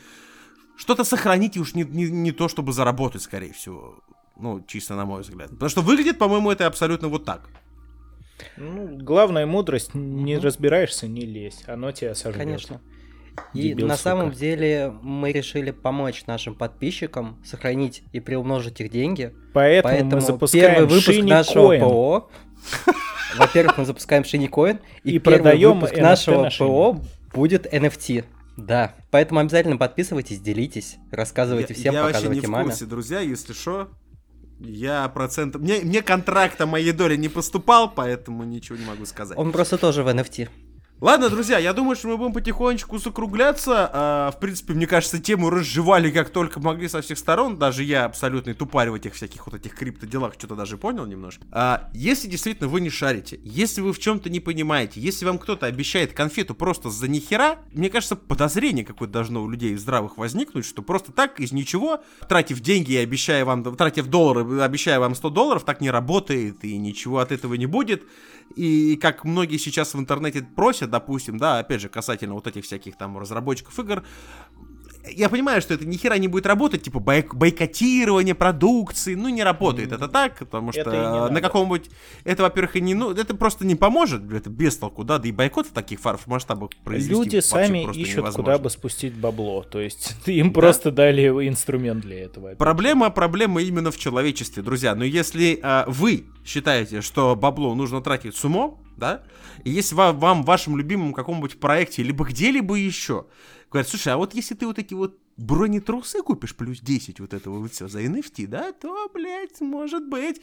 что-то 0.77 1.05
сохранить 1.05 1.57
и 1.57 1.61
уж 1.61 1.75
не, 1.75 1.85
не, 1.85 2.11
не 2.11 2.33
то, 2.33 2.49
чтобы 2.49 2.73
заработать, 2.73 3.23
скорее 3.23 3.53
всего. 3.53 4.01
Ну, 4.37 4.63
чисто 4.67 4.95
на 4.95 5.05
мой 5.05 5.23
взгляд. 5.23 5.51
Потому 5.51 5.69
что 5.69 5.81
выглядит, 5.83 6.19
по-моему, 6.19 6.51
это 6.51 6.67
абсолютно 6.67 7.09
вот 7.09 7.25
так. 7.25 7.49
Ну, 8.57 8.99
главная 8.99 9.47
мудрость, 9.47 9.95
не 9.95 10.39
разбираешься, 10.39 11.07
не 11.07 11.23
лезь. 11.23 11.63
Оно 11.67 11.93
тебя 11.93 12.15
сожрет. 12.15 12.39
Конечно. 12.39 12.81
И 13.53 13.69
Дебил, 13.71 13.87
на 13.87 13.97
сука. 13.97 14.03
самом 14.11 14.33
деле 14.33 14.93
мы 15.03 15.33
решили 15.33 15.71
помочь 15.71 16.25
нашим 16.27 16.55
подписчикам 16.55 17.41
сохранить 17.45 18.03
и 18.13 18.21
приумножить 18.21 18.81
их 18.81 18.91
деньги. 18.91 19.35
Поэтому, 19.53 19.93
Поэтому 19.93 20.15
мы 20.17 20.21
запускаем 20.21 20.75
первый 20.75 20.89
выпуск 20.89 21.09
Shiny 21.09 21.29
нашего. 21.29 21.79
ПО. 21.79 22.31
Во-первых, 23.37 23.79
мы 23.79 23.85
запускаем 23.85 24.23
Shiny 24.23 24.49
Coin, 24.49 24.81
и, 25.03 25.17
И 25.17 25.19
первый 25.19 25.41
продаем 25.41 25.75
выпуск 25.81 25.95
NFT 25.95 26.01
нашего 26.03 26.43
на. 26.45 26.51
ПО 26.51 27.01
будет 27.35 27.73
NFT. 27.73 28.25
Да, 28.57 28.95
поэтому 29.11 29.41
обязательно 29.41 29.77
подписывайтесь, 29.77 30.41
делитесь, 30.41 30.97
рассказывайте 31.11 31.75
Я- 31.75 31.81
всем, 31.81 31.95
я 31.95 32.03
вообще 32.03 32.13
не 32.13 32.15
показывайте 32.23 32.47
в 32.47 32.51
маме. 32.51 32.65
курсе, 32.67 32.85
друзья, 32.85 33.21
если 33.21 33.53
что. 33.53 33.89
Я 34.61 35.09
процент... 35.09 35.57
Мне, 35.57 35.81
мне 35.81 36.01
контракт 36.01 36.61
о 36.61 36.67
моей 36.67 36.93
доле 36.93 37.17
не 37.17 37.29
поступал, 37.29 37.91
поэтому 37.91 38.45
ничего 38.45 38.79
не 38.79 38.85
могу 38.85 39.05
сказать. 39.05 39.37
Он 39.37 39.51
просто 39.51 39.77
тоже 39.79 40.05
в 40.05 40.09
NFT. 40.09 40.49
Ладно, 41.01 41.29
друзья, 41.29 41.59
я 41.59 41.73
думаю, 41.73 41.97
что 41.97 42.07
мы 42.09 42.17
будем 42.17 42.33
потихонечку 42.33 42.99
закругляться. 42.99 43.91
А, 43.93 44.31
в 44.31 44.39
принципе, 44.39 44.75
мне 44.75 44.87
кажется, 44.87 45.19
тему 45.19 45.51
разжевали 45.51 46.11
как 46.11 46.31
только 46.31 46.61
могли 46.61 46.89
со 46.89 47.03
всех 47.03 47.19
сторон. 47.19 47.59
Даже 47.59 47.83
я 47.83 48.05
абсолютный 48.05 48.55
тупарь 48.55 48.91
в 48.91 48.95
этих 48.95 49.15
всяких 49.15 49.45
вот 49.45 49.57
этих 49.57 49.75
крипто-делах 49.75 50.35
что-то 50.39 50.55
даже 50.55 50.79
понял 50.79 51.05
немножко. 51.05 51.45
А, 51.51 51.91
если 51.93 52.29
действительно 52.29 52.69
вы 52.69 52.81
не 52.81 52.91
шарите, 52.91 53.41
если 53.43 53.81
вы 53.81 53.93
в 53.93 53.99
чем-то 53.99 54.31
не 54.31 54.39
понимаете, 54.39 55.01
если 55.01 55.27
вам 55.27 55.39
кто-то 55.39 55.67
обещает 55.67 56.13
конфету 56.13 56.55
просто 56.55 56.91
за 56.91 57.09
нихера, 57.09 57.59
мне 57.73 57.91
кажется, 57.91 58.15
подозрение 58.15 58.85
какое-то 58.85 59.15
должно 59.15 59.43
у 59.43 59.49
людей 59.49 59.77
здравых 59.77 60.17
возникнуть, 60.17 60.65
что 60.65 60.81
просто 60.81 61.11
так, 61.11 61.41
из 61.41 61.51
ничего, 61.51 62.05
тратив 62.29 62.61
деньги 62.61 62.93
и 62.93 62.99
обещая 62.99 63.45
вам, 63.45 63.65
тратив 63.77 64.07
доллары, 64.07 64.63
обещая 64.63 65.01
вам 65.01 65.17
100 65.17 65.31
долларов, 65.31 65.65
так 65.65 65.81
не 65.81 65.91
работает, 65.91 66.65
и 66.65 66.79
ничего 66.79 67.19
от 67.19 67.33
этого 67.33 67.55
не 67.55 67.67
будет. 67.67 68.05
И 68.57 68.97
как 68.97 69.25
многие 69.25 69.57
сейчас 69.59 69.95
в 69.95 69.99
интернете 69.99 70.43
просят, 70.43 70.91
допустим, 70.91 71.39
да, 71.39 71.59
опять 71.59 71.81
же, 71.81 71.89
касательно 71.89 72.35
вот 72.35 72.47
этих 72.47 72.65
всяких 72.65 72.97
там 72.97 73.19
разработчиков 73.19 73.79
игр, 73.79 74.05
я 75.11 75.29
понимаю, 75.29 75.61
что 75.61 75.75
это 75.75 75.87
ни 75.87 75.97
хера 75.97 76.19
не 76.19 76.29
будет 76.29 76.47
работать, 76.47 76.83
типа 76.83 76.99
бойк- 76.99 77.35
бойкотирование 77.35 78.35
продукции, 78.35 79.15
ну 79.15 79.29
не 79.29 79.43
работает 79.43 79.93
это 79.93 80.09
так, 80.09 80.39
потому 80.39 80.73
что 80.73 80.81
Это 80.81 81.29
на 81.31 81.41
каком-нибудь, 81.41 81.91
это, 82.25 82.43
во-первых, 82.43 82.77
и 82.77 82.81
не, 82.81 82.95
ну, 82.95 83.13
это 83.13 83.35
просто 83.35 83.67
не 83.67 83.75
поможет, 83.75 84.31
это 84.33 84.51
без 84.51 84.77
толку, 84.77 85.05
да, 85.05 85.19
да 85.19 85.29
и 85.29 85.33
бойкот 85.33 85.67
в 85.67 85.73
таких 85.73 86.01
фар- 86.01 86.17
в 86.17 86.27
масштабах 86.27 86.71
произвести 86.85 87.15
Люди 87.15 87.41
сами 87.41 87.91
ищут, 87.93 88.19
невозможно. 88.19 88.43
куда 88.43 88.59
бы 88.59 88.71
спустить 88.71 89.15
бабло. 89.15 89.63
То 89.63 89.81
есть 89.81 90.15
им 90.27 90.53
просто 90.53 90.91
дали 90.91 91.29
инструмент 91.49 92.03
для 92.03 92.25
этого. 92.25 92.55
Проблема, 92.55 93.11
проблема 93.11 93.63
именно 93.63 93.91
в 93.91 93.99
человечестве, 93.99 94.63
друзья. 94.63 94.95
Но 94.95 95.05
если 95.05 95.59
а, 95.63 95.85
вы 95.89 96.25
считаете, 96.45 97.01
что 97.01 97.35
бабло 97.37 97.75
нужно 97.75 98.01
тратить 98.01 98.37
с 98.37 98.45
умом, 98.45 98.81
да, 98.97 99.23
и 99.65 99.71
если 99.71 99.95
вам, 99.95 100.19
вам 100.19 100.43
вашем 100.45 100.77
любимом 100.77 101.13
каком-нибудь 101.13 101.59
проекте, 101.59 102.03
либо 102.03 102.25
где-либо 102.25 102.75
еще, 102.75 103.27
говорят, 103.75 103.89
слушай, 103.89 104.13
а 104.13 104.17
вот 104.17 104.35
если 104.35 104.55
ты 104.55 104.67
вот 104.67 104.77
такие 104.77 104.97
вот 104.97 105.19
бронетрусы 105.37 106.23
купишь 106.23 106.55
плюс 106.57 106.81
10 106.81 107.21
вот 107.21 107.35
этого 107.35 107.59
вот 107.59 107.73
все 107.73 107.89
за 107.89 108.03
NFT, 108.03 108.47
да, 108.47 108.73
то, 108.73 109.09
блядь, 109.13 109.61
может 109.61 110.09
быть... 110.09 110.41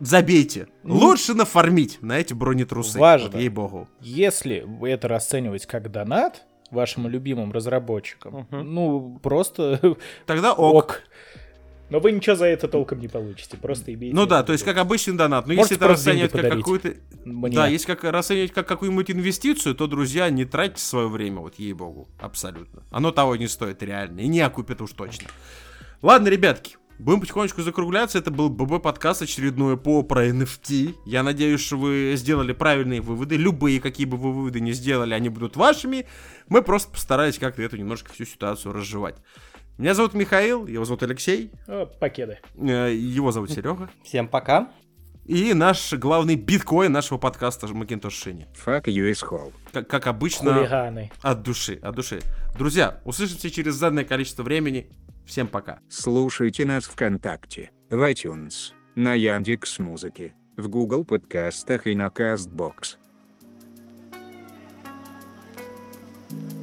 Забейте. 0.00 0.66
Лучше 0.82 1.34
нафармить 1.34 1.98
на 2.02 2.18
эти 2.18 2.34
бронетрусы. 2.34 2.98
Важно. 2.98 3.30
Вот, 3.30 3.38
ей-богу. 3.38 3.88
Если 4.00 4.66
это 4.88 5.06
расценивать 5.06 5.66
как 5.66 5.92
донат 5.92 6.44
вашим 6.72 7.06
любимым 7.06 7.52
разработчикам, 7.52 8.48
Мгм. 8.50 8.74
ну, 8.74 9.18
просто 9.22 9.96
Тогда 10.26 10.52
ок. 10.54 10.74
ок. 10.74 11.02
Но 11.92 12.00
вы 12.00 12.12
ничего 12.12 12.36
за 12.36 12.46
это 12.46 12.68
толком 12.68 13.00
не 13.00 13.08
получите, 13.08 13.58
просто 13.58 13.92
имейте 13.92 14.16
Ну 14.16 14.24
да, 14.24 14.42
то 14.42 14.52
есть 14.52 14.64
как 14.64 14.78
обычный 14.78 15.14
донат. 15.14 15.46
Но 15.46 15.52
Можете 15.52 15.74
если 15.74 15.76
это 15.76 15.92
расценивать 15.92 16.32
как 16.32 16.50
какую-то... 16.50 16.94
Мне. 17.26 17.54
Да, 17.54 17.66
если 17.66 17.86
как 17.86 18.04
расценивать 18.04 18.50
как 18.50 18.66
какую-нибудь 18.66 19.10
инвестицию, 19.10 19.74
то, 19.74 19.86
друзья, 19.86 20.30
не 20.30 20.46
тратьте 20.46 20.80
свое 20.80 21.08
время, 21.08 21.40
вот 21.40 21.56
ей-богу, 21.56 22.08
абсолютно. 22.18 22.82
Оно 22.90 23.10
того 23.10 23.36
не 23.36 23.46
стоит 23.46 23.82
реально, 23.82 24.20
и 24.20 24.26
не 24.26 24.40
окупит 24.40 24.80
уж 24.80 24.92
точно. 24.92 25.28
Ладно, 26.00 26.28
ребятки, 26.28 26.78
будем 26.98 27.20
потихонечку 27.20 27.60
закругляться. 27.60 28.16
Это 28.16 28.30
был 28.30 28.48
ББ 28.48 28.82
подкаст 28.82 29.20
очередной 29.20 29.76
по 29.76 30.02
про 30.02 30.26
NFT. 30.26 30.94
Я 31.04 31.22
надеюсь, 31.22 31.60
что 31.60 31.76
вы 31.76 32.14
сделали 32.16 32.54
правильные 32.54 33.02
выводы. 33.02 33.36
Любые, 33.36 33.82
какие 33.82 34.06
бы 34.06 34.16
вы 34.16 34.32
выводы 34.32 34.60
не 34.60 34.72
сделали, 34.72 35.12
они 35.12 35.28
будут 35.28 35.56
вашими. 35.56 36.06
Мы 36.48 36.62
просто 36.62 36.90
постарались 36.90 37.38
как-то 37.38 37.60
эту 37.60 37.76
немножко 37.76 38.10
всю 38.14 38.24
ситуацию 38.24 38.72
разжевать. 38.72 39.16
Меня 39.78 39.94
зовут 39.94 40.14
Михаил, 40.14 40.66
его 40.66 40.84
зовут 40.84 41.02
Алексей. 41.02 41.50
О, 41.66 41.86
покеды. 41.86 42.38
Э, 42.56 42.92
его 42.94 43.32
зовут 43.32 43.50
Серега. 43.50 43.88
Всем 44.04 44.28
пока. 44.28 44.70
И 45.24 45.54
наш 45.54 45.92
главный 45.94 46.34
биткоин 46.34 46.92
нашего 46.92 47.16
подкаста 47.16 47.68
Макинтош 47.68 48.12
Шини. 48.12 48.48
Fuck 48.66 48.84
US 48.84 49.22
Hall. 49.22 49.52
Как, 49.72 49.88
как 49.88 50.06
обычно. 50.08 50.54
Хулиганы. 50.54 51.10
От 51.22 51.42
души, 51.42 51.78
от 51.80 51.94
души. 51.94 52.20
Друзья, 52.58 53.00
услышимся 53.04 53.50
через 53.50 53.74
заданное 53.74 54.04
количество 54.04 54.42
времени. 54.42 54.90
Всем 55.24 55.46
пока. 55.46 55.78
Слушайте 55.88 56.66
нас 56.66 56.84
ВКонтакте, 56.84 57.70
в 57.88 58.02
iTunes, 58.02 58.72
на 58.94 59.14
Яндекс 59.14 59.78
Музыке, 59.78 60.34
в 60.56 60.68
Google 60.68 61.04
подкастах 61.04 61.86
и 61.86 61.94
на 61.94 62.08
Castbox. 62.08 62.96
thank 66.30 66.52
you 66.52 66.61